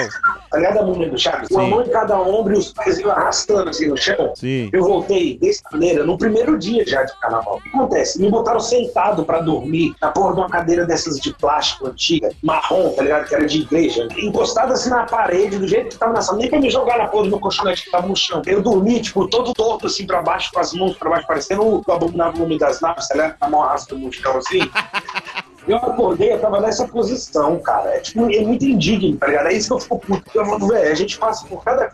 Tá 0.52 0.58
ligado 0.58 0.80
a 0.80 0.84
música 0.84 1.10
do 1.10 1.18
Chaves? 1.18 1.50
Uma 1.52 1.64
mão 1.64 1.82
em 1.82 1.90
cada 1.90 2.20
ombro 2.20 2.54
e 2.54 2.58
os 2.58 2.74
pés 2.74 3.00
iam 3.00 3.12
arrastando 3.12 3.69
assim 3.70 3.88
no 3.88 3.98
chão. 3.98 4.34
Sim. 4.36 4.70
Eu 4.72 4.84
voltei 4.84 5.38
dessa 5.38 5.62
maneira 5.72 6.04
no 6.04 6.18
primeiro 6.18 6.58
dia 6.58 6.86
já 6.86 7.04
de 7.04 7.18
carnaval. 7.20 7.58
O 7.58 7.62
que 7.62 7.70
acontece? 7.70 8.22
Me 8.22 8.30
botaram 8.30 8.60
sentado 8.60 9.24
pra 9.24 9.42
dormir 9.42 9.94
na 10.02 10.12
porra 10.12 10.34
de 10.34 10.40
uma 10.40 10.50
cadeira 10.50 10.86
dessas 10.86 11.20
de 11.20 11.34
plástico 11.34 11.88
antiga, 11.88 12.32
marrom, 12.44 12.92
tá 12.92 13.04
ligado? 13.04 13.28
Que 13.28 13.36
era 13.36 13.46
de 13.46 13.62
igreja. 13.62 14.08
Encostado 14.18 14.74
assim 14.74 14.90
na 14.90 15.06
parede, 15.06 15.58
do 15.58 15.68
jeito 15.68 15.90
que 15.90 15.98
tava 15.98 16.14
na 16.14 16.22
sala. 16.22 16.38
Nem 16.38 16.50
pra 16.50 16.60
me 16.60 16.70
jogar 16.70 16.98
na 16.98 17.08
porra 17.08 17.24
do 17.24 17.30
meu 17.30 17.40
colchonete 17.40 17.86
que 17.86 17.92
tava 17.92 18.08
no 18.08 18.16
chão. 18.16 18.42
Eu 18.46 18.62
dormi, 18.62 19.02
tipo, 19.02 19.28
todo 19.28 19.54
torto 19.54 19.88
assim 19.88 20.06
pra 20.06 20.22
baixo, 20.22 20.52
com 20.54 20.60
as 20.60 20.74
mãos 20.74 20.98
pra 20.98 21.10
baixo, 21.10 21.28
parecendo 21.28 21.64
o 21.64 21.92
abominável 21.92 22.44
homem 22.44 22.58
das 22.58 22.82
naves, 22.82 23.08
tá 23.08 23.16
ligado? 23.16 23.36
A 23.40 23.50
mão 23.50 23.64
arrasta 23.64 23.96
no 23.96 24.12
chão 24.12 24.38
assim. 24.38 24.60
Eu 25.70 25.78
acordei, 25.78 26.34
eu 26.34 26.40
tava 26.40 26.60
nessa 26.60 26.88
posição, 26.88 27.60
cara. 27.60 27.92
É, 27.92 28.00
tipo, 28.00 28.22
é 28.34 28.42
muito 28.42 28.66
indigno, 28.66 29.16
tá 29.18 29.28
ligado? 29.28 29.50
É 29.50 29.54
isso 29.54 29.68
que 29.68 29.74
eu 29.76 29.80
fico 29.80 30.00
puto. 30.00 30.32
Eu 30.34 30.44
falo, 30.44 30.68
velho, 30.68 30.92
a 30.92 30.96
gente 30.96 31.20
passa 31.20 31.46
por 31.46 31.64
cada 31.64 31.92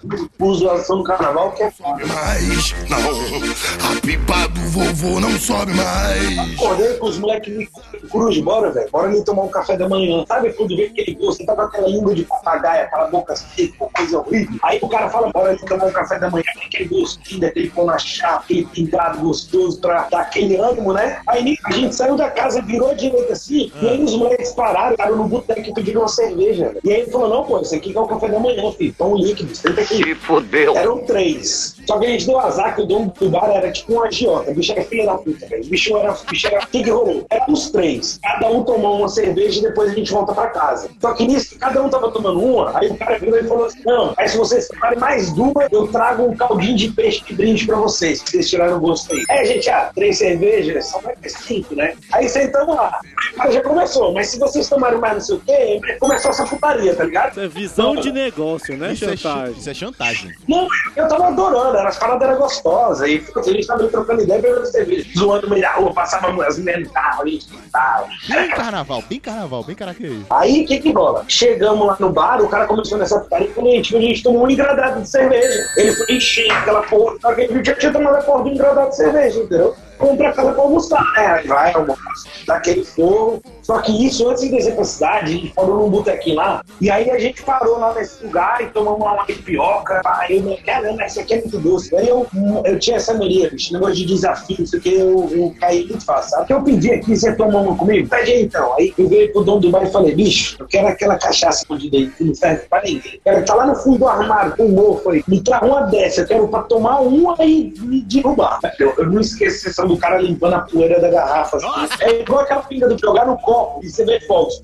zoação 0.53 0.97
no 0.99 1.03
carnaval 1.03 1.51
que 1.51 1.63
é 1.63 1.71
foda. 1.71 2.05
Mais 2.05 2.73
não, 2.89 3.91
a 3.91 4.01
pipa 4.01 4.47
do 4.47 4.61
vovô 4.69 5.19
não 5.19 5.31
sobe 5.31 5.73
mais. 5.73 6.55
Acordei 6.55 6.93
com 6.93 7.07
os 7.07 7.17
moleques 7.17 7.53
me 7.53 7.67
cruz, 8.09 8.39
bora, 8.39 8.71
velho. 8.71 8.89
Bora 8.89 9.09
ali 9.09 9.25
tomar 9.25 9.43
um 9.43 9.49
café 9.49 9.75
da 9.75 9.89
manhã. 9.89 10.23
Sabe 10.25 10.53
quando 10.53 10.77
vê 10.77 10.85
aquele 10.85 11.13
gosto? 11.15 11.45
Tá 11.45 11.53
com 11.53 11.61
aquela 11.61 11.87
língua 11.89 12.15
de 12.15 12.23
papagaio, 12.23 12.85
aquela 12.85 13.07
boca 13.07 13.35
seca, 13.35 13.87
coisa 13.93 14.19
horrível. 14.19 14.57
Aí 14.63 14.79
o 14.81 14.87
cara 14.87 15.09
fala, 15.09 15.29
bora 15.33 15.49
ali 15.49 15.59
tomar 15.65 15.87
um 15.87 15.91
café 15.91 16.17
da 16.17 16.29
manhã. 16.29 16.45
Aquele 16.65 16.87
gostinho 16.87 17.41
daquele 17.41 17.69
pão 17.71 17.85
na 17.85 17.97
chapa, 17.97 18.45
aquele 18.45 18.65
pingado 18.67 19.19
gostoso 19.19 19.81
pra 19.81 20.07
dar 20.09 20.21
aquele 20.21 20.55
ânimo, 20.55 20.93
né? 20.93 21.19
Aí 21.27 21.57
a 21.65 21.71
gente 21.73 21.93
saiu 21.93 22.15
da 22.15 22.29
casa, 22.29 22.61
virou 22.61 22.91
à 22.91 22.93
direita 22.93 23.33
assim, 23.33 23.64
e 23.81 23.87
aí 23.87 24.03
os 24.03 24.15
moleques 24.15 24.51
pararam, 24.53 24.91
ficaram 24.91 25.15
no 25.15 25.27
boteco 25.27 25.69
e 25.69 25.73
pediram 25.73 26.01
uma 26.01 26.07
cerveja. 26.07 26.65
velho. 26.69 26.79
E 26.83 26.91
aí 26.91 27.01
ele 27.01 27.11
falou, 27.11 27.29
não, 27.29 27.43
pô, 27.43 27.59
isso 27.59 27.75
aqui 27.75 27.95
é 27.95 27.99
o 27.99 28.07
café 28.07 28.27
da 28.27 28.39
manhã, 28.39 28.71
filho. 28.71 28.93
Pão 28.97 29.15
líquido, 29.15 29.55
senta 29.55 29.81
aqui. 29.81 29.95
Se 29.95 30.15
fodeu. 30.15 30.75
Eram 30.75 30.99
três. 30.99 31.75
Só 31.85 31.99
que 31.99 32.05
a 32.05 32.09
gente 32.09 32.25
deu 32.25 32.39
azar 32.39 32.75
que 32.75 32.81
o 32.81 32.85
dono 32.85 33.13
do 33.19 33.29
bar 33.29 33.49
era 33.49 33.71
tipo 33.71 33.93
um 33.93 34.03
agiota. 34.03 34.51
O 34.51 34.55
bicho 34.55 34.71
era 34.71 34.83
filho 34.83 35.05
da 35.05 35.17
puta, 35.17 35.45
velho. 35.47 35.63
O 35.63 35.67
bicho 35.67 35.97
era. 35.97 36.13
O 36.13 36.25
bicho 36.29 36.47
era. 36.47 36.63
O 36.63 36.67
que, 36.67 36.83
que 36.83 36.89
rolou? 36.89 37.25
Éramos 37.29 37.69
três. 37.69 38.19
Cada 38.21 38.49
um 38.49 38.63
tomou 38.63 38.99
uma 38.99 39.09
cerveja 39.09 39.59
e 39.59 39.63
depois 39.63 39.91
a 39.91 39.95
gente 39.95 40.11
volta 40.11 40.33
pra 40.33 40.47
casa. 40.47 40.89
Só 40.99 41.13
que 41.13 41.27
nisso, 41.27 41.57
cada 41.59 41.81
um 41.81 41.89
tava 41.89 42.11
tomando 42.11 42.43
uma, 42.43 42.77
aí 42.77 42.89
o 42.89 42.97
cara 42.97 43.17
virou 43.19 43.39
e 43.39 43.43
falou 43.43 43.65
assim: 43.65 43.81
não, 43.85 44.13
aí 44.17 44.27
se 44.27 44.37
vocês 44.37 44.67
tomarem 44.67 44.99
mais 44.99 45.31
duas, 45.33 45.71
eu 45.71 45.87
trago 45.87 46.23
um 46.23 46.35
caldinho 46.35 46.75
de 46.75 46.89
peixe 46.89 47.23
de 47.23 47.33
brinde 47.33 47.65
pra 47.65 47.77
vocês, 47.77 48.21
que 48.21 48.31
vocês 48.31 48.49
tiraram 48.49 48.77
o 48.77 48.79
gosto 48.79 49.13
aí. 49.13 49.23
A 49.29 49.45
gente, 49.45 49.69
ah, 49.69 49.91
três 49.93 50.17
cervejas, 50.17 50.87
só 50.87 50.99
vai 50.99 51.15
ter 51.15 51.29
cinco, 51.29 51.75
né? 51.75 51.95
Aí 52.13 52.27
sentamos 52.27 52.75
lá. 52.75 52.99
O 53.45 53.47
cara 53.47 53.51
já 53.51 53.61
começou, 53.61 54.11
mas 54.11 54.29
se 54.29 54.39
vocês 54.39 54.67
tomarem 54.67 54.97
mais 54.99 55.13
não 55.13 55.21
sei 55.21 55.35
o 55.35 55.39
quê, 55.41 55.79
começou 55.99 56.31
essa 56.31 56.45
putaria, 56.47 56.95
tá 56.95 57.03
ligado? 57.03 57.31
Isso 57.31 57.39
é 57.41 57.47
visão 57.47 57.95
de 57.95 58.11
negócio, 58.11 58.75
né, 58.75 58.93
Isso 58.93 59.05
é, 59.05 59.15
chantagem? 59.15 59.53
ch- 59.53 59.59
isso 59.59 59.69
é 59.69 59.73
chantagem. 59.75 60.31
Não, 60.47 60.67
eu 60.95 61.07
tava 61.07 61.27
adorando, 61.27 61.77
as 61.77 61.95
paradas 61.99 62.27
eram 62.27 62.39
gostosas. 62.39 63.07
E 63.07 63.23
a 63.35 63.41
gente 63.43 63.67
tava 63.67 63.87
trocando 63.87 64.23
ideia, 64.23 64.41
bebendo 64.41 64.65
cerveja, 64.65 65.07
zoando 65.15 65.43
no 65.43 65.49
meio 65.51 65.61
da 65.61 65.73
rua, 65.73 65.93
passava 65.93 66.27
as 66.43 66.57
mulheres 66.57 66.87
no 66.87 66.93
carro, 66.93 67.21
a 67.21 67.27
gente 67.27 67.45
tal. 67.71 68.07
Bem 68.27 68.49
carnaval, 68.49 69.03
bem 69.07 69.19
carnaval, 69.19 69.63
bem 69.63 69.75
característico. 69.75 70.33
Aí 70.33 70.63
o 70.63 70.67
que 70.67 70.79
que 70.79 70.91
rola? 70.91 71.23
Chegamos 71.27 71.85
lá 71.85 71.97
no 71.99 72.09
bar, 72.09 72.41
o 72.41 72.49
cara 72.49 72.65
começou 72.65 72.97
nessa 72.97 73.19
putaria 73.19 73.51
e 73.55 73.59
a 73.59 73.63
gente, 73.75 73.95
a 73.95 74.01
gente 74.01 74.23
tomou 74.23 74.45
um 74.45 74.49
engradado 74.49 75.01
de 75.03 75.09
cerveja. 75.09 75.67
Ele 75.77 75.91
foi 75.93 76.15
encher 76.15 76.49
aquela 76.51 76.81
porra, 76.81 77.15
só 77.21 77.31
que 77.35 77.47
gente 77.47 77.65
já 77.67 77.75
tinha 77.75 77.93
tomado 77.93 78.15
a 78.15 78.21
porra 78.23 78.43
do 78.43 78.49
engradado 78.49 78.89
de 78.89 78.95
cerveja, 78.95 79.39
entendeu? 79.39 79.75
Vamos 79.99 80.17
pra 80.17 80.33
casa 80.33 80.51
pra 80.53 80.61
almoçar, 80.61 81.03
né? 81.13 81.25
Aí 81.27 81.47
vai, 81.47 81.73
almoço, 81.73 82.45
daquele 82.45 82.83
fogo. 82.83 83.41
Só 83.65 83.79
que 83.79 84.05
isso, 84.05 84.29
antes 84.29 84.43
de 84.43 84.49
descer 84.49 84.75
pra 84.75 84.83
cidade, 84.83 85.25
a 85.25 85.27
gente 85.27 85.53
parou 85.55 85.79
num 85.79 85.89
botequinho 85.89 86.35
lá. 86.35 86.61
E 86.79 86.91
aí 86.91 87.09
a 87.09 87.17
gente 87.17 87.41
parou 87.41 87.79
lá 87.79 87.95
nesse 87.95 88.23
lugar 88.23 88.61
e 88.61 88.67
tomamos 88.67 88.99
lá 88.99 89.13
uma 89.13 89.25
pipioca. 89.25 90.01
Aí 90.05 90.37
eu, 90.37 90.55
caramba, 90.63 91.03
isso 91.03 91.19
aqui 91.19 91.33
é 91.33 91.41
muito 91.41 91.57
doce. 91.57 91.95
Aí 91.95 92.07
eu, 92.07 92.27
eu 92.63 92.77
tinha 92.77 92.97
essa 92.97 93.15
mania, 93.15 93.49
bicho, 93.49 93.73
negócio 93.73 93.95
de 93.95 94.05
desafio, 94.05 94.61
isso 94.61 94.77
aqui 94.77 94.93
eu, 94.93 95.27
eu 95.31 95.55
caí 95.59 95.83
muito 95.87 96.05
fácil. 96.05 96.29
Sabe? 96.29 96.43
O 96.43 96.45
que 96.45 96.53
eu 96.53 96.61
pedi 96.61 96.91
aqui, 96.91 97.17
você 97.17 97.35
tomou 97.35 97.63
uma 97.63 97.75
comigo? 97.75 98.07
Pede 98.07 98.33
aí 98.33 98.43
então. 98.43 98.71
Aí 98.75 98.93
eu 98.95 99.09
veio 99.09 99.33
pro 99.33 99.43
dono 99.43 99.59
do 99.59 99.71
bar 99.71 99.81
e 99.81 99.91
falei, 99.91 100.13
bicho, 100.13 100.57
eu 100.59 100.67
quero 100.67 100.87
aquela 100.87 101.17
cachaça 101.17 101.61
escondida 101.61 101.97
aí, 101.97 102.07
que 102.11 102.23
não 102.23 102.35
serve 102.35 102.67
pra 102.69 102.83
ninguém. 102.83 103.19
Ela 103.25 103.41
tá 103.41 103.55
lá 103.55 103.65
no 103.65 103.75
fundo 103.75 103.97
do 103.97 104.07
armário, 104.07 104.55
com 104.55 104.65
um 104.65 104.73
mofo 104.73 105.09
aí. 105.09 105.23
Me 105.27 105.41
traga 105.41 105.65
uma 105.65 105.81
dessa, 105.87 106.21
eu 106.21 106.27
quero 106.27 106.47
pra 106.49 106.61
tomar 106.61 106.99
uma 106.99 107.35
e 107.43 107.73
me 107.79 108.01
derrubar. 108.01 108.59
Eu, 108.79 108.93
eu 108.95 109.09
não 109.09 109.21
esqueço 109.21 109.81
a 109.81 109.85
do 109.85 109.97
cara 109.97 110.21
limpando 110.21 110.53
a 110.53 110.59
poeira 110.59 111.01
da 111.01 111.09
garrafa. 111.09 111.57
assim. 111.57 111.65
É 112.01 112.21
igual 112.21 112.41
aquela 112.41 112.61
pinga 112.61 112.87
do 112.87 112.95
jogar 112.99 113.25
no 113.25 113.35
copo 113.39 113.54
e 113.81 113.89
você 113.89 114.05
vê 114.05 114.19
fogos. 114.21 114.61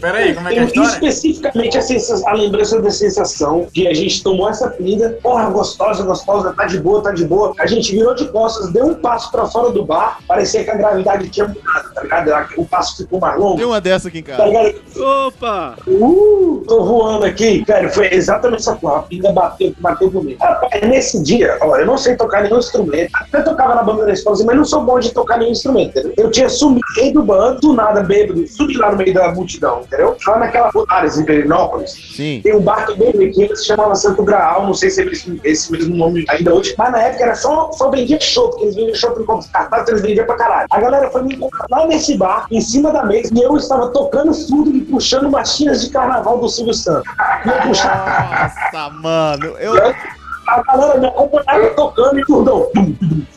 Peraí, 0.00 0.34
como 0.34 0.48
é 0.48 0.52
que 0.52 0.58
é 0.58 0.62
a 0.62 0.64
história? 0.64 0.88
Especificamente 0.90 1.78
a, 1.78 1.82
a 2.30 2.34
lembrança 2.34 2.80
da 2.80 2.90
sensação 2.90 3.66
de 3.72 3.86
a 3.86 3.94
gente 3.94 4.22
tomou 4.22 4.48
essa 4.48 4.68
pinga, 4.70 5.10
porra, 5.22 5.50
gostosa, 5.50 6.02
gostosa, 6.02 6.52
tá 6.52 6.66
de 6.66 6.78
boa, 6.78 7.02
tá 7.02 7.12
de 7.12 7.24
boa. 7.24 7.52
A 7.58 7.66
gente 7.66 7.92
virou 7.92 8.14
de 8.14 8.26
costas, 8.28 8.70
deu 8.72 8.86
um 8.86 8.94
passo 8.94 9.30
pra 9.30 9.46
fora 9.46 9.70
do 9.70 9.84
bar, 9.84 10.18
parecia 10.26 10.64
que 10.64 10.70
a 10.70 10.76
gravidade 10.76 11.28
tinha 11.28 11.46
mudado, 11.48 11.94
tá 11.94 12.02
ligado? 12.02 12.46
O 12.56 12.64
passo 12.64 12.96
ficou 12.96 13.18
mais 13.20 13.38
longo. 13.38 13.56
Tem 13.56 13.64
uma 13.66 13.80
dessa 13.80 14.08
aqui 14.08 14.18
em 14.18 14.22
Tá 14.22 14.36
casa. 14.36 14.44
ligado? 14.48 14.74
Opa! 15.26 15.76
Uh, 15.86 16.62
tô 16.66 16.84
voando 16.84 17.24
aqui. 17.24 17.64
Velho, 17.66 17.90
foi 17.90 18.12
exatamente 18.12 18.60
essa 18.60 18.74
porra. 18.76 18.98
A 18.98 19.02
pinga 19.02 19.32
bateu, 19.32 19.74
bateu 19.78 20.10
comigo. 20.10 20.38
Rapaz, 20.42 20.82
nesse 20.82 21.22
dia, 21.22 21.56
ó, 21.60 21.76
eu 21.76 21.86
não 21.86 21.96
sei 21.98 22.16
tocar 22.16 22.42
nenhum 22.42 22.58
instrumento. 22.58 23.10
Eu 23.32 23.44
tocava 23.44 23.74
na 23.74 23.82
banda 23.82 24.04
da 24.06 24.12
esposa, 24.12 24.44
mas 24.44 24.56
não 24.56 24.64
sou 24.64 24.82
bom 24.82 24.98
de 24.98 25.12
tocar 25.12 25.38
nenhum 25.38 25.52
instrumento? 25.52 26.12
Eu 26.16 26.30
tinha 26.30 26.48
sumido 26.48 26.82
do 27.12 27.22
bando, 27.22 27.60
do 27.60 27.72
nada, 27.72 28.02
bêbado, 28.06 28.46
subi 28.48 28.76
lá 28.76 28.92
no 28.92 28.98
meio 28.98 29.12
da 29.12 29.32
multidão, 29.32 29.82
entendeu? 29.82 30.16
Lá 30.26 30.38
naquela 30.38 30.70
áreas 30.88 31.18
em 31.18 31.24
Perinópolis. 31.24 31.92
Sim. 32.14 32.40
Tem 32.42 32.54
um 32.54 32.60
bar 32.60 32.86
que 32.86 32.92
é 32.92 32.96
bem 32.96 33.12
pequeno 33.12 33.48
que 33.48 33.56
se 33.56 33.66
chamava 33.66 33.94
Santo 33.94 34.22
Graal, 34.22 34.66
não 34.66 34.74
sei 34.74 34.90
se 34.90 35.02
é 35.02 35.06
esse, 35.44 35.72
mesmo 35.72 35.96
nome 35.96 36.24
ainda 36.28 36.54
hoje, 36.54 36.74
mas 36.78 36.92
na 36.92 37.02
época 37.02 37.24
era 37.24 37.34
só, 37.34 37.70
só 37.72 37.90
vendia 37.90 38.20
show, 38.20 38.50
porque 38.50 38.64
eles 38.64 38.76
vendiam 38.76 38.94
show 38.94 39.10
com 39.10 39.40
cartaz, 39.52 39.88
eles 39.88 40.02
vendiam 40.02 40.26
pra 40.26 40.36
caralho. 40.36 40.66
A 40.70 40.80
galera 40.80 41.10
foi 41.10 41.22
me 41.22 41.34
encontrar 41.34 41.66
lá 41.70 41.86
nesse 41.86 42.16
bar, 42.16 42.46
em 42.50 42.60
cima 42.60 42.92
da 42.92 43.04
mesa, 43.04 43.30
e 43.34 43.42
eu 43.42 43.56
estava 43.56 43.88
tocando 43.88 44.32
tudo 44.46 44.74
e 44.74 44.80
puxando 44.82 45.30
marchinhas 45.30 45.84
de 45.84 45.90
carnaval 45.90 46.38
do 46.38 46.48
Silvio 46.48 46.74
Santos. 46.74 47.10
E 47.44 47.48
eu 47.48 47.62
puxava, 47.62 48.06
Nossa, 48.72 48.90
mano. 48.90 49.56
Eu, 49.58 49.74
a 50.48 50.62
galera 50.62 50.98
me 50.98 51.06
acompanhava 51.06 51.70
tocando 51.70 52.20
e 52.20 52.24
turdão. 52.24 52.70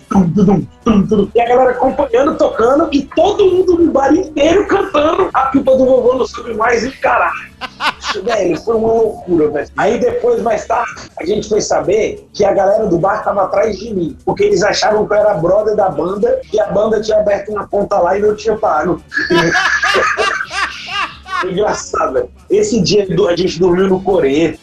Tum, 0.10 0.28
tum, 0.34 0.46
tum, 0.46 0.68
tum, 0.84 1.08
tum, 1.08 1.08
tum. 1.08 1.32
E 1.36 1.42
a 1.42 1.48
galera 1.48 1.72
acompanhando, 1.72 2.36
tocando, 2.38 2.90
e 2.92 3.04
todo 3.16 3.46
mundo 3.46 3.78
no 3.78 3.92
bar 3.92 4.14
inteiro 4.14 4.68
cantando 4.68 5.30
a 5.34 5.42
pipa 5.48 5.76
do 5.78 5.86
vovô 5.86 6.16
não 6.16 6.26
soube 6.26 6.54
mais 6.56 6.84
e 6.84 6.92
caralho. 6.92 7.50
Velho, 8.24 8.60
foi 8.62 8.76
uma 8.76 8.92
loucura, 8.92 9.50
velho. 9.50 9.70
Aí 9.78 10.00
depois, 10.00 10.42
mais 10.42 10.66
tarde, 10.66 10.92
a 11.20 11.26
gente 11.26 11.48
foi 11.48 11.62
saber 11.62 12.28
que 12.34 12.44
a 12.44 12.54
galera 12.54 12.88
do 12.88 12.98
bar 12.98 13.24
tava 13.24 13.44
atrás 13.44 13.78
de 13.78 13.94
mim. 13.94 14.18
Porque 14.26 14.44
eles 14.44 14.64
achavam 14.64 15.06
que 15.06 15.14
eu 15.14 15.18
era 15.18 15.36
brother 15.36 15.76
da 15.76 15.90
banda 15.90 16.42
e 16.52 16.60
a 16.60 16.68
banda 16.68 17.02
tinha 17.02 17.20
aberto 17.20 17.52
uma 17.52 17.68
conta 17.68 18.00
lá 18.00 18.18
e 18.18 18.22
não 18.22 18.36
tinha 18.36 18.58
pago. 18.58 19.02
Engraçado, 21.46 22.14
velho. 22.14 22.30
Esse 22.50 22.82
dia 22.82 23.08
a 23.30 23.36
gente 23.36 23.60
dormiu 23.60 23.88
no 23.88 24.02
Coreia. 24.02 24.58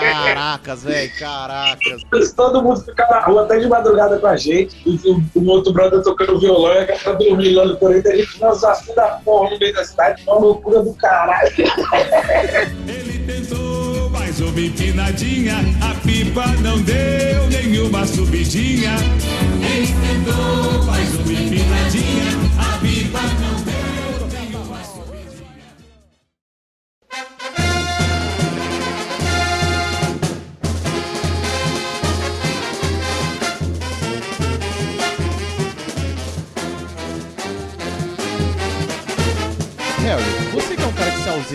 caracas, 0.00 0.84
velho, 0.84 1.10
caracas. 1.18 2.02
Mas 2.12 2.32
todo 2.32 2.62
mundo 2.62 2.80
ficava 2.80 3.14
na 3.14 3.20
rua 3.20 3.42
até 3.44 3.58
de 3.58 3.68
madrugada 3.68 4.18
com 4.18 4.26
a 4.26 4.36
gente. 4.36 4.76
O, 4.86 5.40
um 5.40 5.48
outro 5.48 5.72
brother 5.72 6.02
tocando 6.02 6.38
violão 6.38 6.74
e 6.74 6.78
a 6.78 6.84
galera 6.84 7.14
dormindo 7.14 7.56
lá 7.56 7.64
no 7.66 7.76
Coreia. 7.76 8.02
A 8.06 8.16
gente 8.16 8.40
nós 8.40 8.62
assim 8.64 8.94
da 8.94 9.20
porra 9.24 9.50
no 9.50 9.58
meio 9.58 9.74
da 9.74 9.84
cidade. 9.84 10.22
Uma 10.26 10.38
loucura 10.38 10.82
do 10.82 10.94
caralho. 10.94 11.52
Ele 12.86 13.18
tentou, 13.26 14.10
mas 14.10 14.28
mais 14.38 14.50
uma 14.52 14.60
empinadinha. 14.60 15.56
A 15.80 15.94
pipa 16.06 16.46
não 16.60 16.80
deu 16.82 17.48
nenhuma 17.48 18.06
subidinha. 18.06 18.94
Esquentou 19.82 20.84
mais 20.84 21.14
uma 21.14 21.32
empinadinha. 21.32 22.38
A 22.58 22.78
pipa 22.78 22.97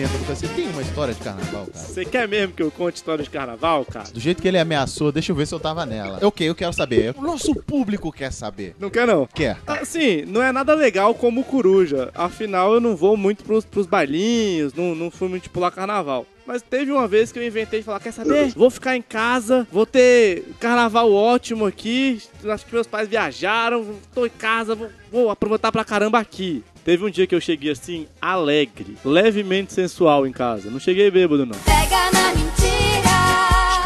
você 0.02 0.48
tem 0.48 0.68
uma 0.68 0.82
história 0.82 1.14
de 1.14 1.20
carnaval, 1.20 1.66
cara? 1.66 1.86
Você 1.86 2.04
quer 2.04 2.26
mesmo 2.26 2.52
que 2.52 2.62
eu 2.62 2.70
conte 2.70 2.96
história 2.96 3.22
de 3.22 3.30
carnaval, 3.30 3.84
cara? 3.84 4.10
Do 4.10 4.18
jeito 4.18 4.42
que 4.42 4.48
ele 4.48 4.58
ameaçou, 4.58 5.12
deixa 5.12 5.30
eu 5.30 5.36
ver 5.36 5.46
se 5.46 5.54
eu 5.54 5.60
tava 5.60 5.86
nela. 5.86 6.18
Ok, 6.20 6.48
eu 6.48 6.54
quero 6.54 6.72
saber. 6.72 7.14
O 7.16 7.22
nosso 7.22 7.54
público 7.54 8.10
quer 8.10 8.32
saber. 8.32 8.74
Não 8.80 8.90
quer 8.90 9.06
não? 9.06 9.28
Quer. 9.32 9.56
Assim, 9.64 10.22
não 10.26 10.42
é 10.42 10.50
nada 10.50 10.74
legal 10.74 11.14
como 11.14 11.44
coruja. 11.44 12.10
Afinal, 12.12 12.74
eu 12.74 12.80
não 12.80 12.96
vou 12.96 13.16
muito 13.16 13.44
pros, 13.44 13.64
pros 13.64 13.86
bailinhos, 13.86 14.74
não, 14.74 14.96
não 14.96 15.12
fui 15.12 15.28
muito 15.28 15.48
pular 15.48 15.70
carnaval. 15.70 16.26
Mas 16.44 16.60
teve 16.60 16.90
uma 16.90 17.06
vez 17.06 17.30
que 17.30 17.38
eu 17.38 17.46
inventei 17.46 17.78
de 17.78 17.86
falar, 17.86 18.00
quer 18.00 18.12
saber? 18.12 18.48
Vou 18.56 18.68
ficar 18.68 18.94
em 18.96 19.00
casa, 19.00 19.66
vou 19.72 19.86
ter 19.86 20.44
carnaval 20.60 21.10
ótimo 21.10 21.64
aqui. 21.64 22.20
Acho 22.44 22.66
que 22.66 22.74
meus 22.74 22.86
pais 22.86 23.08
viajaram, 23.08 23.96
tô 24.14 24.26
em 24.26 24.30
casa, 24.30 24.74
vou, 24.74 24.90
vou 25.10 25.30
aproveitar 25.30 25.72
pra 25.72 25.84
caramba 25.84 26.18
aqui. 26.18 26.62
Teve 26.84 27.04
um 27.04 27.10
dia 27.10 27.26
que 27.26 27.34
eu 27.34 27.40
cheguei 27.40 27.72
assim, 27.72 28.06
alegre, 28.20 28.96
levemente 29.04 29.72
sensual 29.72 30.26
em 30.26 30.32
casa. 30.32 30.70
Não 30.70 30.78
cheguei 30.78 31.10
bêbado, 31.10 31.46
não. 31.46 31.58
Pega 31.60 32.10
na 32.12 32.28
mentira. 32.34 32.54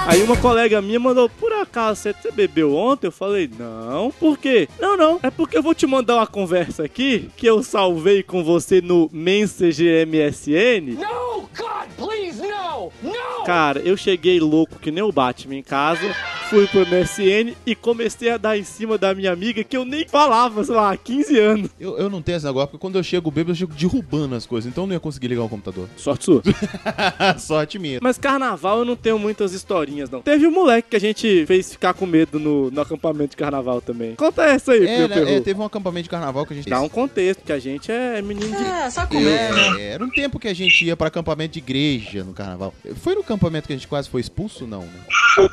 Aí 0.09 0.23
uma 0.23 0.37
colega 0.37 0.83
minha 0.83 0.99
mandou, 0.99 1.29
por 1.29 1.53
acaso, 1.53 2.01
você 2.01 2.13
você 2.13 2.33
bebeu 2.33 2.75
ontem? 2.75 3.07
Eu 3.07 3.13
falei, 3.13 3.49
não. 3.59 4.11
Por 4.11 4.37
quê? 4.37 4.69
Não, 4.81 4.97
não. 4.97 5.21
É 5.23 5.31
porque 5.31 5.57
eu 5.57 5.63
vou 5.63 5.75
te 5.75 5.87
mandar 5.87 6.17
uma 6.17 6.27
conversa 6.27 6.83
aqui 6.83 7.31
que 7.37 7.47
eu 7.47 7.63
salvei 7.63 8.23
com 8.23 8.43
você 8.43 8.81
no 8.81 9.09
Messenger 9.13 10.07
MSN. 10.07 10.97
No, 10.99 11.49
God, 11.57 11.89
please, 11.97 12.41
no! 12.41 12.91
No! 13.03 13.45
Cara, 13.45 13.81
eu 13.81 13.97
cheguei 13.97 14.41
louco 14.41 14.79
que 14.79 14.91
nem 14.91 15.05
o 15.05 15.13
Batman 15.13 15.57
em 15.57 15.63
casa, 15.63 16.15
fui 16.49 16.67
pro 16.67 16.81
MSN 16.81 17.55
e 17.67 17.75
comecei 17.75 18.31
a 18.31 18.39
dar 18.39 18.57
em 18.57 18.65
cima 18.65 18.97
da 18.97 19.15
minha 19.15 19.31
amiga 19.31 19.63
que 19.63 19.77
eu 19.77 19.85
nem 19.85 20.09
falava, 20.09 20.65
sei 20.65 20.75
lá, 20.75 20.93
há 20.93 20.97
15 20.97 21.39
anos. 21.39 21.71
Eu, 21.79 21.99
eu 21.99 22.09
não 22.09 22.23
tenho 22.23 22.37
esse 22.37 22.47
negócio, 22.47 22.69
porque 22.69 22.81
quando 22.81 22.97
eu 22.97 23.03
chego 23.03 23.31
bêbado, 23.31 23.53
eu 23.53 23.57
chego 23.57 23.75
derrubando 23.75 24.35
as 24.35 24.47
coisas. 24.47 24.71
Então 24.71 24.85
eu 24.85 24.89
não 24.89 24.95
ia 24.95 25.01
conseguir 25.01 25.29
ligar 25.29 25.43
o 25.43 25.49
computador. 25.49 25.89
Sorte 25.97 26.25
sua. 26.25 26.43
Sorte 27.39 27.79
minha. 27.79 27.99
Mas 28.01 28.17
carnaval 28.17 28.79
eu 28.79 28.85
não 28.87 28.97
tenho 28.97 29.19
muitas 29.19 29.53
historinhas, 29.53 30.09
não. 30.09 30.23
Teve 30.23 30.47
um 30.47 30.51
moleque 30.51 30.89
que 30.91 30.97
a 30.97 31.01
gente 31.01 31.45
fez 31.47 31.73
ficar 31.73 31.93
com 31.93 32.07
medo 32.07 32.39
no, 32.39 32.71
no 32.71 32.81
acampamento 32.81 33.31
de 33.31 33.37
carnaval 33.37 33.83
também. 33.83 34.15
Conta 34.15 34.45
essa 34.45 34.73
aí, 34.73 34.87
É, 34.87 34.99
meu 34.99 35.09
né, 35.09 35.37
é, 35.37 35.41
teve 35.41 35.61
um 35.61 35.65
acampamento 35.65 36.05
de 36.05 36.11
carnaval 36.11 36.47
que 36.47 36.55
a 36.55 36.57
gente 36.57 36.71
Dá 36.71 36.81
um 36.81 36.89
contexto, 36.89 37.43
que 37.45 37.53
a 37.53 37.59
gente 37.59 37.93
é 37.93 38.23
menino 38.23 38.57
de... 38.57 38.63
É, 38.63 38.91
só 38.91 39.03
É, 39.03 39.93
era 39.93 40.05
um 40.05 40.11
tempo 40.11 40.39
que 40.39 40.49
a 40.49 40.55
gente 40.55 40.85
ia 40.85 40.97
pra 40.97 41.09
acampamento 41.09 41.53
de 41.53 41.59
igreja 41.59 42.25
no 42.25 42.33
carnaval. 42.33 42.73
Foi 43.03 43.15
no 43.15 43.21
acampamento 43.21 43.67
que 43.67 43.73
a 43.75 43.77
gente 43.77 43.89
quase 43.89 44.09
foi 44.09 44.23
expulso, 44.23 44.67
não, 44.67 44.81
né? 44.81 45.05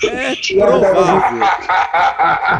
É 0.03 0.35
provável. 0.35 0.84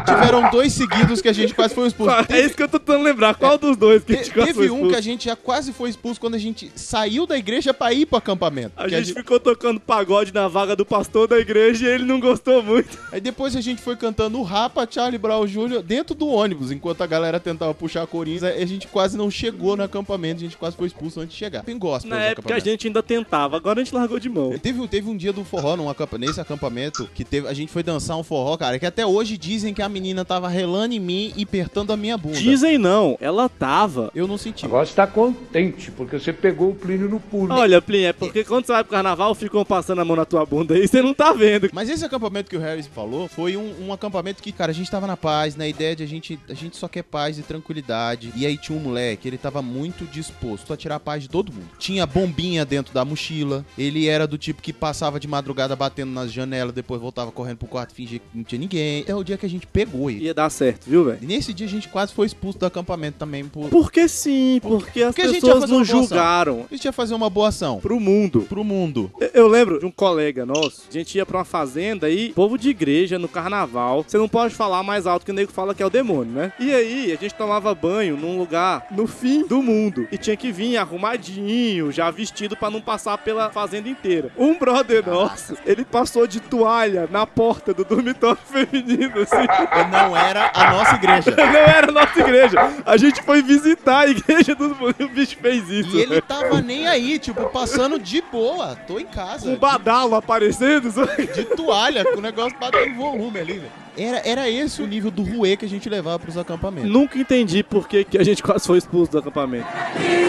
Tiveram 0.04 0.50
dois 0.50 0.72
seguidos 0.72 1.20
que 1.20 1.28
a 1.28 1.32
gente 1.32 1.54
quase 1.54 1.74
foi 1.74 1.86
expulso. 1.88 2.14
É 2.28 2.40
isso 2.40 2.54
que 2.56 2.62
eu 2.62 2.68
tô 2.68 2.78
tentando 2.78 3.04
lembrar. 3.04 3.34
Qual 3.34 3.58
dos 3.58 3.76
dois 3.76 4.02
que 4.04 4.12
a 4.12 4.16
Te- 4.16 4.24
gente 4.24 4.34
quase 4.34 4.54
foi 4.54 4.68
Teve 4.68 4.74
um 4.84 4.88
que 4.88 4.94
a 4.96 5.00
gente 5.00 5.24
já 5.26 5.36
quase 5.36 5.72
foi 5.72 5.90
expulso 5.90 6.20
quando 6.20 6.34
a 6.34 6.38
gente 6.38 6.70
saiu 6.74 7.26
da 7.26 7.36
igreja 7.36 7.72
pra 7.74 7.92
ir 7.92 8.06
pro 8.06 8.16
acampamento. 8.18 8.72
A 8.76 8.84
Que 8.84 9.02
gente 9.02 9.14
ficou 9.14 9.38
tocando 9.40 9.78
pagode 9.80 10.32
na 10.32 10.48
vaga 10.48 10.74
do 10.76 10.84
pastor 10.84 11.26
da 11.28 11.38
igreja 11.38 11.86
e 11.86 11.88
ele 11.90 12.04
não 12.04 12.20
gostou 12.20 12.62
muito. 12.62 12.98
Aí 13.12 13.20
depois 13.20 13.54
a 13.56 13.60
gente 13.60 13.82
foi 13.82 13.96
cantando 13.96 14.38
o 14.38 14.42
Rapa, 14.42 14.86
Charlie 14.90 15.18
Brown 15.18 15.46
Jr. 15.46 15.82
dentro 15.82 16.14
do 16.14 16.28
ônibus, 16.28 16.70
enquanto 16.70 17.02
a 17.02 17.06
galera 17.06 17.38
tentava 17.40 17.74
puxar 17.74 18.02
a 18.02 18.06
Corinthians. 18.06 18.44
A 18.44 18.66
gente 18.66 18.86
quase 18.88 19.16
não 19.16 19.30
chegou 19.30 19.76
no 19.76 19.82
acampamento, 19.82 20.36
a 20.40 20.44
gente 20.44 20.56
quase 20.56 20.76
foi 20.76 20.86
expulso 20.86 21.20
antes 21.20 21.32
de 21.32 21.38
chegar. 21.38 21.62
Tem 21.62 21.78
gospel 21.78 22.10
Na 22.10 22.20
época 22.20 22.54
a 22.54 22.58
gente 22.58 22.86
ainda 22.86 23.02
tentava, 23.02 23.56
agora 23.56 23.80
a 23.80 23.84
gente 23.84 23.94
largou 23.94 24.18
de 24.18 24.28
mão. 24.28 24.56
Teve, 24.58 24.80
um- 24.80 24.86
teve 24.86 25.08
um 25.08 25.16
dia 25.16 25.32
do 25.32 25.44
forró 25.44 25.76
num 25.76 25.88
acampa- 25.90 26.18
nesse 26.18 26.40
acampamento 26.40 27.08
que 27.14 27.24
teve, 27.24 27.46
a 27.48 27.52
gente 27.54 27.70
foi 27.72 27.82
dançar 27.82 28.15
um 28.16 28.22
forró, 28.22 28.56
cara, 28.56 28.78
que 28.78 28.86
até 28.86 29.06
hoje 29.06 29.36
dizem 29.36 29.74
que 29.74 29.82
a 29.82 29.88
menina 29.88 30.24
tava 30.24 30.48
relando 30.48 30.94
em 30.94 31.00
mim 31.00 31.32
e 31.36 31.42
apertando 31.42 31.92
a 31.92 31.96
minha 31.96 32.16
bunda. 32.16 32.38
Dizem 32.38 32.78
não, 32.78 33.16
ela 33.20 33.48
tava. 33.48 34.10
Eu 34.14 34.26
não 34.26 34.38
senti. 34.38 34.66
Agora 34.66 34.86
você 34.86 34.94
tá 34.94 35.06
contente, 35.06 35.90
porque 35.90 36.18
você 36.18 36.32
pegou 36.32 36.70
o 36.70 36.74
Plínio 36.74 37.08
no 37.08 37.20
pulo. 37.20 37.54
Olha, 37.54 37.80
Plin, 37.80 38.02
é 38.02 38.12
porque 38.12 38.44
quando 38.44 38.66
você 38.66 38.72
vai 38.72 38.84
pro 38.84 38.92
carnaval, 38.92 39.34
ficam 39.34 39.64
passando 39.64 40.00
a 40.00 40.04
mão 40.04 40.16
na 40.16 40.24
tua 40.24 40.44
bunda 40.44 40.74
aí, 40.74 40.86
você 40.86 41.02
não 41.02 41.14
tá 41.14 41.32
vendo. 41.32 41.68
Mas 41.72 41.88
esse 41.88 42.04
acampamento 42.04 42.50
que 42.50 42.56
o 42.56 42.60
Harris 42.60 42.86
falou 42.86 43.28
foi 43.28 43.56
um, 43.56 43.86
um 43.86 43.92
acampamento 43.92 44.42
que, 44.42 44.52
cara, 44.52 44.70
a 44.70 44.74
gente 44.74 44.90
tava 44.90 45.06
na 45.06 45.16
paz, 45.16 45.56
na 45.56 45.66
ideia 45.66 45.96
de 45.96 46.02
a 46.02 46.06
gente, 46.06 46.38
a 46.48 46.54
gente 46.54 46.76
só 46.76 46.88
quer 46.88 47.02
paz 47.02 47.38
e 47.38 47.42
tranquilidade. 47.42 48.32
E 48.36 48.46
aí 48.46 48.56
tinha 48.56 48.78
um 48.78 48.82
moleque, 48.82 49.28
ele 49.28 49.38
tava 49.38 49.62
muito 49.62 50.04
disposto 50.04 50.72
a 50.72 50.76
tirar 50.76 50.96
a 50.96 51.00
paz 51.00 51.22
de 51.22 51.28
todo 51.28 51.52
mundo. 51.52 51.68
Tinha 51.78 52.06
bombinha 52.06 52.64
dentro 52.64 52.92
da 52.92 53.04
mochila. 53.04 53.64
Ele 53.76 54.06
era 54.06 54.26
do 54.26 54.38
tipo 54.38 54.62
que 54.62 54.72
passava 54.72 55.18
de 55.20 55.28
madrugada 55.28 55.76
batendo 55.76 56.12
nas 56.12 56.32
janelas, 56.32 56.74
depois 56.74 57.00
voltava 57.00 57.30
correndo 57.32 57.58
pro 57.58 57.68
quarto 57.68 57.94
que 58.06 58.22
não 58.34 58.44
tinha 58.44 58.58
ninguém. 58.58 59.02
Até 59.02 59.14
o 59.14 59.22
dia 59.24 59.36
que 59.36 59.46
a 59.46 59.48
gente 59.48 59.66
pegou 59.66 60.10
ele. 60.10 60.24
Ia 60.24 60.34
dar 60.34 60.50
certo, 60.50 60.88
viu, 60.88 61.04
velho? 61.04 61.18
Nesse 61.22 61.52
dia 61.52 61.66
a 61.66 61.70
gente 61.70 61.88
quase 61.88 62.12
foi 62.12 62.26
expulso 62.26 62.58
do 62.58 62.66
acampamento 62.66 63.18
também 63.18 63.44
por. 63.44 63.68
Porque 63.68 64.08
sim, 64.08 64.58
porque 64.62 65.02
as 65.02 65.08
Porque 65.14 65.22
a 65.22 65.26
gente 65.28 65.34
ia 65.44 65.52
pessoas 65.52 65.70
não 65.70 65.80
ação. 65.80 65.84
julgaram. 66.02 66.66
A 66.70 66.74
gente 66.74 66.84
ia 66.84 66.92
fazer 66.92 67.14
uma 67.14 67.28
boa 67.30 67.48
ação. 67.48 67.80
Pro 67.80 67.98
mundo. 68.00 68.42
Pro 68.48 68.64
mundo. 68.64 69.10
Eu- 69.20 69.30
Eu 69.46 69.48
lembro 69.48 69.78
de 69.78 69.86
um 69.86 69.90
colega 69.90 70.44
nosso, 70.46 70.84
a 70.88 70.92
gente 70.92 71.16
ia 71.16 71.24
pra 71.26 71.38
uma 71.38 71.44
fazenda 71.44 72.08
e 72.10 72.30
povo 72.32 72.56
de 72.58 72.68
igreja 72.70 73.18
no 73.18 73.28
carnaval, 73.28 74.04
você 74.06 74.16
não 74.18 74.28
pode 74.28 74.54
falar 74.54 74.82
mais 74.82 75.06
alto 75.06 75.24
que 75.24 75.30
o 75.30 75.34
nego 75.34 75.52
fala 75.52 75.74
que 75.74 75.82
é 75.82 75.86
o 75.86 75.90
demônio, 75.90 76.32
né? 76.32 76.52
E 76.58 76.72
aí 76.72 77.12
a 77.12 77.16
gente 77.16 77.34
tomava 77.34 77.74
banho 77.74 78.16
num 78.16 78.38
lugar 78.38 78.86
no 78.90 79.06
fim 79.06 79.46
do 79.46 79.62
mundo 79.62 80.06
e 80.10 80.18
tinha 80.18 80.36
que 80.36 80.50
vir 80.50 80.76
arrumadinho, 80.76 81.90
já 81.92 82.10
vestido 82.10 82.56
pra 82.56 82.70
não 82.70 82.80
passar 82.80 83.18
pela 83.18 83.50
fazenda 83.50 83.88
inteira. 83.88 84.30
Um 84.36 84.58
brother 84.58 85.06
nosso, 85.06 85.54
ele 85.64 85.84
passou 85.84 86.26
de 86.26 86.40
toalha 86.40 87.08
na 87.10 87.26
porta 87.26 87.72
do 87.74 87.84
dormitório 87.96 88.38
feminino, 88.44 89.20
assim. 89.20 89.46
Não 89.90 90.16
era 90.16 90.50
a 90.54 90.70
nossa 90.70 90.94
igreja. 90.94 91.34
Não 91.36 91.44
era 91.44 91.88
a 91.88 91.92
nossa 91.92 92.20
igreja. 92.20 92.56
A 92.84 92.96
gente 92.96 93.22
foi 93.22 93.42
visitar 93.42 94.00
a 94.00 94.08
igreja 94.08 94.54
dos 94.54 94.76
o 94.76 95.08
bicho 95.08 95.36
fez 95.40 95.68
isso. 95.68 95.96
E 95.96 96.00
ele 96.00 96.20
tava 96.20 96.60
nem 96.60 96.86
aí, 96.86 97.18
tipo, 97.18 97.48
passando 97.48 97.98
de 97.98 98.22
boa. 98.22 98.76
Tô 98.86 98.98
em 98.98 99.06
casa. 99.06 99.48
Um 99.48 99.56
badalo 99.56 100.14
aparecendo. 100.14 100.90
sabe? 100.90 101.26
De 101.26 101.44
toalha, 101.44 102.04
com 102.04 102.18
o 102.18 102.22
negócio 102.22 102.56
batendo 102.58 102.94
volume 102.94 103.40
ali, 103.40 103.54
velho. 103.54 103.72
Era, 103.98 104.28
era 104.28 104.50
esse 104.50 104.82
o 104.82 104.86
nível 104.86 105.10
do 105.10 105.22
ruê 105.22 105.56
que 105.56 105.64
a 105.64 105.68
gente 105.68 105.88
levava 105.88 106.18
pros 106.18 106.36
acampamentos. 106.36 106.90
Nunca 106.90 107.18
entendi 107.18 107.62
por 107.62 107.88
que, 107.88 108.04
que 108.04 108.18
a 108.18 108.24
gente 108.24 108.42
quase 108.42 108.66
foi 108.66 108.76
expulso 108.76 109.12
do 109.12 109.18
acampamento. 109.18 109.66
Você 109.66 110.26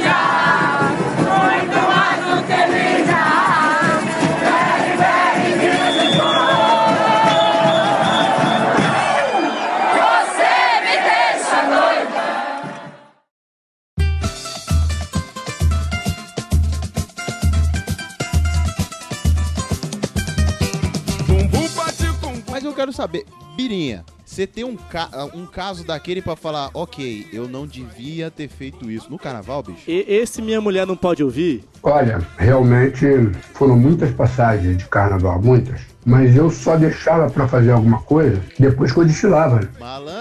quero 22.78 22.93
saber, 22.93 23.25
Birinha, 23.55 24.05
você 24.23 24.45
tem 24.45 24.63
um, 24.63 24.75
ca- 24.75 25.09
um 25.34 25.47
caso 25.47 25.84
daquele 25.84 26.21
pra 26.21 26.36
falar, 26.36 26.69
ok, 26.75 27.25
eu 27.34 27.47
não 27.47 27.65
devia 27.65 28.30
ter 28.30 28.47
feito 28.47 28.89
isso 28.91 29.09
no 29.09 29.17
carnaval, 29.17 29.63
bicho? 29.63 29.82
E 29.88 30.05
esse 30.07 30.43
minha 30.43 30.61
mulher 30.61 30.86
não 30.86 30.95
pode 30.95 31.23
ouvir? 31.23 31.63
Olha, 31.82 32.19
realmente 32.38 33.05
foram 33.53 33.75
muitas 33.75 34.11
passagens 34.11 34.78
de 34.78 34.86
carnaval, 34.86 35.41
muitas. 35.41 35.82
Mas 36.05 36.36
eu 36.36 36.51
só 36.51 36.78
deixava 36.78 37.30
pra 37.32 37.47
fazer 37.47 37.71
alguma 37.71 37.99
coisa 38.03 38.39
depois 38.59 38.91
que 38.91 38.99
eu 38.99 39.05
desfilava. 39.05 39.67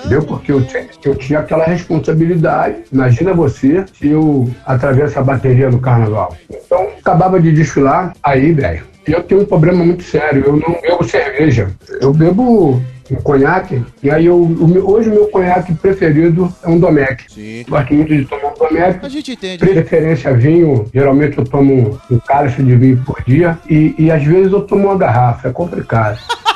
Entendeu? 0.00 0.22
Porque 0.24 0.50
eu 0.50 0.64
tinha, 0.66 0.88
eu 1.04 1.14
tinha 1.14 1.38
aquela 1.40 1.64
responsabilidade. 1.66 2.84
Imagina 2.90 3.34
você 3.34 3.84
se 3.98 4.08
eu 4.08 4.50
atravesso 4.64 5.18
a 5.18 5.22
bateria 5.22 5.70
no 5.70 5.78
carnaval. 5.78 6.34
Então, 6.50 6.88
acabava 6.98 7.38
de 7.40 7.52
desfilar, 7.52 8.16
aí, 8.22 8.52
velho. 8.52 8.84
Eu 9.06 9.22
tenho 9.22 9.42
um 9.42 9.46
problema 9.46 9.84
muito 9.84 10.02
sério. 10.02 10.44
Eu 10.46 10.56
não 10.56 10.80
bebo 10.80 11.04
cerveja. 11.04 11.70
Eu 12.00 12.12
bebo 12.12 12.82
um 13.10 13.14
conhaque. 13.22 13.80
E 14.02 14.10
aí, 14.10 14.26
eu, 14.26 14.40
o 14.42 14.66
meu- 14.68 14.88
hoje, 14.88 15.08
o 15.08 15.12
meu 15.12 15.28
conhaque 15.28 15.72
preferido 15.74 16.52
é 16.64 16.68
um 16.68 16.78
Domec. 16.78 17.24
Sim. 17.32 17.64
Gosto 17.68 17.94
muito 17.94 18.14
de 18.16 18.24
tomar 18.24 18.48
um 18.52 18.54
Domec. 18.58 18.98
A 19.04 19.08
gente 19.08 19.32
entende. 19.32 19.58
Preferência 19.58 20.34
vinho, 20.34 20.86
geralmente 20.92 21.38
eu 21.38 21.44
tomo 21.44 22.00
um 22.10 22.18
cálice 22.18 22.62
de 22.62 22.74
vinho 22.74 23.02
por 23.06 23.22
dia 23.24 23.56
e, 23.70 23.94
e 23.96 24.10
às 24.10 24.24
vezes 24.24 24.52
eu 24.52 24.62
tomo 24.62 24.86
uma 24.88 24.96
garrafa, 24.98 25.48
é 25.48 25.52
complicado. 25.52 26.18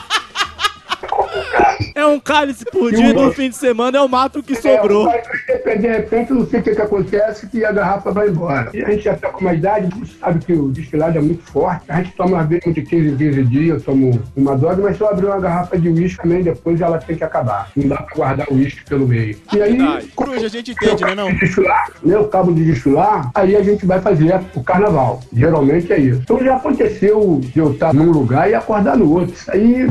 É 2.01 2.07
um 2.07 2.19
cálice 2.19 2.65
por 2.65 2.91
dia 2.91 3.13
no 3.13 3.31
fim 3.31 3.51
de 3.51 3.57
semana 3.57 3.99
eu 3.99 4.09
mato 4.09 4.39
o 4.39 4.43
que 4.43 4.55
É, 4.55 4.57
sobrou. 4.57 5.07
de 5.11 5.87
repente, 5.87 6.33
não 6.33 6.47
sei 6.47 6.61
o 6.61 6.63
que, 6.63 6.75
que 6.75 6.81
acontece, 6.81 7.47
que 7.47 7.63
a 7.63 7.71
garrafa 7.73 8.11
vai 8.11 8.29
embora. 8.29 8.71
E 8.73 8.83
a 8.83 8.91
gente 8.91 9.03
já 9.05 9.15
tá 9.15 9.29
com 9.29 9.41
uma 9.43 9.53
idade, 9.53 9.91
sabe 10.19 10.45
que 10.45 10.53
o 10.55 10.69
destilado 10.71 11.19
é 11.19 11.21
muito 11.21 11.43
forte. 11.45 11.85
A 11.89 11.97
gente 12.03 12.13
toma 12.17 12.37
uma 12.39 12.45
vez 12.45 12.63
de 12.65 12.83
15 12.83 13.09
em 13.11 13.17
15 13.17 13.43
dias, 13.45 13.79
eu 13.79 13.85
tomo 13.85 14.23
uma 14.35 14.57
dose, 14.57 14.81
mas 14.81 14.97
se 14.97 15.03
eu 15.03 15.09
abrir 15.11 15.27
uma 15.27 15.39
garrafa 15.39 15.79
de 15.79 15.89
uísque 15.91 16.23
também, 16.23 16.43
depois 16.43 16.81
ela 16.81 16.97
tem 16.99 17.17
que 17.17 17.23
acabar. 17.25 17.71
Não 17.77 17.87
dá 17.89 17.97
pra 17.97 18.17
guardar 18.17 18.47
o 18.51 18.55
uísque 18.55 18.83
pelo 18.89 19.07
meio. 19.07 19.37
E 19.53 19.61
aí, 19.61 20.09
Coruja, 20.17 20.47
a 20.47 20.49
gente 20.49 20.73
entende, 20.73 21.05
né, 21.05 21.15
não? 21.15 21.33
destilar, 21.35 21.91
né, 22.03 22.17
o 22.17 22.29
cabo 22.29 22.53
de 22.53 22.65
destilar, 22.65 23.31
aí 23.35 23.55
a 23.57 23.63
gente 23.63 23.85
vai 23.85 24.01
fazer 24.01 24.41
o 24.55 24.63
carnaval. 24.65 25.21
Geralmente 25.33 25.93
é 25.93 25.99
isso. 25.99 26.21
Então 26.23 26.43
já 26.43 26.57
aconteceu 26.57 27.41
de 27.43 27.59
eu 27.59 27.73
estar 27.73 27.93
num 27.93 28.11
lugar 28.11 28.49
e 28.51 28.55
acordar 28.55 28.97
no 28.97 29.13
outro. 29.13 29.35
Isso 29.35 29.51
aí. 29.51 29.87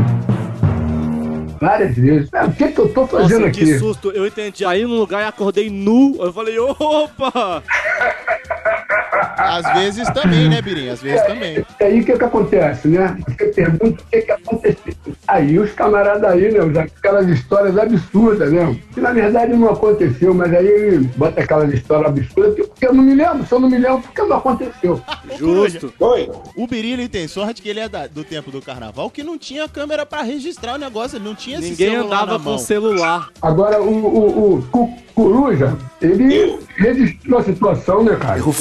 Várias 1.60 1.96
vezes. 1.96 2.30
O 2.30 2.52
que, 2.54 2.68
que 2.70 2.80
eu 2.80 2.94
tô 2.94 3.06
fazendo 3.08 3.40
Nossa, 3.40 3.48
aqui? 3.48 3.66
que 3.66 3.80
susto. 3.80 4.12
Eu 4.12 4.26
entendi. 4.26 4.66
Aí 4.66 4.84
no 4.84 4.96
lugar 4.96 5.22
eu 5.22 5.28
acordei 5.28 5.70
nu. 5.70 6.16
Eu 6.20 6.32
falei, 6.32 6.58
opa! 6.60 7.64
Às 9.38 9.74
vezes 9.80 10.10
também, 10.12 10.50
né, 10.50 10.62
Birinha? 10.62 10.94
Às 10.94 11.02
vezes 11.02 11.26
também. 11.26 11.66
E 11.80 11.84
aí 11.84 12.00
o 12.02 12.06
que 12.06 12.18
que 12.18 12.24
acontece, 12.24 12.88
né? 12.88 13.18
Você 13.28 13.46
pergunta 13.48 14.02
o 14.02 14.06
que 14.10 14.22
que 14.22 14.32
aconteceu. 14.32 14.94
Aí 15.28 15.60
os 15.60 15.72
camaradas 15.74 16.24
aí, 16.32 16.52
né, 16.52 16.60
aquelas 16.98 17.28
histórias 17.28 17.78
absurdas, 17.78 18.52
né? 18.52 18.76
Que 18.94 19.02
na 19.02 19.12
verdade 19.12 19.54
não 19.54 19.70
aconteceu, 19.70 20.34
mas 20.34 20.54
aí 20.54 20.98
bota 21.18 21.42
aquelas 21.42 21.74
histórias 21.74 22.08
absurdas, 22.10 22.56
que- 22.56 22.64
porque 22.64 22.88
eu 22.88 22.94
não 22.94 23.04
me 23.04 23.14
lembro, 23.16 23.46
se 23.46 23.54
eu 23.54 23.60
não 23.60 23.70
me 23.70 23.78
lembro, 23.78 24.02
porque 24.02 24.22
não 24.22 24.38
aconteceu. 24.38 25.02
Justo. 25.38 25.94
Oi? 26.00 26.30
O 26.56 26.68
Biri, 26.68 26.92
ele 26.92 27.08
tem 27.10 27.28
sorte 27.28 27.62
que 27.62 27.70
ele 27.70 27.80
é 27.80 27.90
da- 27.90 28.08
do 28.08 28.24
tempo 28.24 28.52
do 28.52 28.62
carnaval, 28.62 29.10
que 29.10 29.24
não 29.24 29.38
tinha 29.38 29.68
câmera 29.68 30.06
pra 30.06 30.22
registrar 30.22 30.76
o 30.76 30.78
negócio, 30.78 31.20
não 31.20 31.36
tinha 31.36 31.60
esse 31.60 31.72
Ninguém 31.72 31.92
celular 31.92 32.24
andava 32.24 32.38
na 32.38 32.44
com 32.44 32.58
celular. 32.58 33.30
Agora, 33.42 33.82
o, 33.82 33.90
o, 34.06 34.54
o 34.58 34.62
Cu- 34.72 34.94
Coruja, 35.16 35.76
ele 36.02 36.58
registrou 36.78 37.40
a 37.40 37.44
situação, 37.44 38.04
né, 38.04 38.16
cara? 38.16 38.38
Errou 38.38 38.54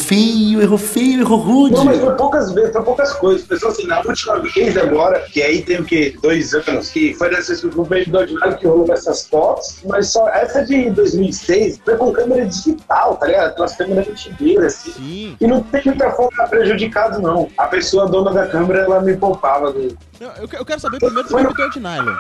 feio, 0.49 0.63
errou 0.63 0.79
feio, 0.79 1.21
errou 1.21 1.39
rude. 1.39 1.75
Não, 1.75 1.85
mas 1.85 2.01
foi 2.01 2.15
poucas 2.15 2.53
vezes, 2.53 2.73
foi 2.73 2.83
poucas 2.83 3.13
coisas. 3.15 3.47
Pessoal, 3.47 3.73
assim, 3.73 3.87
na 3.87 4.01
última 4.01 4.39
vez 4.41 4.77
agora, 4.77 5.21
que 5.33 5.43
aí 5.43 5.63
tem 5.63 5.81
o 5.81 5.85
quê? 5.85 6.17
Dois 6.23 6.55
anos, 6.55 6.91
que 6.91 7.15
foi 7.15 7.31
dessa 7.31 7.59
o 7.67 7.85
Baby 7.85 8.07
Dodge 8.07 8.35
que 8.59 8.67
rolou 8.67 8.93
essas 8.93 9.27
fotos, 9.27 9.81
mas 9.85 10.11
só 10.11 10.29
essa 10.29 10.65
de 10.65 10.91
2006 10.91 11.81
foi 11.85 11.97
com 11.97 12.13
câmera 12.13 12.47
digital, 12.47 13.17
tá 13.17 13.27
ligado? 13.27 13.51
Aquelas 13.51 13.77
câmeras 13.77 14.09
antigueiras, 14.09 14.75
assim. 14.75 14.93
Sim. 14.93 15.37
E 15.41 15.47
não 15.47 15.63
tem 15.63 15.83
muita 15.85 16.11
forma 16.11 16.49
prejudicado, 16.49 17.21
não. 17.21 17.49
A 17.59 17.67
pessoa 17.67 18.09
dona 18.09 18.33
da 18.33 18.47
câmera, 18.47 18.81
ela 18.81 19.01
me 19.01 19.17
poupava 19.17 19.73
do, 19.73 19.97
eu, 20.21 20.49
eu 20.53 20.65
quero 20.65 20.81
saber 20.81 20.99
primeiro 20.99 21.29
do 21.29 21.35
Baby 21.35 21.55
Dodge 21.55 21.81
Nylon. 21.81 22.15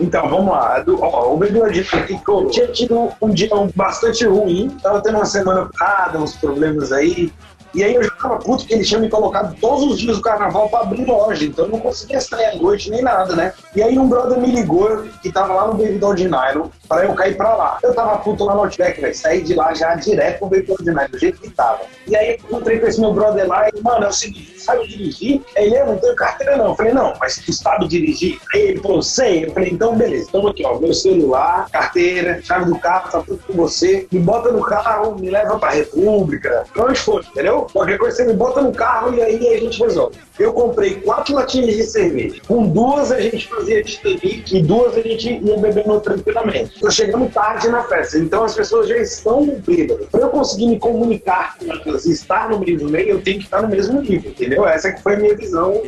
Então, 0.00 0.28
vamos 0.28 0.52
lá. 0.52 0.80
Do, 0.80 1.00
ó, 1.02 1.32
o 1.34 1.36
Baby 1.36 1.58
Lodge 1.60 1.84
ficou- 1.84 2.48
tinha 2.50 2.66
tido 2.68 3.12
um 3.20 3.30
dia 3.30 3.48
bastante 3.74 4.26
ruim. 4.26 4.70
Tava 4.82 5.00
tendo 5.02 5.16
uma 5.16 5.26
semana 5.26 5.68
parada, 5.78 6.18
uns 6.18 6.34
problemas 6.36 6.90
aí. 6.92 7.32
E 7.74 7.82
aí 7.82 7.94
eu 7.94 8.02
já 8.04 8.10
tava 8.24 8.38
puto 8.38 8.66
que 8.66 8.74
ele 8.74 8.84
tinha 8.84 8.98
me 8.98 9.08
colocado 9.08 9.54
todos 9.60 9.84
os 9.84 9.98
dias 9.98 10.16
do 10.16 10.22
carnaval 10.22 10.68
pra 10.68 10.80
abrir 10.80 11.04
loja. 11.04 11.44
Então 11.44 11.66
eu 11.66 11.70
não 11.70 11.80
conseguia 11.80 12.20
sair 12.20 12.46
à 12.46 12.56
noite 12.56 12.90
nem 12.90 13.02
nada, 13.02 13.36
né? 13.36 13.52
E 13.76 13.82
aí 13.82 13.98
um 13.98 14.08
brother 14.08 14.38
me 14.38 14.50
ligou, 14.50 15.04
que 15.22 15.30
tava 15.30 15.52
lá 15.52 15.66
no 15.68 15.98
Doll 15.98 16.14
de 16.14 16.24
Nylon, 16.24 16.68
pra 16.88 17.04
eu 17.04 17.14
cair 17.14 17.36
pra 17.36 17.54
lá. 17.54 17.78
Eu 17.82 17.94
tava 17.94 18.18
puto 18.18 18.44
lá 18.44 18.54
no 18.54 18.60
Outback, 18.60 19.00
velho. 19.00 19.14
Saí 19.14 19.42
de 19.42 19.54
lá 19.54 19.74
já 19.74 19.94
direto 19.94 20.38
pro 20.38 20.62
Doll 20.62 20.78
de 20.78 20.90
Nylon, 20.90 21.08
do 21.10 21.18
jeito 21.18 21.40
que 21.40 21.50
tava. 21.50 21.80
E 22.06 22.16
aí 22.16 22.30
eu 22.30 22.34
encontrei 22.34 22.78
com 22.80 22.86
esse 22.86 23.00
meu 23.00 23.12
brother 23.12 23.46
lá 23.46 23.68
e, 23.68 23.80
mano, 23.82 24.06
é 24.06 24.08
o 24.08 24.12
seguinte, 24.12 24.60
sabe 24.60 24.86
dirigir? 24.86 25.42
Ele, 25.56 25.76
eu 25.76 25.86
não 25.86 25.96
tenho 25.98 26.16
carteira 26.16 26.56
não. 26.56 26.68
Eu 26.68 26.74
falei, 26.74 26.92
não, 26.92 27.14
mas 27.20 27.36
tu 27.36 27.52
sabe 27.52 27.86
dirigir? 27.88 28.38
Aí 28.54 28.60
ele 28.60 28.80
falou, 28.80 29.02
sei. 29.02 29.46
Eu 29.46 29.52
falei, 29.52 29.70
então 29.70 29.96
beleza, 29.96 30.28
toma 30.32 30.50
aqui, 30.50 30.64
ó, 30.64 30.78
meu 30.78 30.94
celular, 30.94 31.68
carteira, 31.70 32.40
chave 32.42 32.66
do 32.66 32.78
carro, 32.78 33.10
tá 33.10 33.20
tudo 33.20 33.40
com 33.46 33.52
você. 33.54 34.06
Me 34.10 34.20
bota 34.20 34.50
no 34.50 34.62
carro, 34.62 35.16
me 35.18 35.30
leva 35.30 35.58
pra 35.58 35.70
República, 35.70 36.64
pra 36.72 36.84
onde 36.86 36.98
for, 36.98 37.24
entendeu? 37.24 37.66
Qualquer 37.72 37.98
coisa 37.98 38.13
você 38.14 38.24
me 38.24 38.32
bota 38.32 38.62
no 38.62 38.72
carro 38.72 39.14
e 39.14 39.22
aí 39.22 39.54
a 39.54 39.58
gente 39.58 39.80
resolve. 39.82 40.18
Eu 40.38 40.52
comprei 40.52 40.96
quatro 40.96 41.34
latinhas 41.34 41.76
de 41.76 41.84
cerveja. 41.84 42.40
Com 42.48 42.68
duas 42.68 43.12
a 43.12 43.20
gente 43.20 43.46
fazia 43.46 43.84
Titanic 43.84 44.56
e 44.56 44.62
duas 44.62 44.96
a 44.96 45.00
gente 45.00 45.28
ia 45.28 45.56
bebendo 45.58 46.00
tranquilamente. 46.00 46.80
Tô 46.80 46.90
chegando 46.90 47.30
tarde 47.30 47.68
na 47.68 47.84
festa, 47.84 48.18
então 48.18 48.42
as 48.42 48.54
pessoas 48.54 48.88
já 48.88 48.96
estão 48.96 49.46
bêbadas. 49.64 50.08
Pra 50.08 50.22
eu 50.22 50.28
conseguir 50.30 50.66
me 50.66 50.78
comunicar 50.78 51.56
com 51.56 51.72
elas 51.72 52.04
e 52.06 52.12
estar 52.12 52.50
no 52.50 52.58
mesmo 52.58 52.88
meio, 52.88 53.10
eu 53.10 53.22
tenho 53.22 53.38
que 53.38 53.44
estar 53.44 53.62
no 53.62 53.68
mesmo 53.68 54.00
nível, 54.00 54.30
entendeu? 54.32 54.66
Essa 54.66 54.92
que 54.92 55.02
foi 55.02 55.14
a 55.14 55.18
minha 55.18 55.36
visão. 55.36 55.80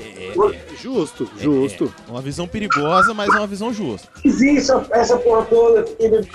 Justo, 0.80 1.28
justo. 1.36 1.92
Uma 2.09 2.22
visão 2.22 2.47
perigosa, 2.47 3.12
mas 3.12 3.28
é 3.34 3.38
uma 3.38 3.47
visão 3.47 3.72
justa. 3.72 4.09
Fiz 4.22 4.40
isso, 4.40 4.72
essa 4.92 5.16
porra 5.18 5.44
toda, 5.47 5.84
fiquei 5.84 6.09
bebendo 6.09 6.28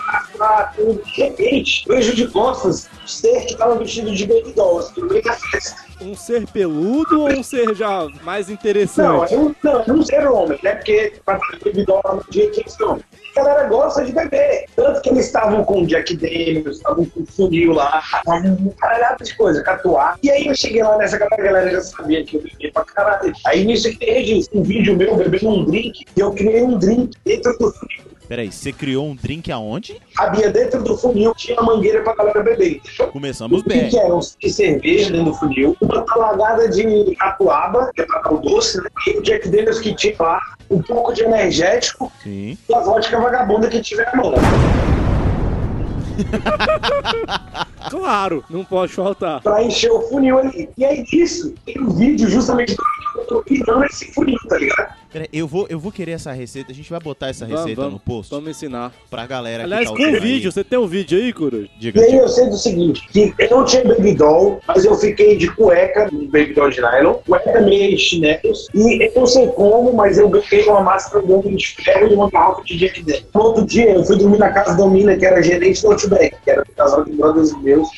tudo. 0.75 1.01
De 1.03 1.21
repente, 1.21 1.85
vejo 1.87 2.13
de 2.13 2.27
costas 2.27 2.89
ser 3.05 3.45
que 3.45 3.55
tava 3.55 3.75
vestido 3.75 4.13
de 4.13 4.25
baby 4.25 4.51
dolls, 4.53 4.91
no 4.97 5.07
meio 5.07 5.23
da 5.23 5.33
festa. 5.33 5.90
Um 6.01 6.15
ser 6.15 6.47
peludo 6.47 7.21
ou 7.21 7.29
um 7.29 7.43
ser 7.43 7.75
já 7.75 8.07
mais 8.23 8.47
Não, 8.47 8.53
interessante? 8.55 9.33
é 9.33 9.37
um, 9.37 9.55
não, 9.63 9.81
é 9.81 9.91
um 9.91 10.03
ser 10.03 10.27
homem, 10.27 10.59
né? 10.63 10.75
Porque 10.75 11.13
baby 11.63 11.85
doll 11.85 12.01
no 12.05 12.23
dia 12.31 12.49
tinha. 12.51 12.65
A 13.33 13.43
galera 13.43 13.69
gosta 13.69 14.03
de 14.03 14.11
beber. 14.11 14.65
Tanto 14.75 15.01
que 15.01 15.09
eles 15.09 15.27
estavam 15.27 15.63
com 15.63 15.85
Jack 15.85 16.17
Daniels, 16.17 16.77
estavam 16.77 17.05
com 17.05 17.25
funil 17.25 17.73
lá, 17.73 18.01
um 18.27 18.69
caralhada 18.71 19.23
de 19.23 19.35
coisa, 19.37 19.63
catuar. 19.63 20.17
E 20.21 20.29
aí 20.29 20.47
eu 20.47 20.55
cheguei 20.55 20.83
lá 20.83 20.97
nessa 20.97 21.17
galera, 21.17 21.41
a 21.41 21.45
galera 21.45 21.71
já 21.71 21.81
sabia 21.81 22.23
que 22.25 22.35
eu 22.37 22.41
bebia 22.41 22.71
pra 22.73 22.83
caralho. 22.83 23.33
Aí 23.45 23.63
nisso 23.63 23.89
que 23.89 23.97
tem 23.97 24.13
registro, 24.15 24.59
um 24.59 24.63
vídeo 24.63 24.97
meu 24.97 25.15
bebendo 25.15 25.49
um 25.49 25.65
drink, 25.65 26.03
e 26.15 26.19
eu 26.19 26.33
criei 26.33 26.63
um 26.63 26.77
drink 26.77 27.11
dentro 27.23 27.57
do 27.57 27.71
funil. 27.71 28.10
Peraí, 28.31 28.49
você 28.49 28.71
criou 28.71 29.07
um 29.07 29.13
drink 29.13 29.51
aonde? 29.51 30.01
Havia 30.17 30.49
dentro 30.49 30.81
do 30.81 30.97
funil, 30.97 31.35
tinha 31.35 31.59
uma 31.59 31.75
mangueira 31.75 32.01
pra 32.01 32.15
galera 32.15 32.41
beber. 32.41 32.79
Começamos 33.11 33.59
O 33.59 33.61
que 33.61 33.67
bem. 33.67 33.89
que 33.89 33.99
era? 33.99 34.15
Um 34.15 34.21
de 34.21 34.49
cerveja 34.49 35.11
dentro 35.11 35.25
do 35.25 35.33
funil, 35.33 35.75
uma 35.81 36.01
talagada 36.03 36.69
de 36.69 37.13
catuaba, 37.17 37.91
que 37.93 38.01
é 38.01 38.05
pra 38.05 38.21
dar 38.21 38.31
o 38.31 38.37
doce, 38.37 38.81
né? 38.81 38.87
E 39.07 39.17
o 39.17 39.21
Jack 39.21 39.49
Daniels 39.49 39.81
que 39.81 39.93
tinha 39.93 40.15
lá, 40.17 40.39
um 40.69 40.81
pouco 40.81 41.11
de 41.13 41.23
energético 41.23 42.09
Sim. 42.23 42.57
e 42.69 42.73
a 42.73 42.79
vodka 42.79 43.19
vagabunda 43.19 43.67
que 43.67 43.81
tiver 43.81 44.09
na 44.15 44.23
mão. 44.23 44.33
Claro, 47.89 48.43
não 48.49 48.63
pode 48.63 48.93
faltar. 48.93 49.41
Pra 49.41 49.61
encher 49.61 49.91
o 49.91 50.01
funil 50.03 50.37
ali. 50.37 50.69
E 50.77 50.85
aí 50.85 51.03
disso, 51.03 51.53
tem 51.65 51.77
um 51.81 51.89
vídeo 51.89 52.29
justamente 52.29 52.75
do 52.75 52.83
tô 53.31 53.83
esse 53.83 54.11
funil, 54.13 54.37
tá 54.47 54.57
ligado? 54.57 54.93
Peraí, 55.11 55.27
eu 55.33 55.45
vou, 55.45 55.67
eu 55.69 55.77
vou 55.77 55.91
querer 55.91 56.11
essa 56.13 56.31
receita. 56.31 56.71
A 56.71 56.75
gente 56.75 56.89
vai 56.89 56.99
botar 56.99 57.27
essa 57.27 57.45
Vamos, 57.45 57.59
receita 57.61 57.81
vamos, 57.81 57.93
no 57.95 57.99
post 57.99 58.31
Vamos 58.31 58.49
ensinar. 58.49 58.93
pra 59.09 59.25
galera 59.27 59.63
Aliás, 59.63 59.83
que 59.83 59.89
com 59.89 59.95
tá 59.97 60.03
ouvindo 60.05 60.21
vídeo. 60.21 60.47
aí. 60.47 60.51
Você 60.53 60.63
tem 60.63 60.79
um 60.79 60.87
vídeo 60.87 61.17
aí, 61.19 61.33
Coruja? 61.33 61.69
Diga, 61.77 61.99
E 61.99 62.03
aí 62.03 62.11
diga. 62.11 62.21
eu 62.23 62.27
sei 62.29 62.49
do 62.49 62.57
seguinte, 62.57 63.01
que 63.11 63.33
eu 63.37 63.49
não 63.49 63.65
tinha 63.65 63.83
baby 63.83 64.13
doll, 64.13 64.61
mas 64.67 64.85
eu 64.85 64.95
fiquei 64.95 65.35
de 65.35 65.53
cueca 65.55 66.09
no 66.11 66.27
baby 66.27 66.53
doll 66.53 66.69
de 66.69 66.79
nylon, 66.81 67.15
cueca 67.27 67.59
meia 67.61 67.93
e 67.93 67.97
chinelos, 67.97 68.67
e 68.73 69.03
eu 69.05 69.11
não 69.15 69.25
sei 69.27 69.47
como, 69.47 69.93
mas 69.93 70.17
eu 70.17 70.29
ganhei 70.29 70.63
uma 70.67 70.81
máscara 70.81 71.25
de 71.25 71.31
homem 71.33 71.55
de 71.57 71.67
ferro 71.67 72.07
e 72.07 72.13
uma 72.13 72.29
garrafa 72.29 72.63
de 72.63 72.77
Jack 72.77 73.03
Daniels. 73.03 73.25
No 73.35 73.41
outro 73.41 73.65
dia 73.65 73.91
eu 73.93 74.05
fui 74.05 74.17
dormir 74.17 74.37
na 74.37 74.49
casa 74.51 74.77
da 74.77 74.87
mina, 74.87 75.17
que 75.17 75.25
era 75.25 75.41
gerente 75.43 75.81
do 75.81 75.91
Outback, 75.91 76.35
que 76.41 76.49
era 76.51 76.63
do 76.63 76.71
casal 76.71 77.03
de 77.03 77.11
brothers 77.11 77.51
meus, 77.61 77.89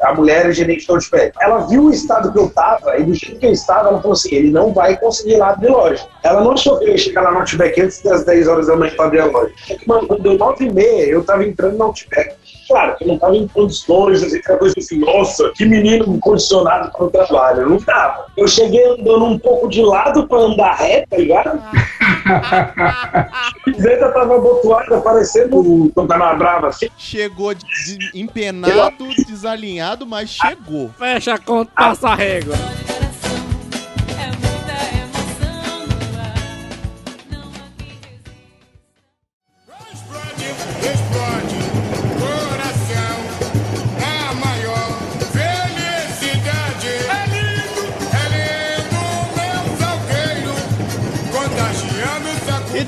a 0.00 0.14
mulher 0.14 0.44
era 0.44 0.52
gerente 0.52 0.86
do 0.86 0.94
Outback. 0.94 1.32
Ela 1.40 1.66
viu 1.66 1.84
o 1.84 1.90
estado 1.90 2.32
que 2.32 2.38
eu 2.38 2.48
tava, 2.50 2.96
e 2.98 3.04
do 3.04 3.14
jeito 3.14 3.38
que 3.38 3.46
eu 3.46 3.52
estava, 3.52 3.88
ela 3.88 4.00
falou 4.00 4.12
assim, 4.12 4.34
ele 4.34 4.50
não 4.50 4.72
vai 4.72 4.96
conseguir 4.96 5.34
ir 5.34 5.38
lá 5.38 5.50
abrir 5.50 5.68
loja. 5.68 6.06
Ela 6.22 6.42
não 6.42 6.52
achou 6.52 6.78
que 6.78 6.84
eu 6.84 6.88
ia 6.90 6.98
chegar 6.98 7.22
lá 7.22 7.32
no 7.32 7.38
Outback 7.38 7.80
antes 7.80 8.02
das 8.02 8.24
10 8.24 8.48
horas 8.48 8.66
da 8.66 8.76
manhã 8.76 8.92
pra 8.94 9.06
abrir 9.06 9.20
a 9.20 9.26
loja. 9.26 9.52
Quando 9.86 10.22
deu 10.22 10.34
9 10.34 10.64
e 10.64 10.72
meia, 10.72 11.06
eu 11.06 11.24
tava 11.24 11.44
entrando 11.44 11.76
no 11.76 11.84
Outback. 11.84 12.34
Claro, 12.68 12.96
que 12.96 13.04
eu 13.04 13.08
não 13.08 13.18
tava 13.18 13.34
em 13.36 13.48
condições, 13.48 14.22
assim, 14.22 14.36
aquela 14.38 14.58
coisa 14.58 14.74
assim, 14.78 14.98
nossa, 14.98 15.50
que 15.54 15.64
menino 15.64 16.18
condicionado 16.20 16.92
para 16.92 17.04
o 17.06 17.10
trabalho. 17.10 17.62
Eu 17.62 17.70
não 17.70 17.78
tava. 17.80 18.26
Eu 18.36 18.46
cheguei 18.46 18.84
andando 18.84 19.24
um 19.24 19.38
pouco 19.38 19.68
de 19.68 19.82
lado 19.82 20.26
pra 20.28 20.38
andar 20.38 20.74
reto, 20.74 21.08
tá 21.10 21.16
ligado? 21.16 21.62
A 22.28 23.52
camiseta 23.64 24.12
tava 24.12 24.36
abotoada, 24.36 25.00
parecendo 25.00 25.58
o 25.58 25.90
Pantanal 25.92 26.36
Brava, 26.36 26.68
assim. 26.68 26.88
Chegou 26.96 27.54
des- 27.54 27.98
empenado, 28.14 29.08
desalinhado, 29.26 30.06
mas 30.06 30.30
chegou. 30.30 30.90
Fecha 30.98 31.34
a 31.34 31.38
conta, 31.38 31.70
passa 31.74 32.08
a 32.10 32.14
régua. 32.14 32.54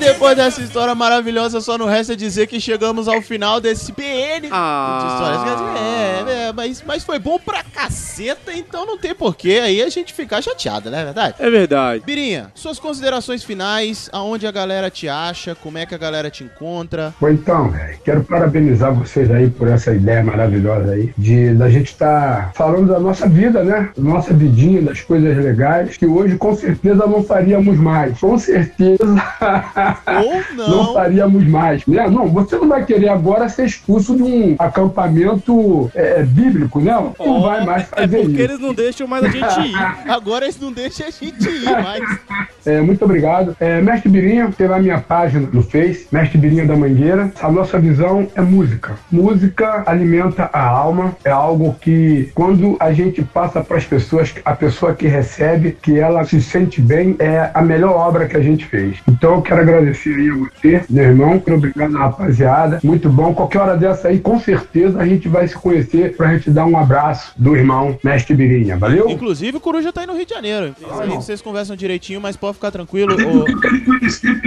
Depois 0.01 0.35
dessa 0.35 0.61
história 0.61 0.95
maravilhosa, 0.95 1.61
só 1.61 1.77
não 1.77 1.85
resta 1.85 2.15
dizer 2.17 2.47
que 2.47 2.59
chegamos 2.59 3.07
ao 3.07 3.21
final 3.21 3.61
desse 3.61 3.93
PN 3.93 4.49
Ah. 4.51 5.75
É, 5.77 6.47
é, 6.47 6.53
mas, 6.53 6.83
mas 6.85 7.03
foi 7.03 7.19
bom 7.19 7.37
pra 7.37 7.63
caceta, 7.63 8.51
então 8.51 8.85
não 8.85 8.97
tem 8.97 9.13
porquê 9.13 9.61
aí 9.63 9.81
a 9.81 9.89
gente 9.89 10.11
ficar 10.11 10.41
chateado, 10.41 10.89
não 10.89 10.97
é 10.97 11.05
verdade? 11.05 11.35
É 11.37 11.49
verdade. 11.49 12.03
Birinha, 12.03 12.51
suas 12.55 12.79
considerações 12.79 13.43
finais, 13.43 14.09
aonde 14.11 14.47
a 14.47 14.51
galera 14.51 14.89
te 14.89 15.07
acha, 15.07 15.53
como 15.53 15.77
é 15.77 15.85
que 15.85 15.93
a 15.93 15.97
galera 15.99 16.31
te 16.31 16.43
encontra. 16.43 17.13
Bom, 17.21 17.29
então, 17.29 17.69
velho, 17.69 17.99
quero 18.03 18.23
parabenizar 18.23 18.93
vocês 18.93 19.29
aí 19.29 19.49
por 19.51 19.67
essa 19.67 19.93
ideia 19.93 20.23
maravilhosa 20.23 20.93
aí, 20.93 21.13
de 21.15 21.53
da 21.53 21.69
gente 21.69 21.91
estar 21.91 22.51
falando 22.55 22.87
da 22.87 22.99
nossa 22.99 23.29
vida, 23.29 23.63
né? 23.63 23.91
Da 23.95 24.03
nossa 24.03 24.33
vidinha, 24.33 24.81
das 24.81 25.01
coisas 25.01 25.37
legais, 25.37 25.95
que 25.95 26.07
hoje 26.07 26.37
com 26.37 26.55
certeza 26.55 27.05
não 27.05 27.23
faríamos 27.23 27.77
mais. 27.77 28.19
Com 28.19 28.37
certeza 28.37 29.05
Ou 30.07 30.55
não. 30.55 30.69
não. 30.69 30.93
faríamos 30.93 31.47
mais. 31.47 31.85
Né? 31.85 32.09
Não, 32.09 32.27
você 32.27 32.55
não 32.57 32.67
vai 32.67 32.85
querer 32.85 33.09
agora 33.09 33.49
ser 33.49 33.65
expulso 33.65 34.15
de 34.15 34.23
um 34.23 34.55
acampamento 34.57 35.91
é, 35.95 36.23
bíblico, 36.23 36.79
né? 36.79 36.91
Não 37.19 37.41
vai 37.41 37.65
mais 37.65 37.83
É 37.83 38.01
fazer 38.01 38.17
porque 38.17 38.31
isso. 38.31 38.41
eles 38.41 38.59
não 38.59 38.73
deixam 38.73 39.07
mais 39.07 39.23
a 39.23 39.27
gente 39.29 39.59
ir. 39.61 39.75
Agora 40.11 40.45
eles 40.45 40.59
não 40.59 40.71
deixam 40.71 41.07
a 41.07 41.09
gente 41.09 41.49
ir 41.49 41.69
mais. 41.83 42.19
É, 42.65 42.79
muito 42.81 43.03
obrigado. 43.03 43.55
É, 43.59 43.81
Mestre 43.81 44.09
Birinha, 44.09 44.51
tem 44.55 44.67
lá 44.67 44.79
minha 44.79 44.99
página 44.99 45.47
no 45.51 45.63
Face, 45.63 46.07
Mestre 46.11 46.37
Birinha 46.37 46.65
da 46.65 46.75
Mangueira. 46.75 47.31
A 47.41 47.51
nossa 47.51 47.79
visão 47.79 48.27
é 48.35 48.41
música. 48.41 48.95
Música 49.11 49.83
alimenta 49.85 50.49
a 50.51 50.63
alma, 50.65 51.15
é 51.23 51.29
algo 51.29 51.75
que 51.79 52.31
quando 52.35 52.77
a 52.79 52.91
gente 52.91 53.21
passa 53.23 53.61
para 53.63 53.77
as 53.77 53.85
pessoas, 53.85 54.33
a 54.45 54.53
pessoa 54.53 54.93
que 54.93 55.07
recebe, 55.07 55.77
que 55.81 55.99
ela 55.99 56.23
se 56.23 56.41
sente 56.41 56.81
bem, 56.81 57.15
é 57.19 57.49
a 57.53 57.61
melhor 57.61 57.95
obra 57.95 58.27
que 58.27 58.37
a 58.37 58.41
gente 58.41 58.65
fez. 58.65 58.97
Então 59.07 59.35
eu 59.35 59.41
quero 59.41 59.61
agradecer 59.61 59.80
aí 59.83 60.29
a 60.29 60.33
você, 60.35 60.83
meu 60.89 61.03
irmão. 61.03 61.29
Muito 61.31 61.53
obrigado, 61.53 61.93
rapaziada. 61.97 62.79
Muito 62.83 63.09
bom. 63.09 63.33
Qualquer 63.33 63.59
hora 63.59 63.77
dessa 63.77 64.07
aí, 64.09 64.19
com 64.19 64.39
certeza 64.39 64.99
a 64.99 65.05
gente 65.05 65.27
vai 65.27 65.47
se 65.47 65.55
conhecer 65.55 66.15
pra 66.15 66.33
gente 66.33 66.49
dar 66.49 66.65
um 66.65 66.77
abraço 66.77 67.31
do 67.37 67.55
irmão 67.55 67.97
Mestre 68.03 68.35
Birinha. 68.35 68.77
Valeu? 68.77 69.09
Inclusive, 69.09 69.57
o 69.57 69.59
Coruja 69.61 69.91
tá 69.91 70.01
aí 70.01 70.07
no 70.07 70.15
Rio 70.15 70.25
de 70.25 70.33
Janeiro. 70.33 70.75
Aí 70.99 71.09
vocês 71.09 71.41
conversam 71.41 71.75
direitinho, 71.75 72.19
mas 72.21 72.35
pode 72.35 72.55
ficar 72.55 72.71
tranquilo. 72.71 73.13
ô- 73.15 73.45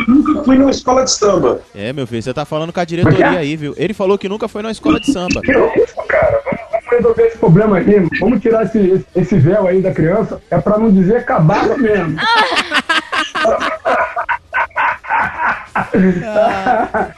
Nunca 0.09 0.45
fui 0.45 0.57
numa 0.57 0.71
escola 0.71 1.05
de 1.05 1.11
samba. 1.11 1.61
É, 1.75 1.93
meu 1.93 2.07
filho, 2.07 2.23
você 2.23 2.33
tá 2.35 2.45
falando 2.45 2.73
com 2.73 2.81
a 2.81 2.85
diretoria 2.85 3.27
Mas 3.27 3.37
é? 3.37 3.39
aí, 3.39 3.57
viu? 3.57 3.75
Ele 3.77 3.95
falou 3.95 4.17
que 4.19 4.29
nunca 4.29 4.49
foi 4.49 4.63
numa 4.63 4.73
escola 4.73 5.01
de 5.01 5.11
samba. 5.13 5.41
Que 5.43 5.53
isso, 5.53 5.95
cara? 6.09 6.41
Vamos, 6.45 6.61
resolver 6.91 7.23
esse 7.25 7.39
problema 7.39 7.79
aí. 7.79 8.09
Vamos 8.21 8.41
tirar 8.41 8.65
esse, 8.65 8.79
esse, 8.79 9.05
esse 9.17 9.37
véu 9.39 9.67
aí 9.67 9.81
da 9.81 9.93
criança. 9.93 10.41
É 10.51 10.59
pra 10.59 10.79
não 10.79 10.91
dizer 10.93 11.25
cabala 11.25 11.77
mesmo. 11.77 12.17